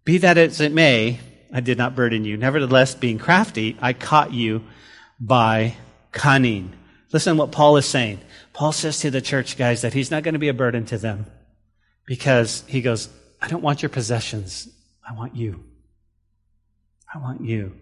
Be 0.04 0.18
that 0.18 0.40
as 0.40 0.62
it 0.62 0.72
may, 0.72 1.20
I 1.54 1.60
did 1.60 1.78
not 1.78 1.96
burden 1.96 2.26
you. 2.26 2.38
Nevertheless, 2.38 2.96
being 2.96 3.20
crafty, 3.20 3.78
I 3.80 3.94
caught 3.94 4.34
you 4.34 4.64
by 5.20 5.76
cunning. 6.12 6.74
Listen 7.12 7.38
what 7.38 7.52
Paul 7.52 7.78
is 7.78 7.86
saying. 7.86 8.20
Paul 8.52 8.72
says 8.72 9.00
to 9.02 9.12
the 9.12 9.22
church 9.22 9.58
guys 9.58 9.84
that 9.84 9.94
he's 9.94 10.10
not 10.10 10.24
going 10.24 10.34
to 10.34 10.40
be 10.40 10.50
a 10.50 10.56
burden 10.56 10.88
to 10.88 10.98
them 10.98 11.28
because 12.06 12.64
he 12.68 12.82
goes, 12.82 13.10
I 13.42 13.48
don't 13.48 13.64
want 13.64 13.82
your 13.82 13.90
possessions. 13.90 14.70
I 15.08 15.14
want 15.14 15.36
you. 15.36 15.64
I 17.14 17.18
want 17.18 17.42
you. 17.42 17.74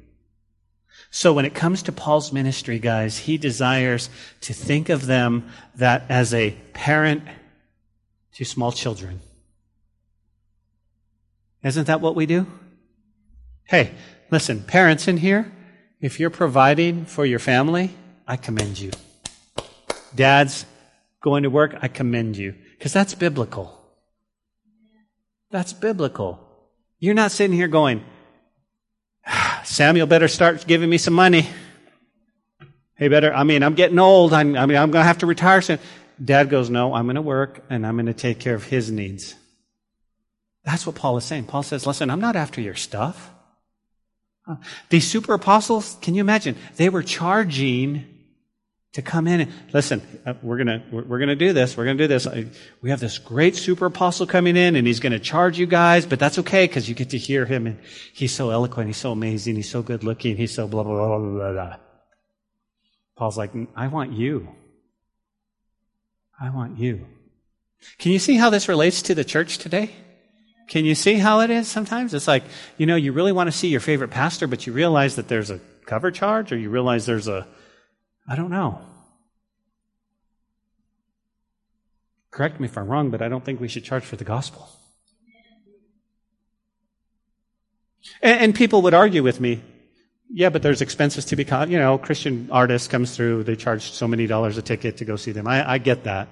So 1.09 1.33
when 1.33 1.45
it 1.45 1.53
comes 1.53 1.83
to 1.83 1.91
Paul's 1.91 2.33
ministry, 2.33 2.79
guys, 2.79 3.17
he 3.17 3.37
desires 3.37 4.09
to 4.41 4.53
think 4.53 4.89
of 4.89 5.05
them 5.05 5.49
that 5.75 6.03
as 6.09 6.33
a 6.33 6.51
parent 6.73 7.23
to 8.33 8.45
small 8.45 8.71
children. 8.71 9.21
Isn't 11.63 11.87
that 11.87 12.01
what 12.01 12.15
we 12.15 12.25
do? 12.25 12.47
Hey, 13.65 13.91
listen, 14.31 14.63
parents 14.63 15.07
in 15.07 15.17
here, 15.17 15.51
if 16.01 16.19
you're 16.19 16.29
providing 16.29 17.05
for 17.05 17.25
your 17.25 17.39
family, 17.39 17.91
I 18.27 18.35
commend 18.35 18.79
you. 18.79 18.91
Dads 20.15 20.65
going 21.21 21.43
to 21.43 21.49
work, 21.49 21.75
I 21.81 21.87
commend 21.87 22.35
you. 22.35 22.55
Because 22.77 22.93
that's 22.93 23.13
biblical. 23.13 23.80
That's 25.51 25.73
biblical. 25.73 26.39
You're 26.99 27.13
not 27.13 27.31
sitting 27.31 27.55
here 27.55 27.67
going, 27.67 28.03
Samuel 29.63 30.07
better 30.07 30.27
start 30.27 30.65
giving 30.65 30.89
me 30.89 30.97
some 30.97 31.13
money. 31.13 31.47
Hey, 32.95 33.07
better, 33.07 33.33
I 33.33 33.43
mean, 33.43 33.63
I'm 33.63 33.73
getting 33.73 33.99
old. 33.99 34.33
I'm, 34.33 34.55
I 34.55 34.65
mean, 34.65 34.77
I'm 34.77 34.91
going 34.91 35.01
to 35.01 35.07
have 35.07 35.19
to 35.19 35.25
retire 35.25 35.61
soon. 35.61 35.79
Dad 36.23 36.49
goes, 36.49 36.69
No, 36.69 36.93
I'm 36.93 37.05
going 37.05 37.15
to 37.15 37.21
work 37.21 37.63
and 37.69 37.85
I'm 37.85 37.95
going 37.95 38.05
to 38.05 38.13
take 38.13 38.39
care 38.39 38.55
of 38.55 38.63
his 38.63 38.91
needs. 38.91 39.35
That's 40.63 40.85
what 40.85 40.95
Paul 40.95 41.17
is 41.17 41.25
saying. 41.25 41.45
Paul 41.45 41.63
says, 41.63 41.87
Listen, 41.87 42.09
I'm 42.09 42.21
not 42.21 42.35
after 42.35 42.61
your 42.61 42.75
stuff. 42.75 43.31
These 44.89 45.07
super 45.07 45.33
apostles, 45.33 45.97
can 46.01 46.13
you 46.13 46.21
imagine? 46.21 46.55
They 46.75 46.89
were 46.89 47.03
charging 47.03 48.10
to 48.93 49.01
come 49.01 49.27
in 49.27 49.41
and 49.41 49.53
listen. 49.73 50.01
Uh, 50.25 50.33
we're 50.41 50.57
gonna 50.57 50.83
we're 50.91 51.19
gonna 51.19 51.35
do 51.35 51.53
this. 51.53 51.77
We're 51.77 51.85
gonna 51.85 51.97
do 51.97 52.07
this. 52.07 52.27
We 52.81 52.89
have 52.89 52.99
this 52.99 53.17
great 53.17 53.55
super 53.55 53.85
apostle 53.85 54.25
coming 54.25 54.57
in, 54.57 54.75
and 54.75 54.85
he's 54.85 54.99
gonna 54.99 55.19
charge 55.19 55.57
you 55.57 55.65
guys, 55.65 56.05
but 56.05 56.19
that's 56.19 56.39
okay 56.39 56.65
because 56.65 56.89
you 56.89 56.95
get 56.95 57.11
to 57.11 57.17
hear 57.17 57.45
him, 57.45 57.67
and 57.67 57.79
he's 58.13 58.33
so 58.33 58.49
eloquent. 58.49 58.87
He's 58.87 58.97
so 58.97 59.11
amazing. 59.11 59.55
He's 59.55 59.69
so 59.69 59.81
good 59.81 60.03
looking. 60.03 60.35
He's 60.35 60.53
so 60.53 60.67
blah 60.67 60.83
blah 60.83 60.93
blah 60.93 61.17
blah 61.17 61.29
blah. 61.29 61.51
blah. 61.53 61.75
Paul's 63.15 63.37
like, 63.37 63.51
I 63.75 63.87
want 63.87 64.13
you. 64.13 64.47
I 66.39 66.49
want 66.49 66.79
you. 66.79 67.05
Can 67.99 68.11
you 68.11 68.19
see 68.19 68.35
how 68.35 68.49
this 68.49 68.67
relates 68.67 69.03
to 69.03 69.15
the 69.15 69.23
church 69.23 69.59
today? 69.59 69.91
Can 70.67 70.85
you 70.85 70.95
see 70.95 71.15
how 71.15 71.41
it 71.41 71.49
is 71.49 71.67
sometimes? 71.67 72.13
It's 72.13 72.27
like, 72.27 72.43
you 72.77 72.85
know, 72.85 72.95
you 72.95 73.11
really 73.11 73.31
want 73.31 73.47
to 73.47 73.51
see 73.55 73.67
your 73.67 73.79
favorite 73.79 74.09
pastor, 74.09 74.47
but 74.47 74.65
you 74.65 74.73
realize 74.73 75.17
that 75.17 75.27
there's 75.27 75.51
a 75.51 75.59
cover 75.85 76.09
charge 76.09 76.51
or 76.51 76.57
you 76.57 76.69
realize 76.69 77.05
there's 77.05 77.27
a, 77.27 77.45
I 78.31 78.35
don't 78.37 78.49
know. 78.49 78.79
Correct 82.31 82.61
me 82.61 82.65
if 82.65 82.77
I'm 82.77 82.87
wrong, 82.87 83.09
but 83.09 83.21
I 83.21 83.27
don't 83.27 83.43
think 83.43 83.59
we 83.59 83.67
should 83.67 83.83
charge 83.83 84.05
for 84.05 84.15
the 84.15 84.23
gospel. 84.23 84.69
And, 88.21 88.39
and 88.39 88.55
people 88.55 88.83
would 88.83 88.93
argue 88.93 89.21
with 89.21 89.41
me, 89.41 89.61
yeah, 90.29 90.47
but 90.47 90.61
there's 90.61 90.81
expenses 90.81 91.25
to 91.25 91.35
be 91.35 91.43
caught. 91.43 91.67
You 91.67 91.77
know, 91.77 91.97
Christian 91.97 92.47
artist 92.53 92.89
comes 92.89 93.13
through, 93.13 93.43
they 93.43 93.57
charge 93.57 93.91
so 93.91 94.07
many 94.07 94.27
dollars 94.27 94.57
a 94.57 94.61
ticket 94.61 94.95
to 94.97 95.05
go 95.05 95.17
see 95.17 95.33
them. 95.33 95.45
I, 95.45 95.69
I 95.73 95.77
get 95.77 96.05
that. 96.05 96.29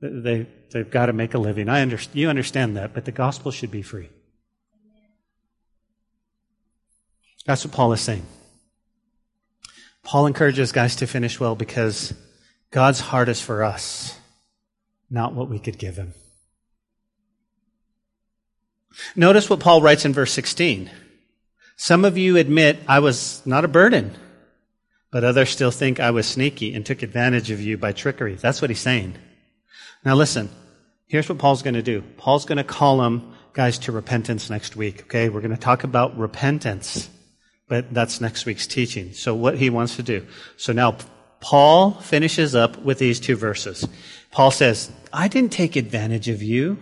They, 0.00 0.46
they've 0.70 0.88
got 0.88 1.06
to 1.06 1.12
make 1.12 1.34
a 1.34 1.38
living. 1.38 1.68
I 1.68 1.82
understand, 1.82 2.16
you 2.16 2.28
understand 2.28 2.76
that, 2.76 2.94
but 2.94 3.04
the 3.04 3.10
gospel 3.10 3.50
should 3.50 3.72
be 3.72 3.82
free. 3.82 4.10
That's 7.46 7.64
what 7.64 7.74
Paul 7.74 7.92
is 7.94 8.00
saying. 8.00 8.26
Paul 10.06 10.28
encourages 10.28 10.70
guys 10.70 10.94
to 10.96 11.06
finish 11.08 11.40
well 11.40 11.56
because 11.56 12.14
God's 12.70 13.00
heart 13.00 13.28
is 13.28 13.40
for 13.40 13.64
us, 13.64 14.16
not 15.10 15.34
what 15.34 15.50
we 15.50 15.58
could 15.58 15.78
give 15.78 15.96
him. 15.96 16.14
Notice 19.16 19.50
what 19.50 19.58
Paul 19.58 19.82
writes 19.82 20.04
in 20.04 20.12
verse 20.12 20.32
16. 20.32 20.88
Some 21.74 22.04
of 22.04 22.16
you 22.16 22.36
admit 22.36 22.78
I 22.86 23.00
was 23.00 23.42
not 23.44 23.64
a 23.64 23.68
burden, 23.68 24.14
but 25.10 25.24
others 25.24 25.50
still 25.50 25.72
think 25.72 25.98
I 25.98 26.12
was 26.12 26.26
sneaky 26.26 26.72
and 26.72 26.86
took 26.86 27.02
advantage 27.02 27.50
of 27.50 27.60
you 27.60 27.76
by 27.76 27.90
trickery. 27.90 28.36
That's 28.36 28.62
what 28.62 28.70
he's 28.70 28.78
saying. 28.78 29.16
Now 30.04 30.14
listen, 30.14 30.50
here's 31.08 31.28
what 31.28 31.38
Paul's 31.38 31.62
going 31.62 31.74
to 31.74 31.82
do. 31.82 32.04
Paul's 32.16 32.44
going 32.44 32.58
to 32.58 32.64
call 32.64 32.98
them 32.98 33.34
guys 33.54 33.78
to 33.80 33.92
repentance 33.92 34.50
next 34.50 34.76
week. 34.76 35.02
Okay. 35.02 35.30
We're 35.30 35.40
going 35.40 35.50
to 35.50 35.56
talk 35.56 35.82
about 35.82 36.16
repentance, 36.16 37.10
but 37.68 37.92
that's 37.92 38.20
next 38.20 38.46
week's 38.46 38.66
teaching. 38.66 39.12
So 39.12 39.34
what 39.34 39.58
he 39.58 39.70
wants 39.70 39.96
to 39.96 40.02
do. 40.02 40.26
So 40.56 40.72
now 40.72 40.96
Paul 41.40 41.92
finishes 41.92 42.54
up 42.54 42.78
with 42.82 42.98
these 42.98 43.20
two 43.20 43.36
verses. 43.36 43.86
Paul 44.30 44.50
says, 44.50 44.90
I 45.12 45.28
didn't 45.28 45.52
take 45.52 45.76
advantage 45.76 46.28
of 46.28 46.42
you 46.42 46.78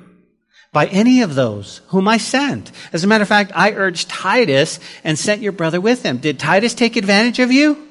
by 0.73 0.87
any 0.87 1.23
of 1.23 1.35
those 1.35 1.81
whom 1.89 2.09
I 2.09 2.17
sent. 2.17 2.73
As 2.93 3.05
a 3.05 3.07
matter 3.07 3.23
of 3.23 3.29
fact, 3.29 3.53
I 3.55 3.73
urged 3.73 4.11
Titus 4.11 4.81
and 5.05 5.19
sent 5.19 5.41
your 5.41 5.53
brother 5.53 5.81
with 5.81 6.03
him. 6.03 6.19
Did 6.19 6.39
Titus 6.39 6.75
take 6.75 6.97
advantage 6.97 7.39
of 7.39 7.53
you? 7.53 7.89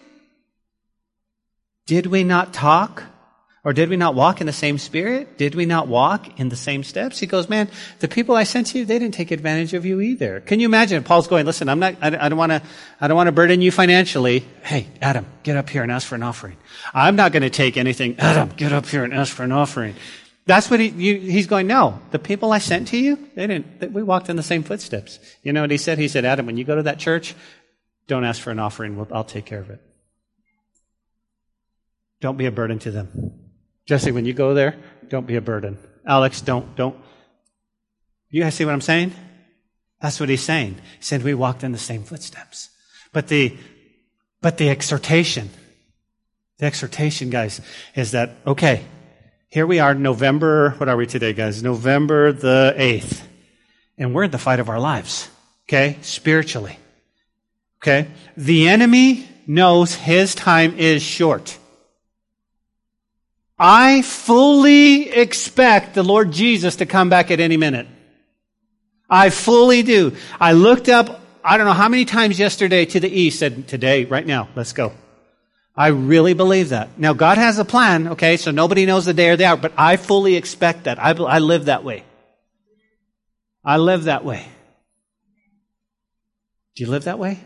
Did 1.85 2.07
we 2.07 2.23
not 2.23 2.53
talk 2.53 3.03
or 3.66 3.72
did 3.72 3.89
we 3.89 3.95
not 3.95 4.14
walk 4.14 4.41
in 4.41 4.47
the 4.47 4.51
same 4.53 4.78
spirit? 4.78 5.38
Did 5.38 5.55
we 5.55 5.66
not 5.66 5.88
walk 5.88 6.38
in 6.38 6.49
the 6.49 6.55
same 6.55 6.84
steps? 6.84 7.18
He 7.18 7.28
goes, 7.28 7.47
man, 7.47 7.70
the 7.99 8.09
people 8.09 8.36
I 8.36 8.43
sent 8.43 8.68
to 8.68 8.80
you, 8.80 8.86
they 8.86 8.99
didn't 8.99 9.14
take 9.14 9.32
advantage 9.32 9.74
of 9.74 9.86
you 9.86 10.01
either. 10.01 10.41
Can 10.41 10.59
you 10.59 10.66
imagine? 10.66 11.01
Paul's 11.03 11.28
going, 11.28 11.45
listen, 11.45 11.70
I'm 11.70 11.80
not, 11.80 11.95
I, 12.01 12.28
don't 12.28 12.38
want 12.38 12.51
to, 12.51 12.61
I 12.99 13.07
don't 13.07 13.16
want 13.16 13.28
to 13.28 13.32
burden 13.32 13.61
you 13.61 13.72
financially. 13.72 14.45
Hey, 14.64 14.88
Adam, 15.01 15.26
get 15.43 15.55
up 15.55 15.70
here 15.70 15.82
and 15.82 15.93
ask 15.93 16.05
for 16.05 16.16
an 16.16 16.24
offering. 16.24 16.57
I'm 16.93 17.16
not 17.16 17.32
going 17.32 17.43
to 17.43 17.49
take 17.49 17.78
anything. 17.78 18.20
Adam, 18.20 18.49
get 18.49 18.74
up 18.74 18.86
here 18.86 19.05
and 19.05 19.14
ask 19.14 19.34
for 19.34 19.43
an 19.43 19.53
offering. 19.53 19.95
That's 20.45 20.70
what 20.70 20.82
he, 20.82 20.89
you, 20.89 21.20
he's 21.20 21.47
going, 21.47 21.68
no, 21.68 22.01
the 22.11 22.20
people 22.20 22.51
I 22.51 22.57
sent 22.57 22.89
to 22.89 22.97
you, 22.97 23.18
they 23.36 23.47
didn't, 23.47 23.93
we 23.93 24.03
walked 24.03 24.28
in 24.30 24.36
the 24.36 24.43
same 24.43 24.64
footsteps. 24.64 25.20
You 25.41 25.53
know 25.53 25.61
what 25.61 25.72
he 25.72 25.78
said? 25.78 25.99
He 25.99 26.09
said, 26.09 26.26
Adam, 26.26 26.45
when 26.45 26.57
you 26.57 26.66
go 26.66 26.76
to 26.76 26.84
that 26.84 26.99
church, 26.99 27.34
don't 28.07 28.26
ask 28.26 28.41
for 28.41 28.51
an 28.51 28.59
offering. 28.59 28.97
We'll, 28.97 29.07
I'll 29.14 29.24
take 29.24 29.45
care 29.45 29.61
of 29.61 29.70
it. 29.70 29.80
Don't 32.20 32.38
be 32.38 32.45
a 32.45 32.51
burden 32.51 32.80
to 32.80 32.91
them. 32.91 33.42
Jesse, 33.86 34.11
when 34.11 34.25
you 34.25 34.34
go 34.34 34.53
there, 34.53 34.75
don't 35.09 35.27
be 35.27 35.36
a 35.36 35.41
burden. 35.41 35.77
Alex, 36.05 36.41
don't, 36.41 36.75
don't. 36.75 36.95
You 38.29 38.41
guys 38.41 38.55
see 38.55 38.65
what 38.65 38.73
I'm 38.73 38.81
saying? 38.81 39.13
That's 40.01 40.19
what 40.19 40.29
he's 40.29 40.41
saying. 40.41 40.75
He 40.97 41.03
said 41.03 41.23
we 41.23 41.34
walked 41.34 41.63
in 41.63 41.71
the 41.71 41.77
same 41.77 42.03
footsteps. 42.03 42.69
But 43.11 43.27
the, 43.27 43.55
but 44.41 44.57
the 44.57 44.69
exhortation, 44.69 45.49
the 46.57 46.65
exhortation, 46.65 47.29
guys, 47.29 47.61
is 47.95 48.11
that, 48.11 48.31
okay, 48.45 48.84
here 49.49 49.67
we 49.67 49.79
are, 49.79 49.93
November, 49.93 50.71
what 50.71 50.89
are 50.89 50.97
we 50.97 51.05
today, 51.05 51.34
guys? 51.34 51.61
November 51.61 52.31
the 52.31 52.73
8th. 52.77 53.21
And 53.97 54.13
we're 54.15 54.23
in 54.23 54.31
the 54.31 54.39
fight 54.39 54.59
of 54.59 54.67
our 54.67 54.79
lives, 54.79 55.29
okay? 55.67 55.97
Spiritually. 56.01 56.79
Okay? 57.77 58.07
The 58.36 58.67
enemy 58.67 59.27
knows 59.45 59.93
his 59.93 60.36
time 60.36 60.77
is 60.77 61.03
short. 61.03 61.57
I 63.58 64.01
fully 64.01 65.10
expect 65.10 65.93
the 65.93 66.04
Lord 66.04 66.32
Jesus 66.32 66.78
to 66.78 66.86
come 66.86 67.10
back 67.10 67.32
at 67.32 67.39
any 67.39 67.58
minute. 67.58 67.88
I 69.10 69.30
fully 69.30 69.84
do. 69.84 70.16
I 70.39 70.54
looked 70.54 70.89
up, 70.89 71.22
I 71.43 71.58
don't 71.58 71.68
know 71.68 71.74
how 71.74 71.89
many 71.89 72.06
times 72.06 72.39
yesterday 72.39 72.86
to 72.86 72.99
the 72.99 73.10
east, 73.10 73.39
said, 73.39 73.68
today, 73.68 74.06
right 74.06 74.26
now, 74.26 74.49
let's 74.56 74.74
go. 74.74 74.93
I 75.76 75.88
really 75.88 76.34
believe 76.34 76.70
that. 76.70 76.99
Now, 76.99 77.14
God 77.14 77.38
has 77.38 77.60
a 77.60 77.66
plan, 77.66 78.10
okay, 78.10 78.38
so 78.38 78.51
nobody 78.51 78.86
knows 78.86 79.06
the 79.06 79.14
day 79.14 79.30
or 79.30 79.38
the 79.38 79.45
hour, 79.45 79.58
but 79.58 79.74
I 79.78 79.97
fully 79.97 80.36
expect 80.36 80.86
that. 80.86 80.99
I, 80.99 81.12
I 81.12 81.39
live 81.39 81.66
that 81.66 81.84
way. 81.84 82.04
I 83.64 83.78
live 83.78 84.06
that 84.06 84.26
way. 84.26 84.45
Do 86.76 86.84
you 86.84 86.89
live 86.89 87.04
that 87.04 87.20
way? 87.20 87.39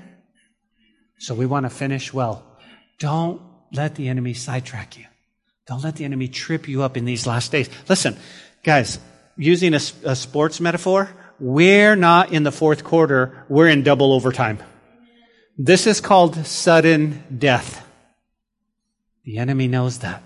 So 1.19 1.35
we 1.35 1.45
want 1.45 1.65
to 1.65 1.69
finish 1.69 2.13
well. 2.13 2.45
Don't 2.99 3.41
let 3.73 3.95
the 3.95 4.07
enemy 4.07 4.33
sidetrack 4.33 4.97
you. 4.97 5.05
Don't 5.67 5.83
let 5.83 5.95
the 5.95 6.05
enemy 6.05 6.27
trip 6.27 6.67
you 6.67 6.83
up 6.83 6.95
in 6.95 7.05
these 7.05 7.27
last 7.27 7.51
days. 7.51 7.69
Listen, 7.89 8.17
guys, 8.63 8.99
using 9.35 9.73
a, 9.73 9.81
a 10.03 10.15
sports 10.15 10.59
metaphor, 10.59 11.09
we're 11.39 11.95
not 11.95 12.31
in 12.31 12.43
the 12.43 12.51
fourth 12.51 12.83
quarter, 12.83 13.45
we're 13.49 13.67
in 13.67 13.83
double 13.83 14.13
overtime. 14.13 14.59
This 15.57 15.85
is 15.87 16.01
called 16.01 16.45
sudden 16.45 17.23
death. 17.37 17.85
The 19.25 19.39
enemy 19.39 19.67
knows 19.67 19.99
that. 19.99 20.23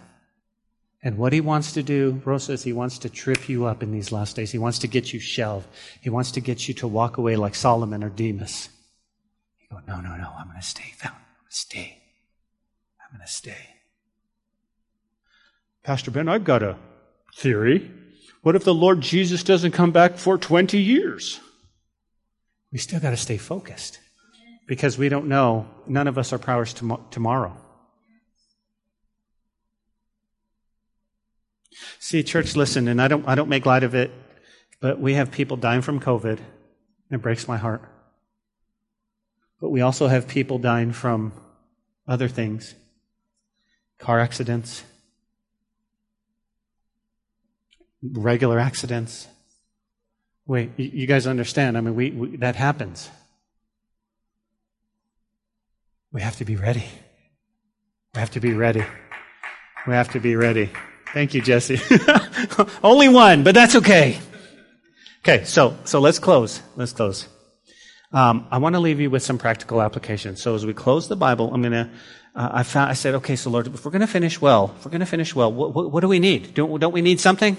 And 1.03 1.17
what 1.17 1.33
he 1.33 1.41
wants 1.41 1.73
to 1.73 1.81
do, 1.81 2.21
Rose 2.23 2.43
says, 2.43 2.63
he 2.63 2.73
wants 2.73 2.99
to 2.99 3.09
trip 3.09 3.49
you 3.49 3.65
up 3.65 3.81
in 3.81 3.91
these 3.91 4.11
last 4.11 4.35
days. 4.35 4.51
He 4.51 4.59
wants 4.59 4.79
to 4.79 4.87
get 4.87 5.11
you 5.11 5.19
shelved. 5.19 5.67
He 6.01 6.11
wants 6.11 6.31
to 6.33 6.41
get 6.41 6.67
you 6.67 6.75
to 6.75 6.87
walk 6.87 7.17
away 7.17 7.35
like 7.35 7.55
Solomon 7.55 8.03
or 8.03 8.09
Demas. 8.09 8.69
You 9.59 9.75
go, 9.75 9.81
no, 9.87 10.01
no, 10.01 10.15
no, 10.15 10.31
I'm 10.37 10.47
going 10.47 10.59
to 10.59 10.65
stay. 10.65 10.93
I'm 11.03 11.09
going 11.09 11.23
to 11.49 11.55
stay. 11.55 11.97
I'm 13.01 13.17
going 13.17 13.25
to 13.25 13.33
stay. 13.33 13.70
Pastor 15.83 16.11
Ben, 16.11 16.29
I've 16.29 16.43
got 16.43 16.61
a 16.61 16.77
theory. 17.35 17.91
What 18.41 18.55
if 18.55 18.63
the 18.63 18.73
Lord 18.73 19.01
Jesus 19.01 19.43
doesn't 19.43 19.71
come 19.71 19.91
back 19.91 20.17
for 20.17 20.37
20 20.37 20.79
years? 20.79 21.39
We 22.71 22.77
still 22.77 22.99
got 22.99 23.11
to 23.11 23.17
stay 23.17 23.37
focused 23.37 23.99
because 24.67 24.97
we 24.97 25.09
don't 25.09 25.27
know. 25.27 25.67
None 25.87 26.07
of 26.07 26.17
us 26.17 26.31
are 26.33 26.39
powers 26.39 26.73
tom- 26.73 27.03
tomorrow. 27.11 27.57
See, 31.99 32.23
church, 32.23 32.55
listen, 32.55 32.87
and 32.87 33.01
I 33.01 33.07
don't, 33.07 33.27
I 33.27 33.35
don't 33.35 33.49
make 33.49 33.65
light 33.65 33.83
of 33.83 33.95
it, 33.95 34.11
but 34.79 34.99
we 34.99 35.15
have 35.15 35.31
people 35.31 35.57
dying 35.57 35.81
from 35.81 35.99
COVID, 35.99 36.37
and 36.37 36.39
it 37.11 37.21
breaks 37.21 37.47
my 37.47 37.57
heart. 37.57 37.81
But 39.59 39.69
we 39.69 39.81
also 39.81 40.07
have 40.07 40.27
people 40.27 40.57
dying 40.57 40.91
from 40.91 41.33
other 42.07 42.27
things 42.27 42.75
car 43.99 44.19
accidents, 44.19 44.83
regular 48.01 48.59
accidents. 48.59 49.27
Wait, 50.45 50.71
you 50.77 51.07
guys 51.07 51.27
understand? 51.27 51.77
I 51.77 51.81
mean, 51.81 51.95
we, 51.95 52.11
we, 52.11 52.37
that 52.37 52.55
happens. 52.55 53.09
We 56.11 56.21
have 56.21 56.35
to 56.37 56.45
be 56.45 56.55
ready. 56.55 56.83
We 58.13 58.19
have 58.19 58.31
to 58.31 58.39
be 58.39 58.53
ready. 58.53 58.83
We 59.87 59.93
have 59.93 60.11
to 60.11 60.19
be 60.19 60.35
ready. 60.35 60.69
Thank 61.13 61.33
you, 61.33 61.41
Jesse. 61.41 61.79
Only 62.83 63.09
one, 63.09 63.43
but 63.43 63.55
that's 63.55 63.75
okay. 63.77 64.19
Okay, 65.19 65.43
so 65.45 65.77
so 65.85 65.99
let's 65.99 66.19
close. 66.19 66.61
Let's 66.75 66.93
close. 66.93 67.27
Um, 68.11 68.47
I 68.51 68.57
want 68.57 68.75
to 68.75 68.79
leave 68.79 68.99
you 68.99 69.09
with 69.09 69.23
some 69.23 69.37
practical 69.37 69.81
applications. 69.81 70.41
So 70.41 70.55
as 70.55 70.65
we 70.65 70.73
close 70.73 71.07
the 71.07 71.15
Bible, 71.15 71.53
I'm 71.53 71.63
to. 71.63 71.89
Uh, 72.35 72.49
I 72.53 72.63
found. 72.63 72.89
I 72.89 72.93
said, 72.93 73.15
okay, 73.15 73.35
so 73.35 73.49
Lord, 73.49 73.67
if 73.67 73.85
we're 73.85 73.91
to 73.91 74.07
finish 74.07 74.41
well, 74.41 74.73
if 74.77 74.85
we're 74.85 74.97
to 74.97 75.05
finish 75.05 75.35
well, 75.35 75.51
what, 75.51 75.73
what, 75.73 75.91
what 75.91 76.01
do 76.01 76.07
we 76.07 76.19
need? 76.19 76.53
Don't, 76.53 76.79
don't 76.79 76.93
we 76.93 77.01
need 77.01 77.19
something? 77.19 77.55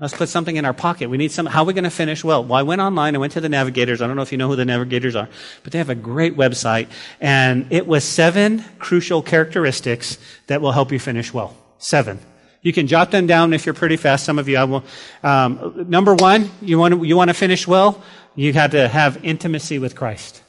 Let's 0.00 0.14
put 0.14 0.28
something 0.28 0.54
in 0.54 0.64
our 0.64 0.72
pocket. 0.72 1.10
We 1.10 1.16
need 1.16 1.32
some, 1.32 1.46
how 1.46 1.62
are 1.62 1.66
we 1.66 1.72
going 1.72 1.82
to 1.82 1.90
finish 1.90 2.22
well? 2.22 2.44
Well, 2.44 2.54
I 2.54 2.62
went 2.62 2.80
online, 2.80 3.16
I 3.16 3.18
went 3.18 3.32
to 3.32 3.40
the 3.40 3.48
navigators. 3.48 4.00
I 4.00 4.06
don't 4.06 4.14
know 4.14 4.22
if 4.22 4.30
you 4.30 4.38
know 4.38 4.46
who 4.46 4.54
the 4.54 4.64
navigators 4.64 5.16
are, 5.16 5.28
but 5.64 5.72
they 5.72 5.78
have 5.78 5.90
a 5.90 5.96
great 5.96 6.36
website. 6.36 6.86
And 7.20 7.66
it 7.70 7.84
was 7.84 8.04
seven 8.04 8.64
crucial 8.78 9.22
characteristics 9.22 10.18
that 10.46 10.60
will 10.60 10.70
help 10.70 10.92
you 10.92 11.00
finish 11.00 11.34
well. 11.34 11.56
Seven. 11.78 12.20
You 12.62 12.72
can 12.72 12.86
jot 12.86 13.10
them 13.10 13.26
down 13.26 13.52
if 13.52 13.66
you're 13.66 13.74
pretty 13.74 13.96
fast. 13.96 14.24
Some 14.24 14.38
of 14.38 14.48
you, 14.48 14.56
I 14.56 14.64
will. 14.64 14.84
Um, 15.24 15.86
number 15.88 16.14
one, 16.14 16.48
you 16.62 16.78
want 16.78 16.94
to, 16.94 17.04
you 17.04 17.16
want 17.16 17.30
to 17.30 17.34
finish 17.34 17.66
well? 17.66 18.00
You 18.36 18.52
have 18.52 18.70
to 18.72 18.86
have 18.86 19.24
intimacy 19.24 19.80
with 19.80 19.96
Christ. 19.96 20.42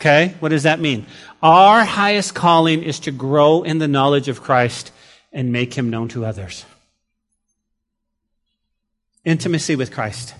Okay? 0.00 0.34
What 0.40 0.48
does 0.48 0.62
that 0.62 0.80
mean? 0.80 1.04
Our 1.42 1.84
highest 1.84 2.34
calling 2.34 2.82
is 2.82 3.00
to 3.00 3.10
grow 3.10 3.62
in 3.62 3.76
the 3.76 3.88
knowledge 3.88 4.28
of 4.28 4.42
Christ 4.42 4.90
and 5.32 5.52
make 5.52 5.74
him 5.74 5.90
known 5.90 6.08
to 6.08 6.24
others. 6.24 6.64
Intimacy 9.24 9.76
with 9.76 9.92
Christ. 9.92 10.34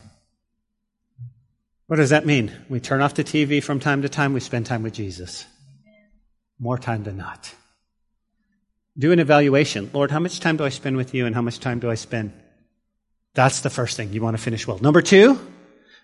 What 1.86 1.96
does 1.96 2.10
that 2.10 2.26
mean? 2.26 2.50
We 2.68 2.80
turn 2.80 3.00
off 3.00 3.14
the 3.14 3.22
TV 3.22 3.62
from 3.62 3.78
time 3.78 4.02
to 4.02 4.08
time, 4.08 4.32
we 4.32 4.40
spend 4.40 4.66
time 4.66 4.82
with 4.82 4.94
Jesus. 4.94 5.44
More 6.58 6.78
time 6.78 7.04
than 7.04 7.16
not. 7.16 7.54
Do 8.98 9.12
an 9.12 9.18
evaluation. 9.18 9.90
Lord, 9.92 10.10
how 10.10 10.18
much 10.18 10.40
time 10.40 10.56
do 10.56 10.64
I 10.64 10.68
spend 10.68 10.96
with 10.96 11.14
you 11.14 11.26
and 11.26 11.34
how 11.34 11.42
much 11.42 11.60
time 11.60 11.78
do 11.78 11.90
I 11.90 11.94
spend? 11.94 12.32
That's 13.34 13.60
the 13.60 13.70
first 13.70 13.96
thing. 13.96 14.12
You 14.12 14.20
want 14.20 14.36
to 14.36 14.42
finish 14.42 14.66
well. 14.66 14.78
Number 14.78 15.00
two, 15.00 15.40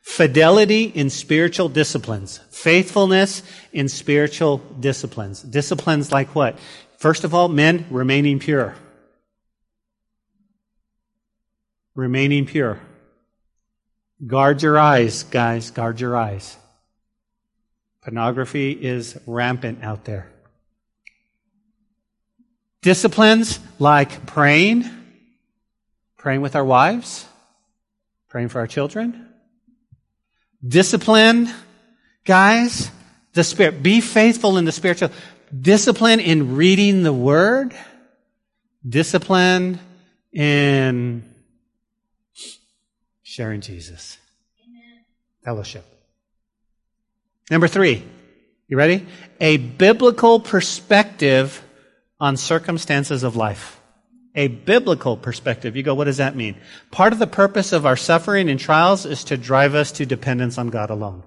fidelity 0.02 0.84
in 0.84 1.10
spiritual 1.10 1.68
disciplines. 1.68 2.38
Faithfulness 2.50 3.42
in 3.72 3.88
spiritual 3.88 4.58
disciplines. 4.80 5.42
Disciplines 5.42 6.12
like 6.12 6.34
what? 6.34 6.58
First 6.96 7.24
of 7.24 7.34
all, 7.34 7.48
men 7.48 7.86
remaining 7.90 8.38
pure. 8.38 8.74
Remaining 11.98 12.46
pure. 12.46 12.78
Guard 14.24 14.62
your 14.62 14.78
eyes, 14.78 15.24
guys, 15.24 15.72
guard 15.72 16.00
your 16.00 16.16
eyes. 16.16 16.56
Pornography 18.02 18.70
is 18.70 19.18
rampant 19.26 19.82
out 19.82 20.04
there. 20.04 20.30
Disciplines 22.82 23.58
like 23.80 24.26
praying, 24.26 24.88
praying 26.16 26.40
with 26.40 26.54
our 26.54 26.64
wives, 26.64 27.26
praying 28.28 28.48
for 28.48 28.60
our 28.60 28.68
children. 28.68 29.28
Discipline, 30.66 31.52
guys, 32.24 32.92
the 33.32 33.42
spirit. 33.42 33.82
Be 33.82 34.00
faithful 34.00 34.56
in 34.56 34.64
the 34.64 34.72
spiritual. 34.72 35.10
Discipline 35.52 36.20
in 36.20 36.54
reading 36.54 37.02
the 37.02 37.12
word. 37.12 37.74
Discipline 38.88 39.80
in 40.32 41.24
sharing 43.28 43.60
Jesus. 43.60 44.16
Amen. 44.66 45.04
Fellowship. 45.44 45.84
Number 47.50 47.68
three, 47.68 48.02
you 48.68 48.76
ready? 48.78 49.06
A 49.38 49.58
biblical 49.58 50.40
perspective 50.40 51.62
on 52.18 52.38
circumstances 52.38 53.24
of 53.24 53.36
life. 53.36 53.80
A 54.34 54.48
biblical 54.48 55.16
perspective. 55.18 55.76
You 55.76 55.82
go, 55.82 55.94
what 55.94 56.04
does 56.04 56.16
that 56.16 56.36
mean? 56.36 56.56
Part 56.90 57.12
of 57.12 57.18
the 57.18 57.26
purpose 57.26 57.74
of 57.74 57.84
our 57.84 57.96
suffering 57.96 58.48
and 58.48 58.58
trials 58.58 59.04
is 59.04 59.24
to 59.24 59.36
drive 59.36 59.74
us 59.74 59.92
to 59.92 60.06
dependence 60.06 60.56
on 60.56 60.68
God 60.70 60.88
alone. 60.88 61.22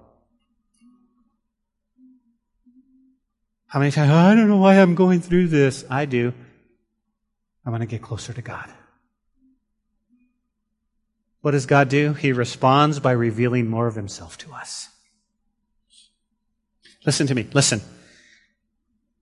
How 3.68 3.78
many 3.78 3.92
times, 3.92 4.10
oh, 4.10 4.16
I 4.16 4.34
don't 4.34 4.48
know 4.48 4.56
why 4.56 4.74
I'm 4.74 4.96
going 4.96 5.20
through 5.20 5.48
this. 5.48 5.84
I 5.88 6.06
do. 6.06 6.34
I 7.64 7.70
want 7.70 7.82
to 7.82 7.86
get 7.86 8.02
closer 8.02 8.32
to 8.32 8.42
God. 8.42 8.68
What 11.42 11.50
does 11.50 11.66
God 11.66 11.88
do? 11.88 12.14
He 12.14 12.32
responds 12.32 13.00
by 13.00 13.12
revealing 13.12 13.68
more 13.68 13.88
of 13.88 13.96
himself 13.96 14.38
to 14.38 14.52
us. 14.52 14.88
Listen 17.04 17.26
to 17.26 17.34
me. 17.34 17.48
Listen. 17.52 17.80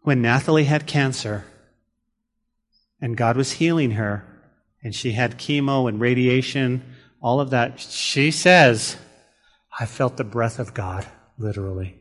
When 0.02 0.22
Nathalie 0.22 0.64
had 0.64 0.86
cancer 0.86 1.44
and 3.00 3.16
God 3.16 3.36
was 3.36 3.52
healing 3.52 3.92
her 3.92 4.24
and 4.82 4.94
she 4.94 5.12
had 5.12 5.38
chemo 5.38 5.88
and 5.88 6.00
radiation, 6.00 6.82
all 7.22 7.40
of 7.40 7.50
that, 7.50 7.80
she 7.80 8.30
says, 8.30 8.96
I 9.78 9.86
felt 9.86 10.16
the 10.16 10.24
breath 10.24 10.58
of 10.58 10.74
God, 10.74 11.06
literally. 11.38 11.96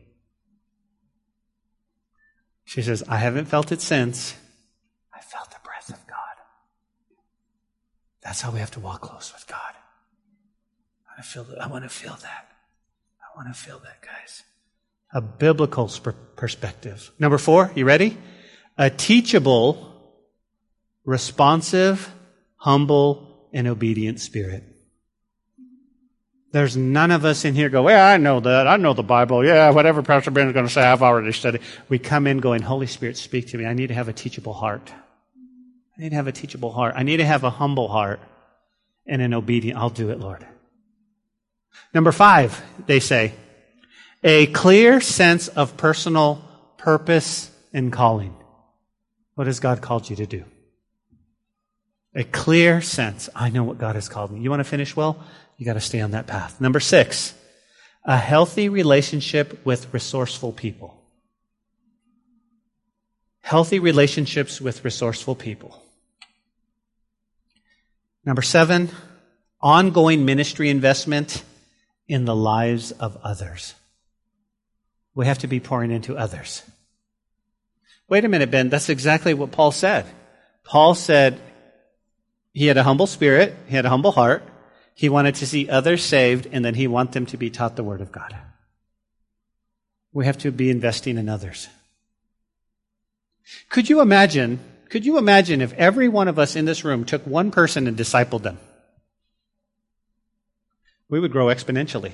She 2.64 2.82
says, 2.82 3.02
I 3.08 3.16
haven't 3.16 3.46
felt 3.46 3.72
it 3.72 3.80
since. 3.80 4.34
I 5.14 5.20
felt 5.20 5.50
the 5.50 5.56
breath 5.64 5.88
of 5.88 6.06
God. 6.06 6.16
That's 8.22 8.42
how 8.42 8.50
we 8.50 8.60
have 8.60 8.70
to 8.72 8.80
walk 8.80 9.00
close 9.00 9.32
with 9.32 9.46
God. 9.46 9.74
I 11.20 11.22
feel 11.22 11.44
that. 11.44 11.62
I 11.62 11.66
want 11.66 11.84
to 11.84 11.90
feel 11.90 12.16
that. 12.22 12.48
I 13.20 13.36
want 13.36 13.54
to 13.54 13.62
feel 13.62 13.78
that, 13.80 14.00
guys. 14.00 14.42
A 15.12 15.20
biblical 15.20 15.86
perspective. 16.34 17.10
Number 17.18 17.36
four, 17.36 17.70
you 17.74 17.84
ready? 17.84 18.16
A 18.78 18.88
teachable, 18.88 20.16
responsive, 21.04 22.10
humble, 22.56 23.50
and 23.52 23.68
obedient 23.68 24.18
spirit. 24.18 24.64
There's 26.52 26.74
none 26.74 27.10
of 27.10 27.26
us 27.26 27.44
in 27.44 27.54
here 27.54 27.68
go, 27.68 27.86
yeah, 27.86 28.06
I 28.06 28.16
know 28.16 28.40
that. 28.40 28.66
I 28.66 28.78
know 28.78 28.94
the 28.94 29.02
Bible. 29.02 29.44
Yeah, 29.44 29.68
whatever 29.72 30.02
Pastor 30.02 30.30
Ben 30.30 30.46
is 30.46 30.54
going 30.54 30.66
to 30.66 30.72
say, 30.72 30.82
I've 30.82 31.02
already 31.02 31.32
studied. 31.32 31.60
We 31.90 31.98
come 31.98 32.26
in 32.26 32.38
going, 32.38 32.62
Holy 32.62 32.86
Spirit, 32.86 33.18
speak 33.18 33.48
to 33.48 33.58
me. 33.58 33.66
I 33.66 33.74
need 33.74 33.88
to 33.88 33.94
have 33.94 34.08
a 34.08 34.14
teachable 34.14 34.54
heart. 34.54 34.90
I 35.98 36.00
need 36.00 36.08
to 36.10 36.16
have 36.16 36.28
a 36.28 36.32
teachable 36.32 36.72
heart. 36.72 36.94
I 36.96 37.02
need 37.02 37.18
to 37.18 37.26
have 37.26 37.44
a 37.44 37.50
humble 37.50 37.88
heart 37.88 38.20
and 39.06 39.20
an 39.20 39.34
obedient. 39.34 39.78
I'll 39.78 39.90
do 39.90 40.08
it, 40.08 40.18
Lord. 40.18 40.46
Number 41.92 42.12
five, 42.12 42.62
they 42.86 43.00
say, 43.00 43.32
a 44.22 44.46
clear 44.46 45.00
sense 45.00 45.48
of 45.48 45.76
personal 45.76 46.42
purpose 46.76 47.50
and 47.72 47.92
calling. 47.92 48.34
What 49.34 49.46
has 49.46 49.60
God 49.60 49.80
called 49.80 50.10
you 50.10 50.16
to 50.16 50.26
do? 50.26 50.44
A 52.14 52.24
clear 52.24 52.80
sense. 52.80 53.28
I 53.34 53.50
know 53.50 53.64
what 53.64 53.78
God 53.78 53.94
has 53.94 54.08
called 54.08 54.30
me. 54.30 54.40
You 54.40 54.50
want 54.50 54.60
to 54.60 54.64
finish 54.64 54.94
well? 54.96 55.24
You 55.56 55.64
got 55.64 55.74
to 55.74 55.80
stay 55.80 56.00
on 56.00 56.10
that 56.10 56.26
path. 56.26 56.60
Number 56.60 56.80
six, 56.80 57.34
a 58.04 58.16
healthy 58.16 58.68
relationship 58.68 59.64
with 59.64 59.92
resourceful 59.92 60.52
people. 60.52 60.96
healthy 63.50 63.80
relationships 63.80 64.60
with 64.60 64.84
resourceful 64.84 65.34
people. 65.34 65.82
Number 68.24 68.42
seven, 68.42 68.90
ongoing 69.60 70.24
ministry 70.24 70.70
investment 70.70 71.42
in 72.10 72.24
the 72.24 72.34
lives 72.34 72.90
of 72.90 73.16
others. 73.22 73.74
We 75.14 75.26
have 75.26 75.38
to 75.38 75.46
be 75.46 75.60
pouring 75.60 75.92
into 75.92 76.16
others. 76.16 76.64
Wait 78.08 78.24
a 78.24 78.28
minute, 78.28 78.50
Ben. 78.50 78.68
That's 78.68 78.88
exactly 78.88 79.32
what 79.32 79.52
Paul 79.52 79.70
said. 79.70 80.06
Paul 80.64 80.94
said 80.94 81.40
he 82.52 82.66
had 82.66 82.76
a 82.76 82.82
humble 82.82 83.06
spirit, 83.06 83.54
he 83.68 83.76
had 83.76 83.86
a 83.86 83.90
humble 83.90 84.10
heart, 84.10 84.42
he 84.92 85.08
wanted 85.08 85.36
to 85.36 85.46
see 85.46 85.70
others 85.70 86.02
saved, 86.04 86.48
and 86.50 86.64
then 86.64 86.74
he 86.74 86.88
wanted 86.88 87.12
them 87.12 87.26
to 87.26 87.36
be 87.36 87.48
taught 87.48 87.76
the 87.76 87.84
Word 87.84 88.00
of 88.00 88.10
God. 88.10 88.36
We 90.12 90.26
have 90.26 90.38
to 90.38 90.50
be 90.50 90.68
investing 90.68 91.16
in 91.16 91.28
others. 91.28 91.68
Could 93.68 93.88
you 93.88 94.00
imagine, 94.00 94.58
could 94.88 95.06
you 95.06 95.16
imagine 95.16 95.60
if 95.60 95.72
every 95.74 96.08
one 96.08 96.26
of 96.26 96.40
us 96.40 96.56
in 96.56 96.64
this 96.64 96.84
room 96.84 97.04
took 97.04 97.24
one 97.24 97.52
person 97.52 97.86
and 97.86 97.96
discipled 97.96 98.42
them? 98.42 98.58
We 101.10 101.20
would 101.20 101.32
grow 101.32 101.46
exponentially. 101.46 102.12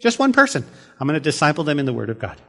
Just 0.00 0.18
one 0.18 0.32
person. 0.32 0.64
I'm 1.00 1.06
going 1.06 1.18
to 1.18 1.20
disciple 1.20 1.64
them 1.64 1.78
in 1.78 1.86
the 1.86 1.92
Word 1.92 2.10
of 2.10 2.18
God. 2.18 2.40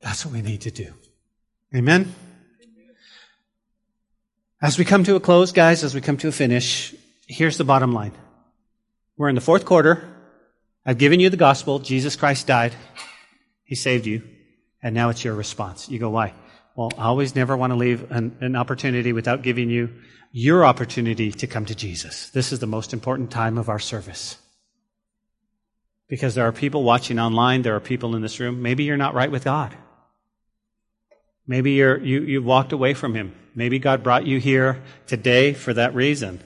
That's 0.00 0.24
what 0.24 0.34
we 0.34 0.42
need 0.42 0.62
to 0.62 0.70
do. 0.70 0.92
Amen? 1.74 2.14
As 4.60 4.78
we 4.78 4.84
come 4.84 5.04
to 5.04 5.16
a 5.16 5.20
close, 5.20 5.52
guys, 5.52 5.82
as 5.82 5.94
we 5.94 6.00
come 6.00 6.16
to 6.18 6.28
a 6.28 6.32
finish, 6.32 6.94
here's 7.26 7.56
the 7.56 7.64
bottom 7.64 7.92
line. 7.92 8.12
We're 9.16 9.28
in 9.28 9.34
the 9.34 9.40
fourth 9.40 9.64
quarter. 9.64 10.08
I've 10.84 10.98
given 10.98 11.20
you 11.20 11.30
the 11.30 11.36
gospel. 11.36 11.78
Jesus 11.78 12.16
Christ 12.16 12.46
died. 12.46 12.74
He 13.64 13.74
saved 13.74 14.06
you. 14.06 14.22
And 14.82 14.94
now 14.94 15.08
it's 15.10 15.24
your 15.24 15.34
response. 15.34 15.88
You 15.88 15.98
go, 15.98 16.10
why? 16.10 16.34
Well, 16.74 16.90
I 16.96 17.04
always 17.04 17.34
never 17.34 17.56
want 17.56 17.72
to 17.72 17.76
leave 17.76 18.10
an, 18.10 18.36
an, 18.40 18.56
opportunity 18.56 19.12
without 19.12 19.42
giving 19.42 19.68
you 19.68 19.90
your 20.30 20.64
opportunity 20.64 21.30
to 21.30 21.46
come 21.46 21.66
to 21.66 21.74
Jesus. 21.74 22.30
This 22.30 22.52
is 22.52 22.60
the 22.60 22.66
most 22.66 22.94
important 22.94 23.30
time 23.30 23.58
of 23.58 23.68
our 23.68 23.78
service. 23.78 24.38
Because 26.08 26.34
there 26.34 26.46
are 26.46 26.52
people 26.52 26.82
watching 26.82 27.18
online, 27.18 27.62
there 27.62 27.76
are 27.76 27.80
people 27.80 28.16
in 28.16 28.22
this 28.22 28.40
room. 28.40 28.62
Maybe 28.62 28.84
you're 28.84 28.96
not 28.96 29.14
right 29.14 29.30
with 29.30 29.44
God. 29.44 29.76
Maybe 31.46 31.72
you're, 31.72 31.98
you, 31.98 32.22
you 32.22 32.42
walked 32.42 32.72
away 32.72 32.94
from 32.94 33.14
Him. 33.14 33.34
Maybe 33.54 33.78
God 33.78 34.02
brought 34.02 34.26
you 34.26 34.38
here 34.38 34.82
today 35.06 35.52
for 35.52 35.74
that 35.74 35.94
reason. 35.94 36.40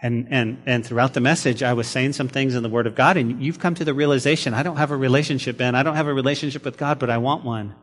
And, 0.00 0.28
and, 0.30 0.62
and 0.66 0.86
throughout 0.86 1.14
the 1.14 1.20
message, 1.20 1.62
I 1.62 1.72
was 1.72 1.88
saying 1.88 2.12
some 2.12 2.28
things 2.28 2.54
in 2.54 2.62
the 2.62 2.68
Word 2.68 2.86
of 2.86 2.94
God, 2.94 3.16
and 3.16 3.42
you've 3.42 3.58
come 3.58 3.74
to 3.76 3.84
the 3.84 3.94
realization 3.94 4.54
I 4.54 4.62
don't 4.62 4.76
have 4.76 4.90
a 4.92 4.96
relationship, 4.96 5.56
Ben. 5.56 5.74
I 5.74 5.82
don't 5.82 5.96
have 5.96 6.06
a 6.06 6.14
relationship 6.14 6.64
with 6.64 6.76
God, 6.76 6.98
but 7.00 7.10
I 7.10 7.18
want 7.18 7.44
one. 7.44 7.74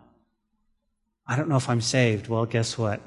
I 1.26 1.38
don't 1.38 1.48
know 1.48 1.56
if 1.56 1.70
I'm 1.70 1.80
saved. 1.80 2.28
Well, 2.28 2.46
guess 2.46 2.78
what? 2.78 3.00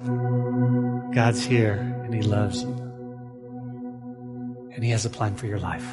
God's 1.12 1.44
here, 1.44 1.74
and 2.04 2.14
He 2.14 2.22
loves 2.22 2.62
you. 2.62 2.72
And 4.74 4.82
He 4.82 4.90
has 4.90 5.04
a 5.04 5.10
plan 5.10 5.36
for 5.36 5.46
your 5.46 5.58
life. 5.58 5.84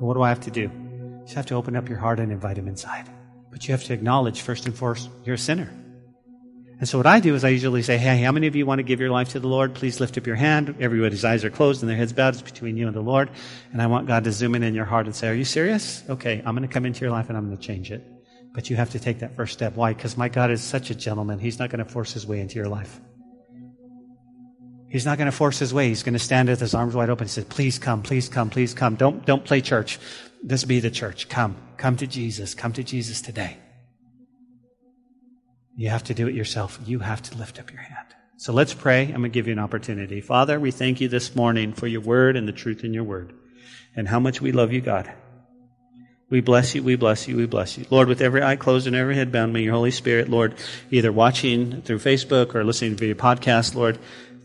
what 0.00 0.14
do 0.14 0.22
I 0.22 0.28
have 0.28 0.40
to 0.40 0.50
do? 0.50 0.62
You 0.62 1.20
just 1.22 1.34
have 1.34 1.46
to 1.46 1.54
open 1.54 1.76
up 1.76 1.88
your 1.88 1.98
heart 1.98 2.18
and 2.18 2.32
invite 2.32 2.58
Him 2.58 2.66
inside. 2.66 3.08
But 3.50 3.66
you 3.68 3.72
have 3.72 3.84
to 3.84 3.92
acknowledge, 3.92 4.40
first 4.40 4.66
and 4.66 4.74
foremost, 4.74 5.08
you're 5.24 5.36
a 5.36 5.38
sinner. 5.38 5.72
And 6.78 6.88
so 6.88 6.98
what 6.98 7.06
I 7.06 7.20
do 7.20 7.34
is 7.34 7.44
I 7.44 7.50
usually 7.50 7.82
say, 7.82 7.96
hey, 7.96 8.20
how 8.22 8.32
many 8.32 8.48
of 8.48 8.56
you 8.56 8.66
want 8.66 8.80
to 8.80 8.82
give 8.82 9.00
your 9.00 9.10
life 9.10 9.30
to 9.30 9.40
the 9.40 9.48
Lord? 9.48 9.72
Please 9.74 9.98
lift 10.00 10.18
up 10.18 10.26
your 10.26 10.36
hand. 10.36 10.74
Everybody's 10.80 11.24
eyes 11.24 11.44
are 11.44 11.50
closed 11.50 11.80
and 11.80 11.88
their 11.88 11.96
heads 11.96 12.12
bowed. 12.12 12.34
It's 12.34 12.42
between 12.42 12.76
you 12.76 12.86
and 12.86 12.94
the 12.94 13.00
Lord. 13.00 13.30
And 13.72 13.80
I 13.80 13.86
want 13.86 14.08
God 14.08 14.24
to 14.24 14.32
zoom 14.32 14.56
in 14.56 14.62
in 14.62 14.74
your 14.74 14.84
heart 14.84 15.06
and 15.06 15.14
say, 15.14 15.28
are 15.28 15.34
you 15.34 15.44
serious? 15.44 16.02
Okay, 16.10 16.42
I'm 16.44 16.54
going 16.54 16.68
to 16.68 16.72
come 16.72 16.84
into 16.84 17.00
your 17.00 17.12
life 17.12 17.28
and 17.28 17.38
I'm 17.38 17.46
going 17.46 17.56
to 17.56 17.62
change 17.62 17.90
it. 17.90 18.04
But 18.56 18.70
you 18.70 18.76
have 18.76 18.88
to 18.92 18.98
take 18.98 19.18
that 19.18 19.36
first 19.36 19.52
step. 19.52 19.76
Why? 19.76 19.92
Because 19.92 20.16
my 20.16 20.30
God 20.30 20.50
is 20.50 20.62
such 20.62 20.88
a 20.88 20.94
gentleman. 20.94 21.38
He's 21.38 21.58
not 21.58 21.68
going 21.68 21.84
to 21.84 21.90
force 21.90 22.14
his 22.14 22.26
way 22.26 22.40
into 22.40 22.54
your 22.54 22.68
life. 22.68 22.98
He's 24.88 25.04
not 25.04 25.18
going 25.18 25.26
to 25.26 25.36
force 25.36 25.58
his 25.58 25.74
way. 25.74 25.88
He's 25.88 26.02
going 26.02 26.14
to 26.14 26.18
stand 26.18 26.48
with 26.48 26.60
his 26.60 26.72
arms 26.72 26.94
wide 26.94 27.10
open 27.10 27.24
and 27.24 27.30
say, 27.30 27.44
please 27.44 27.78
come, 27.78 28.02
please 28.02 28.30
come, 28.30 28.48
please 28.48 28.72
come. 28.72 28.94
Don't, 28.94 29.26
don't 29.26 29.44
play 29.44 29.60
church. 29.60 29.98
This 30.42 30.64
be 30.64 30.80
the 30.80 30.90
church. 30.90 31.28
Come. 31.28 31.54
Come 31.76 31.98
to 31.98 32.06
Jesus. 32.06 32.54
Come 32.54 32.72
to 32.72 32.82
Jesus 32.82 33.20
today. 33.20 33.58
You 35.76 35.90
have 35.90 36.04
to 36.04 36.14
do 36.14 36.26
it 36.26 36.34
yourself. 36.34 36.80
You 36.86 37.00
have 37.00 37.20
to 37.24 37.36
lift 37.36 37.60
up 37.60 37.70
your 37.70 37.82
hand. 37.82 38.06
So 38.38 38.54
let's 38.54 38.72
pray. 38.72 39.02
I'm 39.02 39.16
going 39.16 39.24
to 39.24 39.28
give 39.28 39.48
you 39.48 39.52
an 39.52 39.58
opportunity. 39.58 40.22
Father, 40.22 40.58
we 40.58 40.70
thank 40.70 41.02
you 41.02 41.08
this 41.08 41.36
morning 41.36 41.74
for 41.74 41.86
your 41.86 42.00
word 42.00 42.36
and 42.36 42.48
the 42.48 42.52
truth 42.52 42.84
in 42.84 42.94
your 42.94 43.04
word 43.04 43.34
and 43.94 44.08
how 44.08 44.18
much 44.18 44.40
we 44.40 44.50
love 44.50 44.72
you, 44.72 44.80
God. 44.80 45.12
We 46.28 46.40
bless 46.40 46.74
you, 46.74 46.82
we 46.82 46.96
bless 46.96 47.28
you, 47.28 47.36
we 47.36 47.46
bless 47.46 47.78
you. 47.78 47.86
Lord, 47.88 48.08
with 48.08 48.20
every 48.20 48.42
eye 48.42 48.56
closed 48.56 48.88
and 48.88 48.96
every 48.96 49.14
head 49.14 49.30
bowed, 49.30 49.50
may 49.50 49.62
your 49.62 49.74
Holy 49.74 49.92
Spirit, 49.92 50.28
Lord, 50.28 50.56
either 50.90 51.12
watching 51.12 51.82
through 51.82 52.00
Facebook 52.00 52.56
or 52.56 52.64
listening 52.64 52.96
to 52.96 53.06
your 53.06 53.14
podcast, 53.14 53.76
Lord, 53.76 53.96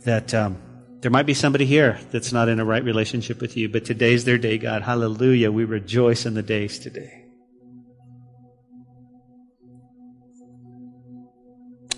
that 0.05 0.31
um, 0.35 0.61
there 0.99 1.09
might 1.09 1.25
be 1.25 1.33
somebody 1.33 1.65
here 1.65 1.99
that's 2.11 2.31
not 2.31 2.49
in 2.49 2.59
a 2.59 2.65
right 2.65 2.83
relationship 2.83 3.41
with 3.41 3.57
you, 3.57 3.67
but 3.67 3.83
today's 3.83 4.25
their 4.25 4.37
day, 4.37 4.59
God. 4.59 4.83
Hallelujah. 4.83 5.51
We 5.51 5.65
rejoice 5.65 6.27
in 6.27 6.35
the 6.35 6.43
days 6.43 6.77
today. 6.77 7.25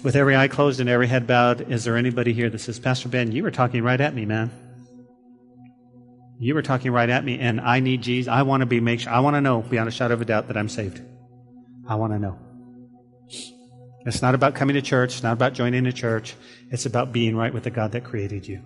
With 0.01 0.15
every 0.15 0.37
eye 0.37 0.47
closed 0.47 0.79
and 0.79 0.89
every 0.89 1.07
head 1.07 1.27
bowed, 1.27 1.69
is 1.69 1.83
there 1.83 1.97
anybody 1.97 2.31
here 2.31 2.49
that 2.49 2.59
says, 2.59 2.79
Pastor 2.79 3.09
Ben, 3.09 3.33
you 3.33 3.43
were 3.43 3.51
talking 3.51 3.83
right 3.83 3.99
at 3.99 4.15
me, 4.15 4.25
man? 4.25 4.62
You 6.39 6.55
were 6.55 6.61
talking 6.61 6.91
right 6.91 7.09
at 7.09 7.23
me, 7.23 7.39
and 7.39 7.61
I 7.61 7.79
need 7.79 8.01
Jesus. 8.01 8.29
I 8.29 8.41
want 8.41 8.61
to 8.61 8.65
be 8.65 8.79
make 8.79 9.01
sure. 9.01 9.13
I 9.13 9.19
want 9.19 9.35
to 9.35 9.41
know 9.41 9.61
beyond 9.61 9.87
a 9.87 9.91
shadow 9.91 10.13
of 10.13 10.21
a 10.21 10.25
doubt 10.25 10.47
that 10.47 10.57
I'm 10.57 10.69
saved. 10.69 11.01
I 11.87 11.95
want 11.95 12.13
to 12.13 12.19
know. 12.19 12.39
It's 14.05 14.21
not 14.21 14.35
about 14.35 14.55
coming 14.55 14.73
to 14.73 14.81
church. 14.81 15.13
It's 15.13 15.23
not 15.23 15.33
about 15.33 15.53
joining 15.53 15.85
a 15.85 15.93
church. 15.93 16.35
It's 16.71 16.85
about 16.85 17.13
being 17.13 17.35
right 17.35 17.53
with 17.53 17.63
the 17.63 17.69
God 17.69 17.93
that 17.93 18.03
created 18.03 18.47
you. 18.47 18.61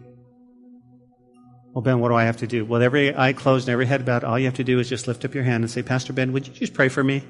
Well, 1.73 1.83
Ben, 1.83 1.99
what 1.99 2.09
do 2.09 2.15
I 2.15 2.23
have 2.23 2.37
to 2.37 2.47
do? 2.47 2.65
Well, 2.65 2.81
every 2.81 3.15
eye 3.15 3.33
closed 3.33 3.67
and 3.67 3.73
every 3.73 3.85
head 3.85 4.03
bowed, 4.03 4.23
all 4.23 4.39
you 4.39 4.45
have 4.45 4.55
to 4.55 4.63
do 4.63 4.79
is 4.79 4.89
just 4.89 5.07
lift 5.07 5.25
up 5.25 5.35
your 5.35 5.43
hand 5.43 5.63
and 5.63 5.69
say, 5.69 5.83
Pastor 5.83 6.11
Ben, 6.11 6.33
would 6.33 6.47
you 6.47 6.53
just 6.53 6.73
pray 6.73 6.89
for 6.89 7.03
me? 7.03 7.23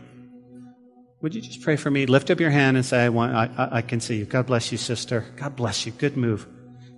Would 1.22 1.36
you 1.36 1.42
just 1.42 1.62
pray 1.62 1.76
for 1.76 1.92
me? 1.92 2.06
Lift 2.06 2.30
up 2.30 2.40
your 2.40 2.52
hand 2.52 2.78
and 2.78 2.86
say, 2.86 3.04
I, 3.04 3.10
want, 3.10 3.36
I, 3.36 3.70
I, 3.72 3.82
can 3.82 4.00
see 4.00 4.18
you. 4.18 4.26
God 4.26 4.46
bless 4.46 4.72
you, 4.72 4.78
sister. 4.78 5.26
God 5.36 5.56
bless 5.58 5.86
you. 5.86 5.92
Good 5.92 6.16
move. 6.16 6.48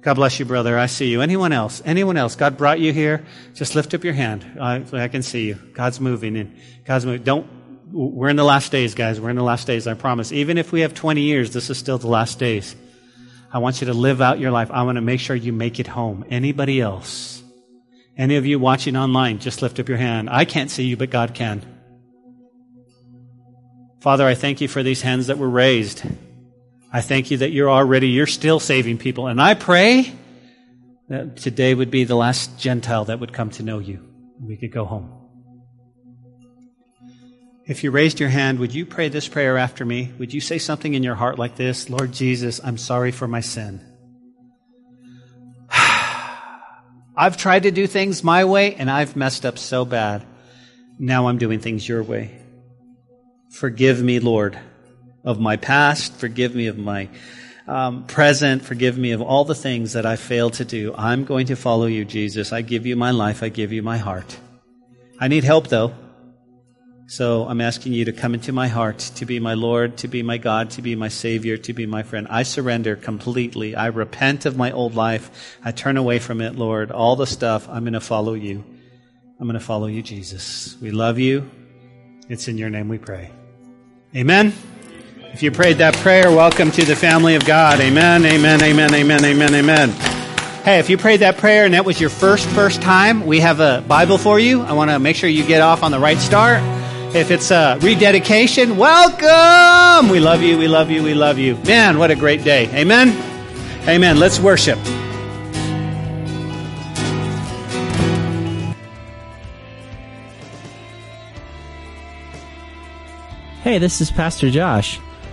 God 0.02 0.14
bless 0.14 0.40
you, 0.40 0.46
brother. 0.46 0.78
I 0.78 0.86
see 0.86 1.10
you. 1.10 1.22
Anyone 1.22 1.52
else? 1.52 1.82
Anyone 1.84 2.16
else? 2.16 2.36
God 2.36 2.58
brought 2.58 2.80
you 2.80 2.94
here. 2.94 3.26
Just 3.54 3.76
lift 3.76 3.94
up 3.94 4.04
your 4.04 4.14
hand. 4.14 4.46
I, 4.60 4.86
I 4.94 5.08
can 5.10 5.24
see 5.24 5.48
you. 5.48 5.56
God's 5.74 6.00
moving 6.00 6.38
and 6.38 6.56
God's 6.86 7.06
moving. 7.06 7.24
Don't, 7.24 7.48
we're 7.92 8.30
in 8.30 8.38
the 8.38 8.46
last 8.46 8.72
days, 8.72 8.96
guys. 8.96 9.20
We're 9.20 9.30
in 9.30 9.36
the 9.36 9.44
last 9.44 9.68
days. 9.68 9.88
I 9.88 9.96
promise. 9.96 10.32
Even 10.32 10.58
if 10.58 10.72
we 10.72 10.82
have 10.82 10.94
20 10.94 11.22
years, 11.22 11.52
this 11.52 11.70
is 11.70 11.78
still 11.78 11.98
the 11.98 12.08
last 12.08 12.40
days. 12.40 12.76
I 13.52 13.58
want 13.58 13.82
you 13.82 13.88
to 13.88 13.94
live 13.94 14.22
out 14.22 14.40
your 14.40 14.52
life. 14.52 14.72
I 14.72 14.84
want 14.84 14.96
to 14.96 15.02
make 15.02 15.20
sure 15.20 15.36
you 15.36 15.52
make 15.52 15.80
it 15.80 15.88
home. 15.88 16.24
Anybody 16.30 16.80
else? 16.80 17.44
Any 18.18 18.38
of 18.38 18.46
you 18.46 18.60
watching 18.60 18.96
online, 18.96 19.40
just 19.40 19.62
lift 19.62 19.80
up 19.80 19.90
your 19.90 19.98
hand. 19.98 20.30
I 20.30 20.46
can't 20.46 20.72
see 20.72 20.84
you, 20.84 20.98
but 20.98 21.10
God 21.10 21.34
can. 21.34 21.62
Father, 24.00 24.26
I 24.26 24.36
thank 24.36 24.62
you 24.62 24.70
for 24.70 24.82
these 24.82 25.02
hands 25.02 25.28
that 25.28 25.38
were 25.38 25.50
raised. 25.50 26.04
I 26.92 27.02
thank 27.02 27.30
you 27.30 27.38
that 27.38 27.52
you're 27.52 27.70
already, 27.70 28.08
you're 28.10 28.28
still 28.28 28.60
saving 28.60 28.98
people. 28.98 29.28
And 29.28 29.42
I 29.42 29.54
pray 29.54 30.12
that 31.08 31.38
today 31.38 31.74
would 31.74 31.92
be 31.92 32.04
the 32.04 32.16
last 32.16 32.58
Gentile 32.58 33.06
that 33.06 33.20
would 33.20 33.34
come 33.34 33.52
to 33.52 33.64
know 33.64 33.80
you. 33.80 34.04
We 34.42 34.58
could 34.58 34.72
go 34.72 34.86
home. 34.86 35.20
If 37.66 37.84
you 37.84 37.92
raised 37.92 38.20
your 38.20 38.30
hand, 38.30 38.58
would 38.58 38.74
you 38.74 38.84
pray 38.86 39.10
this 39.10 39.28
prayer 39.28 39.56
after 39.56 39.86
me? 39.86 40.12
Would 40.18 40.34
you 40.34 40.42
say 40.42 40.58
something 40.58 40.96
in 40.96 41.04
your 41.04 41.14
heart 41.14 41.38
like 41.38 41.56
this? 41.56 41.88
Lord 41.88 42.12
Jesus, 42.12 42.60
I'm 42.64 42.80
sorry 42.80 43.12
for 43.12 43.28
my 43.28 43.42
sin. 43.42 43.80
I've 47.16 47.38
tried 47.38 47.64
to 47.64 47.72
do 47.72 47.86
things 47.86 48.24
my 48.24 48.46
way 48.46 48.74
and 48.74 48.90
I've 48.90 49.16
messed 49.16 49.46
up 49.46 49.60
so 49.60 49.86
bad. 49.86 50.26
Now 50.98 51.28
I'm 51.28 51.38
doing 51.38 51.60
things 51.60 51.88
your 51.88 52.02
way. 52.02 52.42
Forgive 53.52 54.02
me, 54.02 54.20
Lord, 54.20 54.58
of 55.24 55.40
my 55.40 55.58
past. 55.58 56.16
Forgive 56.16 56.56
me 56.56 56.68
of 56.68 56.78
my 56.78 57.10
um, 57.68 58.06
present. 58.06 58.64
Forgive 58.64 58.98
me 58.98 59.12
of 59.12 59.22
all 59.22 59.46
the 59.46 59.56
things 59.56 59.94
that 59.94 60.06
I 60.06 60.16
failed 60.16 60.54
to 60.54 60.66
do. 60.66 60.94
I'm 60.96 61.26
going 61.26 61.48
to 61.48 61.56
follow 61.56 61.86
you, 61.86 62.06
Jesus. 62.06 62.52
I 62.52 62.62
give 62.62 62.86
you 62.86 62.96
my 62.96 63.12
life. 63.12 63.44
I 63.44 63.50
give 63.50 63.72
you 63.72 63.82
my 63.84 63.98
heart. 63.98 64.38
I 65.20 65.28
need 65.28 65.44
help, 65.44 65.68
though. 65.68 65.94
So 67.08 67.48
I'm 67.48 67.60
asking 67.60 67.94
you 67.94 68.06
to 68.06 68.14
come 68.14 68.36
into 68.36 68.52
my 68.52 68.68
heart, 68.68 69.00
to 69.16 69.26
be 69.26 69.40
my 69.40 69.56
Lord, 69.56 69.98
to 69.98 70.08
be 70.08 70.22
my 70.22 70.38
God, 70.38 70.70
to 70.72 70.84
be 70.84 70.96
my 70.96 71.08
Savior, 71.08 71.58
to 71.58 71.74
be 71.74 71.88
my 71.88 72.04
friend. 72.04 72.28
I 72.30 72.44
surrender 72.44 72.96
completely. 72.96 73.76
I 73.76 73.88
repent 73.88 74.46
of 74.46 74.56
my 74.56 74.72
old 74.72 74.94
life. 74.94 75.58
I 75.64 75.72
turn 75.72 75.98
away 75.98 76.20
from 76.20 76.40
it, 76.40 76.56
Lord. 76.56 76.92
All 76.92 77.16
the 77.16 77.26
stuff, 77.26 77.68
I'm 77.68 77.84
going 77.84 77.94
to 77.94 78.00
follow 78.00 78.36
you. 78.36 78.64
I'm 79.40 79.48
going 79.48 79.60
to 79.60 79.66
follow 79.66 79.88
you, 79.88 80.04
Jesus. 80.04 80.78
We 80.80 80.92
love 80.92 81.18
you. 81.18 81.50
It's 82.30 82.48
in 82.48 82.60
your 82.60 82.70
name 82.70 82.90
we 82.90 83.00
pray. 83.00 83.32
Amen. 84.16 84.54
If 85.32 85.44
you 85.44 85.52
prayed 85.52 85.78
that 85.78 85.96
prayer, 85.98 86.32
welcome 86.32 86.72
to 86.72 86.84
the 86.84 86.96
family 86.96 87.36
of 87.36 87.46
God. 87.46 87.80
Amen, 87.80 88.26
amen, 88.26 88.62
amen, 88.64 88.94
amen, 88.94 89.24
amen, 89.24 89.56
amen. 89.56 89.92
Hey, 90.64 90.80
if 90.80 90.90
you 90.90 90.98
prayed 90.98 91.22
that 91.22 91.38
prayer 91.38 91.66
and 91.66 91.76
that 91.76 91.86
was 91.86 92.02
your 92.02 92.10
first, 92.10 92.48
first 92.50 92.82
time, 92.82 93.26
we 93.26 93.40
have 93.40 93.60
a 93.60 93.84
Bible 93.88 94.18
for 94.18 94.40
you. 94.40 94.64
I 94.64 94.74
want 94.74 94.90
to 94.90 94.98
make 94.98 95.16
sure 95.16 95.30
you 95.30 95.46
get 95.46 95.62
off 95.62 95.84
on 95.84 95.92
the 95.92 96.00
right 96.00 96.18
start. 96.18 96.62
If 97.16 97.32
it's 97.32 97.52
a 97.52 97.78
rededication, 97.80 98.76
welcome. 98.76 100.10
We 100.10 100.20
love 100.20 100.42
you. 100.42 100.58
We 100.58 100.68
love 100.68 100.90
you. 100.90 101.04
We 101.04 101.14
love 101.14 101.38
you. 101.38 101.56
Man, 101.58 102.00
what 102.00 102.12
a 102.12 102.16
great 102.16 102.44
day. 102.44 102.68
Amen. 102.74 103.10
Amen. 103.88 104.18
Let's 104.18 104.40
worship. 104.40 104.80
Hey, 113.62 113.78
this 113.78 114.02
is 114.02 114.10
Pastor 114.12 114.50
Josh. 114.50 115.00